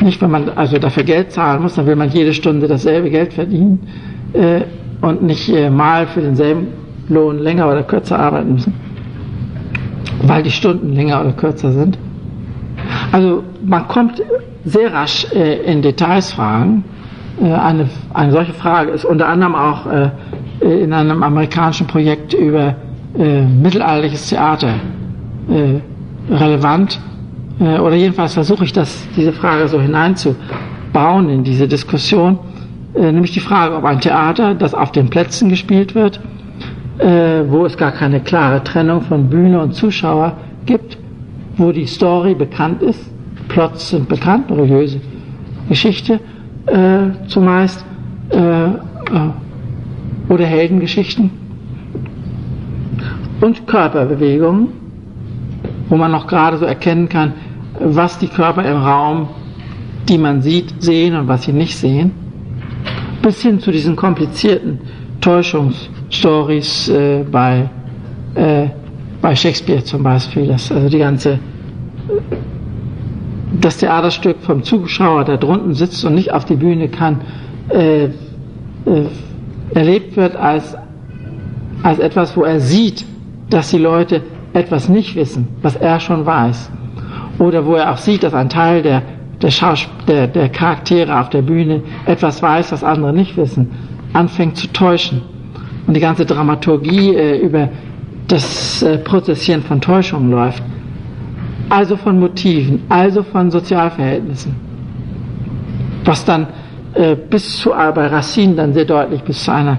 nicht, 0.00 0.20
wenn 0.20 0.30
man 0.30 0.48
also 0.56 0.78
dafür 0.78 1.04
Geld 1.04 1.32
zahlen 1.32 1.62
muss, 1.62 1.74
dann 1.74 1.86
will 1.86 1.96
man 1.96 2.10
jede 2.10 2.32
Stunde 2.32 2.66
dasselbe 2.66 3.10
Geld 3.10 3.32
verdienen 3.32 3.86
äh, 4.32 4.62
und 5.00 5.22
nicht 5.22 5.48
äh, 5.48 5.70
mal 5.70 6.06
für 6.06 6.20
denselben 6.20 6.68
Lohn 7.08 7.38
länger 7.38 7.68
oder 7.68 7.82
kürzer 7.82 8.18
arbeiten 8.18 8.54
müssen, 8.54 8.74
weil 10.22 10.42
die 10.42 10.50
Stunden 10.50 10.92
länger 10.92 11.20
oder 11.20 11.32
kürzer 11.32 11.72
sind. 11.72 11.98
Also 13.10 13.44
man 13.64 13.86
kommt 13.88 14.22
sehr 14.64 14.92
rasch 14.92 15.26
äh, 15.32 15.62
in 15.70 15.82
Details 15.82 16.32
fragen. 16.32 16.84
Äh, 17.40 17.52
eine, 17.52 17.88
eine 18.14 18.32
solche 18.32 18.52
Frage 18.52 18.92
ist 18.92 19.04
unter 19.04 19.28
anderem 19.28 19.54
auch 19.54 19.86
äh, 19.86 20.10
in 20.60 20.92
einem 20.92 21.22
amerikanischen 21.22 21.86
Projekt 21.86 22.34
über 22.34 22.74
äh, 23.18 23.42
mittelalterliches 23.42 24.28
Theater 24.28 24.74
relevant 26.30 27.00
äh, 27.60 27.78
oder 27.78 27.94
jedenfalls 27.94 28.34
versuche 28.34 28.64
ich 28.64 28.72
das, 28.72 29.06
diese 29.16 29.32
Frage 29.32 29.68
so 29.68 29.80
hineinzubauen 29.80 31.28
in 31.28 31.44
diese 31.44 31.68
Diskussion, 31.68 32.38
äh, 32.94 33.12
nämlich 33.12 33.32
die 33.32 33.40
Frage, 33.40 33.76
ob 33.76 33.84
ein 33.84 34.00
Theater, 34.00 34.54
das 34.54 34.74
auf 34.74 34.92
den 34.92 35.10
Plätzen 35.10 35.48
gespielt 35.48 35.94
wird, 35.94 36.20
äh, 36.98 37.44
wo 37.48 37.64
es 37.64 37.76
gar 37.76 37.92
keine 37.92 38.20
klare 38.20 38.62
Trennung 38.64 39.02
von 39.02 39.28
Bühne 39.28 39.60
und 39.60 39.74
Zuschauer 39.74 40.36
gibt, 40.66 40.98
wo 41.56 41.72
die 41.72 41.86
Story 41.86 42.34
bekannt 42.34 42.82
ist, 42.82 43.10
Plots 43.48 43.90
sind 43.90 44.08
bekannt, 44.08 44.50
religiöse 44.50 45.00
Geschichte 45.68 46.20
äh, 46.66 47.26
zumeist, 47.26 47.84
äh, 48.30 48.66
äh, 48.66 48.70
oder 50.28 50.46
Heldengeschichten 50.46 51.30
und 53.40 53.66
Körperbewegungen, 53.66 54.68
wo 55.92 55.98
man 55.98 56.10
noch 56.10 56.26
gerade 56.26 56.56
so 56.56 56.64
erkennen 56.64 57.10
kann, 57.10 57.34
was 57.78 58.18
die 58.18 58.28
Körper 58.28 58.64
im 58.64 58.78
Raum, 58.78 59.28
die 60.08 60.16
man 60.16 60.40
sieht, 60.40 60.82
sehen 60.82 61.14
und 61.14 61.28
was 61.28 61.42
sie 61.42 61.52
nicht 61.52 61.76
sehen. 61.76 62.12
bis 63.20 63.42
hin 63.42 63.60
zu 63.60 63.70
diesen 63.70 63.94
komplizierten 63.94 64.80
Täuschungsstories 65.20 66.88
äh, 66.88 67.24
bei, 67.30 67.68
äh, 68.34 68.68
bei 69.20 69.36
Shakespeare 69.36 69.84
zum 69.84 70.02
Beispiel, 70.02 70.46
dass 70.46 70.72
also 70.72 70.88
die 70.88 70.98
ganze 70.98 71.38
das 73.60 73.76
Theaterstück 73.76 74.38
vom 74.40 74.62
Zuschauer, 74.62 75.24
der 75.24 75.36
drunten 75.36 75.74
sitzt 75.74 76.02
und 76.06 76.14
nicht 76.14 76.32
auf 76.32 76.46
die 76.46 76.56
Bühne 76.56 76.88
kann, 76.88 77.20
äh, 77.68 78.04
äh, 78.04 78.10
erlebt 79.74 80.16
wird 80.16 80.36
als, 80.36 80.74
als 81.82 81.98
etwas, 81.98 82.34
wo 82.34 82.44
er 82.44 82.60
sieht, 82.60 83.04
dass 83.50 83.70
die 83.70 83.78
Leute 83.78 84.22
etwas 84.52 84.88
nicht 84.88 85.16
wissen, 85.16 85.48
was 85.62 85.76
er 85.76 86.00
schon 86.00 86.26
weiß. 86.26 86.70
Oder 87.38 87.64
wo 87.66 87.74
er 87.74 87.92
auch 87.92 87.96
sieht, 87.96 88.22
dass 88.22 88.34
ein 88.34 88.48
Teil 88.48 88.82
der, 88.82 89.02
der, 89.40 89.50
der, 90.06 90.26
der 90.28 90.48
Charaktere 90.50 91.18
auf 91.18 91.30
der 91.30 91.42
Bühne 91.42 91.82
etwas 92.06 92.42
weiß, 92.42 92.72
was 92.72 92.84
andere 92.84 93.12
nicht 93.12 93.36
wissen, 93.36 93.70
anfängt 94.12 94.56
zu 94.56 94.68
täuschen. 94.68 95.22
Und 95.86 95.94
die 95.94 96.00
ganze 96.00 96.24
Dramaturgie 96.26 97.14
äh, 97.14 97.38
über 97.38 97.68
das 98.28 98.82
äh, 98.82 98.98
Prozessieren 98.98 99.62
von 99.62 99.80
Täuschungen 99.80 100.30
läuft. 100.30 100.62
Also 101.68 101.96
von 101.96 102.20
Motiven, 102.20 102.82
also 102.88 103.22
von 103.22 103.50
Sozialverhältnissen. 103.50 104.54
Was 106.04 106.24
dann 106.24 106.46
äh, 106.94 107.16
bis 107.16 107.58
zu, 107.58 107.70
bei 107.70 108.06
Racine 108.06 108.54
dann 108.54 108.74
sehr 108.74 108.84
deutlich 108.84 109.22
bis 109.22 109.44
zu 109.44 109.52
einer, 109.52 109.78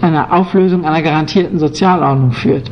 einer 0.00 0.32
Auflösung 0.32 0.84
einer 0.84 1.02
garantierten 1.02 1.58
Sozialordnung 1.58 2.32
führt. 2.32 2.70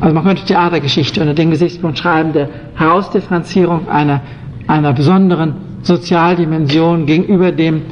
Also 0.00 0.14
man 0.14 0.24
könnte 0.24 0.44
Theatergeschichte 0.44 1.20
unter 1.20 1.34
dem 1.34 1.50
Gesichtspunkt 1.50 1.98
schreiben, 1.98 2.32
der 2.32 2.48
Herausdifferenzierung 2.74 3.88
einer, 3.88 4.22
einer 4.66 4.92
besonderen 4.94 5.54
Sozialdimension 5.82 7.06
gegenüber 7.06 7.52
dem 7.52 7.82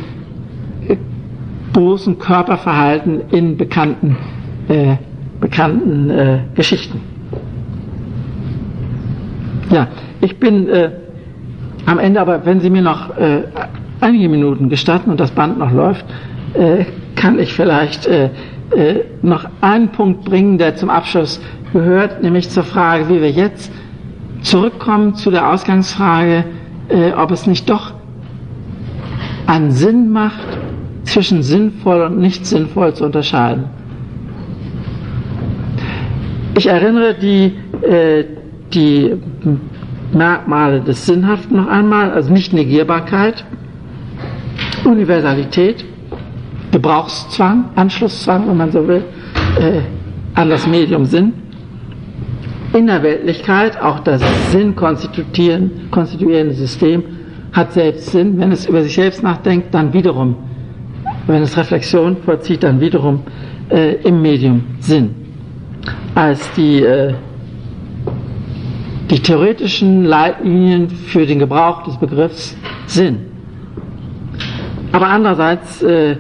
äh, 0.89 0.97
großen 1.75 2.19
Körperverhalten 2.19 3.29
in 3.31 3.57
bekannten, 3.57 4.17
äh, 4.69 4.97
bekannten 5.41 6.11
äh, 6.11 6.39
Geschichten. 6.55 7.01
Ja, 9.71 9.89
ich 10.23 10.39
bin 10.39 10.69
äh, 10.69 10.91
am 11.85 11.99
Ende, 11.99 12.21
aber 12.21 12.45
wenn 12.47 12.61
Sie 12.61 12.71
mir 12.71 12.83
noch 12.83 13.17
äh, 13.19 13.43
einige 14.01 14.31
Minuten 14.31 14.71
gestatten 14.71 15.11
und 15.11 15.21
das 15.21 15.31
Band 15.31 15.59
noch 15.59 15.73
läuft, 15.73 16.07
äh, 16.55 16.85
kann 17.17 17.39
ich 17.39 17.53
vielleicht 17.53 18.09
noch 19.23 19.47
einen 19.63 19.89
Punkt 19.89 20.27
bringen, 20.27 20.59
der 20.59 20.77
zum 20.77 20.91
Abschluss 20.91 21.41
gehört, 21.73 22.23
nämlich 22.23 22.51
zur 22.51 22.65
Frage, 22.65 23.09
wie 23.09 23.21
wir 23.21 23.31
jetzt 23.31 23.73
zurückkommen 24.43 25.15
zu 25.15 25.31
der 25.31 25.51
Ausgangsfrage, 25.51 26.45
äh, 26.89 27.13
ob 27.13 27.31
es 27.31 27.47
nicht 27.47 27.69
doch 27.69 27.93
einen 29.47 29.71
Sinn 29.71 30.11
macht, 30.11 30.59
zwischen 31.05 31.43
sinnvoll 31.43 32.03
und 32.03 32.19
nicht 32.19 32.47
sinnvoll 32.47 32.93
zu 32.95 33.05
unterscheiden. 33.05 33.65
Ich 36.57 36.67
erinnere 36.67 37.15
die, 37.15 37.55
äh, 37.83 38.25
die 38.75 39.15
Merkmale 40.13 40.81
des 40.81 41.07
Sinnhaften 41.07 41.57
noch 41.57 41.69
einmal, 41.69 42.11
also 42.11 42.33
nicht 42.33 42.53
Negierbarkeit, 42.53 43.45
Universalität, 44.85 45.85
Gebrauchszwang, 46.73 47.71
Anschlusszwang, 47.75 48.49
wenn 48.49 48.57
man 48.57 48.71
so 48.71 48.87
will, 48.87 49.05
äh, 49.59 49.81
an 50.35 50.51
das 50.51 50.67
Medium 50.67 51.05
Sinn, 51.07 51.33
Innerweltlichkeit, 52.73 53.81
auch 53.81 54.01
das 54.01 54.23
Sinn 54.53 54.77
konstituierende 54.77 56.55
System 56.55 57.03
hat 57.53 57.73
selbst 57.73 58.11
Sinn. 58.11 58.39
Wenn 58.39 58.53
es 58.53 58.67
über 58.67 58.83
sich 58.83 58.95
selbst 58.95 59.23
nachdenkt, 59.23 59.73
dann 59.75 59.93
wiederum, 59.93 60.37
wenn 61.27 61.43
es 61.43 61.57
Reflexion 61.57 62.19
vollzieht, 62.19 62.63
dann 62.63 62.81
wiederum 62.81 63.23
äh, 63.71 63.95
im 64.03 64.21
Medium 64.21 64.65
Sinn. 64.81 65.15
Als 66.15 66.53
die, 66.53 66.83
äh, 66.83 67.15
die 69.11 69.21
theoretischen 69.21 70.05
Leitlinien 70.05 70.91
für 70.91 71.25
den 71.27 71.39
Gebrauch 71.39 71.85
des 71.85 71.97
Begriffs 71.97 72.57
Sinn. 72.87 73.21
Aber 74.93 75.09
andererseits, 75.09 75.83
äh, 75.83 76.17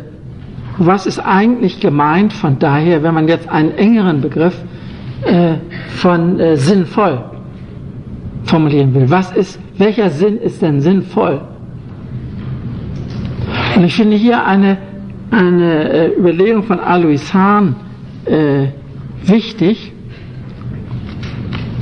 was 0.78 1.06
ist 1.06 1.18
eigentlich 1.18 1.80
gemeint 1.80 2.32
von 2.32 2.58
daher, 2.58 3.02
wenn 3.02 3.12
man 3.12 3.28
jetzt 3.28 3.48
einen 3.48 3.72
engeren 3.72 4.20
Begriff 4.20 4.54
äh, 5.24 5.54
von 5.96 6.38
äh, 6.38 6.56
sinnvoll 6.56 7.22
formulieren 8.44 8.94
will. 8.94 9.10
Was 9.10 9.32
ist, 9.32 9.60
welcher 9.76 10.10
Sinn 10.10 10.38
ist 10.38 10.62
denn 10.62 10.80
sinnvoll? 10.80 11.40
Und 13.76 13.84
ich 13.84 13.94
finde 13.94 14.16
hier 14.16 14.44
eine, 14.44 14.78
eine 15.30 15.90
äh, 15.90 16.18
Überlegung 16.18 16.62
von 16.62 16.80
Alois 16.80 17.32
Hahn 17.32 17.76
äh, 18.24 18.68
wichtig 19.22 19.92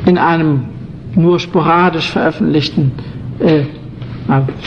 in 0.06 0.18
einem 0.18 0.64
nur 1.14 1.38
sporadisch 1.38 2.10
veröffentlichten, 2.10 2.92
äh, 3.38 3.62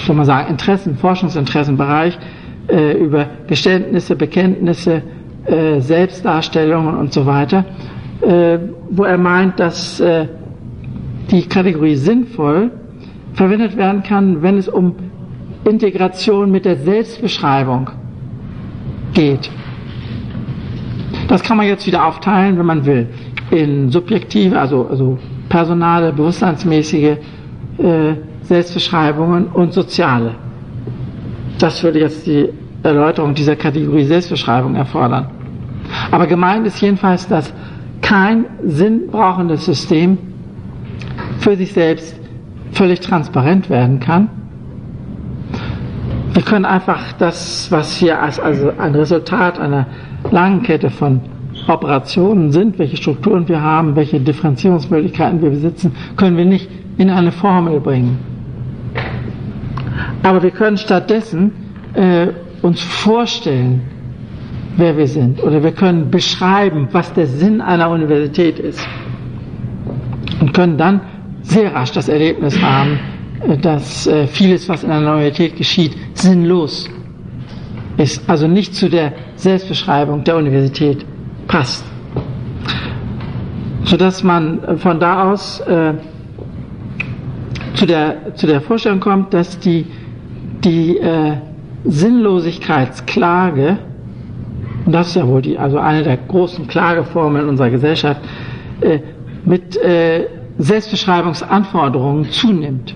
soll 0.05 0.15
man 0.15 0.25
sagen, 0.25 0.49
Interessen, 0.49 0.97
Forschungsinteressenbereich 0.97 2.17
äh, 2.67 2.93
über 2.93 3.27
Geständnisse, 3.47 4.15
Bekenntnisse, 4.15 5.01
äh, 5.45 5.79
Selbstdarstellungen 5.79 6.97
und 6.97 7.13
so 7.13 7.25
weiter 7.25 7.65
wo 8.21 9.03
er 9.03 9.17
meint, 9.17 9.59
dass 9.59 9.99
äh, 9.99 10.27
die 11.31 11.43
Kategorie 11.43 11.95
sinnvoll 11.95 12.71
verwendet 13.33 13.77
werden 13.77 14.03
kann, 14.03 14.41
wenn 14.41 14.57
es 14.57 14.67
um 14.67 14.95
Integration 15.63 16.51
mit 16.51 16.65
der 16.65 16.77
Selbstbeschreibung 16.77 17.89
geht. 19.13 19.49
Das 21.27 21.43
kann 21.43 21.57
man 21.57 21.67
jetzt 21.67 21.85
wieder 21.85 22.05
aufteilen, 22.05 22.57
wenn 22.57 22.65
man 22.65 22.85
will, 22.85 23.07
in 23.51 23.89
subjektive, 23.89 24.59
also, 24.59 24.87
also 24.87 25.17
personale, 25.47 26.11
bewusstseinsmäßige 26.11 27.17
äh, 27.77 28.13
Selbstbeschreibungen 28.41 29.47
und 29.47 29.73
soziale. 29.73 30.35
Das 31.59 31.83
würde 31.83 31.99
jetzt 31.99 32.25
die 32.25 32.49
Erläuterung 32.83 33.33
dieser 33.33 33.55
Kategorie 33.55 34.05
Selbstbeschreibung 34.05 34.75
erfordern. 34.75 35.27
Aber 36.11 36.27
gemeint 36.27 36.65
ist 36.65 36.81
jedenfalls, 36.81 37.27
dass 37.27 37.53
kein 38.01 38.45
sinnbrauchendes 38.63 39.65
System 39.65 40.17
für 41.39 41.55
sich 41.55 41.73
selbst 41.73 42.15
völlig 42.71 42.99
transparent 43.01 43.69
werden 43.69 43.99
kann. 43.99 44.29
Wir 46.33 46.43
können 46.43 46.65
einfach 46.65 47.13
das, 47.13 47.71
was 47.71 47.97
hier 47.97 48.21
als 48.21 48.39
also 48.39 48.71
ein 48.77 48.95
Resultat 48.95 49.59
einer 49.59 49.87
langen 50.31 50.63
Kette 50.63 50.89
von 50.89 51.21
Operationen 51.67 52.51
sind, 52.51 52.79
welche 52.79 52.97
Strukturen 52.97 53.47
wir 53.47 53.61
haben, 53.61 53.95
welche 53.95 54.19
Differenzierungsmöglichkeiten 54.19 55.41
wir 55.41 55.49
besitzen, 55.49 55.91
können 56.15 56.37
wir 56.37 56.45
nicht 56.45 56.69
in 56.97 57.09
eine 57.09 57.31
Formel 57.31 57.79
bringen. 57.79 58.17
Aber 60.23 60.41
wir 60.43 60.51
können 60.51 60.77
stattdessen 60.77 61.51
äh, 61.93 62.27
uns 62.61 62.81
vorstellen, 62.81 63.81
wer 64.77 64.97
wir 64.97 65.07
sind. 65.07 65.41
Oder 65.43 65.63
wir 65.63 65.71
können 65.71 66.09
beschreiben, 66.09 66.87
was 66.91 67.13
der 67.13 67.27
Sinn 67.27 67.61
einer 67.61 67.89
Universität 67.89 68.59
ist. 68.59 68.87
Und 70.39 70.53
können 70.53 70.77
dann 70.77 71.01
sehr 71.41 71.73
rasch 71.73 71.91
das 71.91 72.07
Erlebnis 72.09 72.61
haben, 72.61 72.99
äh, 73.47 73.57
dass 73.57 74.07
äh, 74.07 74.27
vieles, 74.27 74.69
was 74.69 74.83
in 74.83 74.91
einer 74.91 75.13
Universität 75.13 75.57
geschieht, 75.57 75.95
sinnlos 76.13 76.89
ist. 77.97 78.29
Also 78.29 78.47
nicht 78.47 78.75
zu 78.75 78.89
der 78.89 79.13
Selbstbeschreibung 79.35 80.23
der 80.23 80.37
Universität 80.37 81.05
passt. 81.47 81.83
Sodass 83.83 84.23
man 84.23 84.63
äh, 84.63 84.77
von 84.77 84.99
da 84.99 85.31
aus 85.31 85.59
äh, 85.61 85.93
zu, 87.73 87.85
der, 87.85 88.35
zu 88.35 88.47
der 88.47 88.61
Vorstellung 88.61 88.99
kommt, 88.99 89.33
dass 89.33 89.59
die, 89.59 89.85
die 90.63 90.97
äh, 90.97 91.37
Sinnlosigkeitsklage 91.85 93.79
das 94.91 95.09
ist 95.09 95.15
ja 95.15 95.27
wohl 95.27 95.41
die, 95.41 95.57
also 95.57 95.77
eine 95.77 96.03
der 96.03 96.17
großen 96.17 96.67
Klageformen 96.67 97.47
unserer 97.47 97.69
Gesellschaft, 97.69 98.21
äh, 98.81 98.99
mit 99.45 99.77
äh, 99.77 100.27
Selbstbeschreibungsanforderungen 100.57 102.29
zunimmt. 102.31 102.95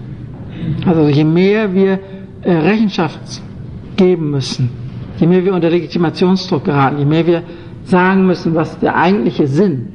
Also 0.85 1.07
je 1.07 1.23
mehr 1.23 1.73
wir 1.73 1.99
äh, 2.41 2.51
Rechenschaft 2.51 3.19
geben 3.95 4.31
müssen, 4.31 4.69
je 5.17 5.27
mehr 5.27 5.43
wir 5.43 5.53
unter 5.53 5.69
Legitimationsdruck 5.69 6.65
geraten, 6.65 6.99
je 6.99 7.05
mehr 7.05 7.25
wir 7.25 7.43
sagen 7.85 8.25
müssen, 8.25 8.55
was 8.55 8.79
der 8.79 8.95
eigentliche 8.95 9.47
Sinn, 9.47 9.87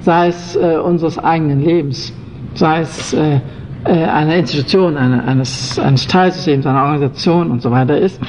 sei 0.00 0.28
es 0.28 0.56
äh, 0.56 0.76
unseres 0.76 1.18
eigenen 1.18 1.64
Lebens, 1.64 2.12
sei 2.54 2.80
es 2.80 3.12
äh, 3.14 3.40
äh, 3.84 4.04
einer 4.04 4.36
Institution, 4.36 4.96
eine, 4.96 5.24
eines, 5.24 5.78
eines 5.78 6.06
Teilsystems, 6.06 6.66
einer 6.66 6.82
Organisation 6.82 7.50
und 7.50 7.62
so 7.62 7.70
weiter 7.70 7.98
ist, 7.98 8.20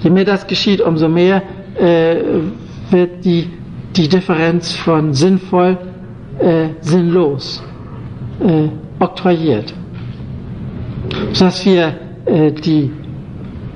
je 0.00 0.10
mehr 0.10 0.24
das 0.24 0.46
geschieht, 0.46 0.80
umso 0.80 1.08
mehr 1.08 1.42
äh, 1.78 2.16
wird 2.90 3.24
die, 3.24 3.50
die 3.96 4.08
Differenz 4.08 4.74
von 4.74 5.14
sinnvoll, 5.14 5.78
äh, 6.38 6.68
sinnlos 6.80 7.62
äh, 8.40 8.68
oktroyiert. 8.98 9.74
Sodass 11.32 11.64
wir 11.64 11.94
äh, 12.26 12.52
die 12.52 12.90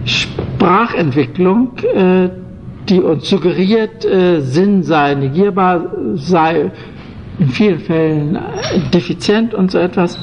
Sprachentwicklung, 0.04 1.72
äh, 1.94 2.28
die 2.88 3.00
uns 3.00 3.28
suggeriert, 3.28 4.04
äh, 4.04 4.40
Sinn 4.40 4.82
sei 4.82 5.14
negierbar, 5.14 5.92
sei 6.14 6.70
in 7.38 7.48
vielen 7.48 7.80
Fällen 7.80 8.38
defizient 8.92 9.54
und 9.54 9.70
so 9.70 9.78
etwas, 9.78 10.18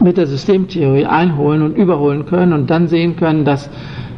mit 0.00 0.16
der 0.16 0.26
Systemtheorie 0.26 1.06
einholen 1.06 1.62
und 1.62 1.76
überholen 1.76 2.26
können 2.26 2.52
und 2.52 2.70
dann 2.70 2.86
sehen 2.86 3.16
können, 3.16 3.44
dass, 3.44 3.68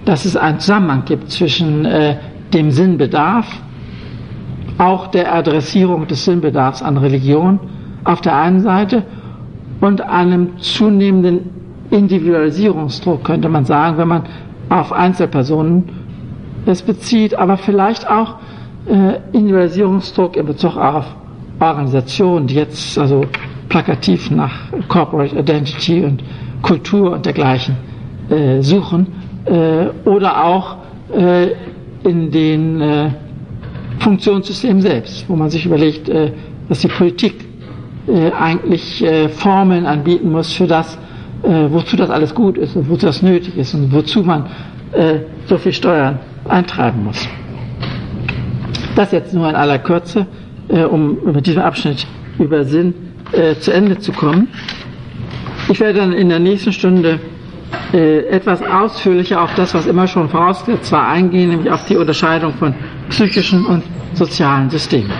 dass 0.08 0.24
es 0.24 0.38
einen 0.38 0.58
Zusammenhang 0.58 1.04
gibt 1.04 1.30
zwischen 1.30 1.84
äh, 1.84 2.16
dem 2.54 2.70
Sinnbedarf, 2.70 3.46
auch 4.78 5.08
der 5.08 5.34
Adressierung 5.34 6.06
des 6.06 6.24
Sinnbedarfs 6.24 6.82
an 6.82 6.96
Religion 6.96 7.60
auf 8.04 8.22
der 8.22 8.34
einen 8.34 8.60
Seite 8.60 9.02
und 9.82 10.00
einem 10.00 10.58
zunehmenden 10.60 11.50
Individualisierungsdruck, 11.90 13.22
könnte 13.22 13.50
man 13.50 13.66
sagen, 13.66 13.98
wenn 13.98 14.08
man 14.08 14.22
auf 14.70 14.94
Einzelpersonen 14.94 15.90
es 16.64 16.80
bezieht, 16.80 17.34
aber 17.34 17.58
vielleicht 17.58 18.08
auch 18.08 18.36
äh, 18.86 19.18
Individualisierungsdruck 19.32 20.38
in 20.38 20.46
Bezug 20.46 20.78
auf 20.78 21.04
Organisationen, 21.60 22.46
die 22.46 22.54
jetzt 22.54 22.96
also 22.96 23.26
plakativ 23.68 24.30
nach 24.30 24.54
Corporate 24.88 25.38
Identity 25.38 26.02
und 26.02 26.24
Kultur 26.62 27.12
und 27.12 27.26
dergleichen 27.26 27.76
äh, 28.30 28.62
suchen, 28.62 29.17
oder 30.04 30.44
auch 30.44 30.76
äh, 31.12 31.52
in 32.04 32.30
den 32.30 32.80
äh, 32.80 33.10
Funktionssystemen 34.00 34.82
selbst, 34.82 35.28
wo 35.28 35.36
man 35.36 35.50
sich 35.50 35.66
überlegt, 35.66 36.08
äh, 36.08 36.32
dass 36.68 36.80
die 36.80 36.88
Politik 36.88 37.44
äh, 38.06 38.30
eigentlich 38.32 39.02
äh, 39.02 39.28
Formeln 39.28 39.86
anbieten 39.86 40.30
muss 40.30 40.52
für 40.52 40.66
das, 40.66 40.98
äh, 41.42 41.48
wozu 41.70 41.96
das 41.96 42.10
alles 42.10 42.34
gut 42.34 42.58
ist 42.58 42.76
und 42.76 42.88
wozu 42.88 43.06
das 43.06 43.22
nötig 43.22 43.56
ist 43.56 43.74
und 43.74 43.92
wozu 43.92 44.22
man 44.22 44.46
äh, 44.92 45.20
so 45.46 45.58
viel 45.58 45.72
Steuern 45.72 46.18
eintreiben 46.48 47.04
muss. 47.04 47.28
Das 48.96 49.12
jetzt 49.12 49.34
nur 49.34 49.48
in 49.48 49.54
aller 49.54 49.78
Kürze, 49.78 50.26
äh, 50.68 50.84
um 50.84 51.18
mit 51.32 51.46
diesem 51.46 51.62
Abschnitt 51.62 52.06
über 52.38 52.64
Sinn 52.64 52.94
äh, 53.32 53.54
zu 53.56 53.72
Ende 53.72 53.98
zu 53.98 54.12
kommen. 54.12 54.48
Ich 55.70 55.80
werde 55.80 55.98
dann 55.98 56.12
in 56.12 56.28
der 56.28 56.38
nächsten 56.38 56.72
Stunde 56.72 57.10
äh, 57.10 57.37
etwas 57.92 58.62
ausführlicher 58.62 59.42
auf 59.42 59.54
das, 59.54 59.74
was 59.74 59.86
immer 59.86 60.06
schon 60.06 60.28
vorausgesetzt 60.28 60.92
war, 60.92 61.08
eingehen, 61.08 61.50
nämlich 61.50 61.70
auf 61.70 61.84
die 61.86 61.96
Unterscheidung 61.96 62.54
von 62.54 62.74
psychischen 63.08 63.64
und 63.66 63.82
sozialen 64.14 64.70
Systemen. 64.70 65.12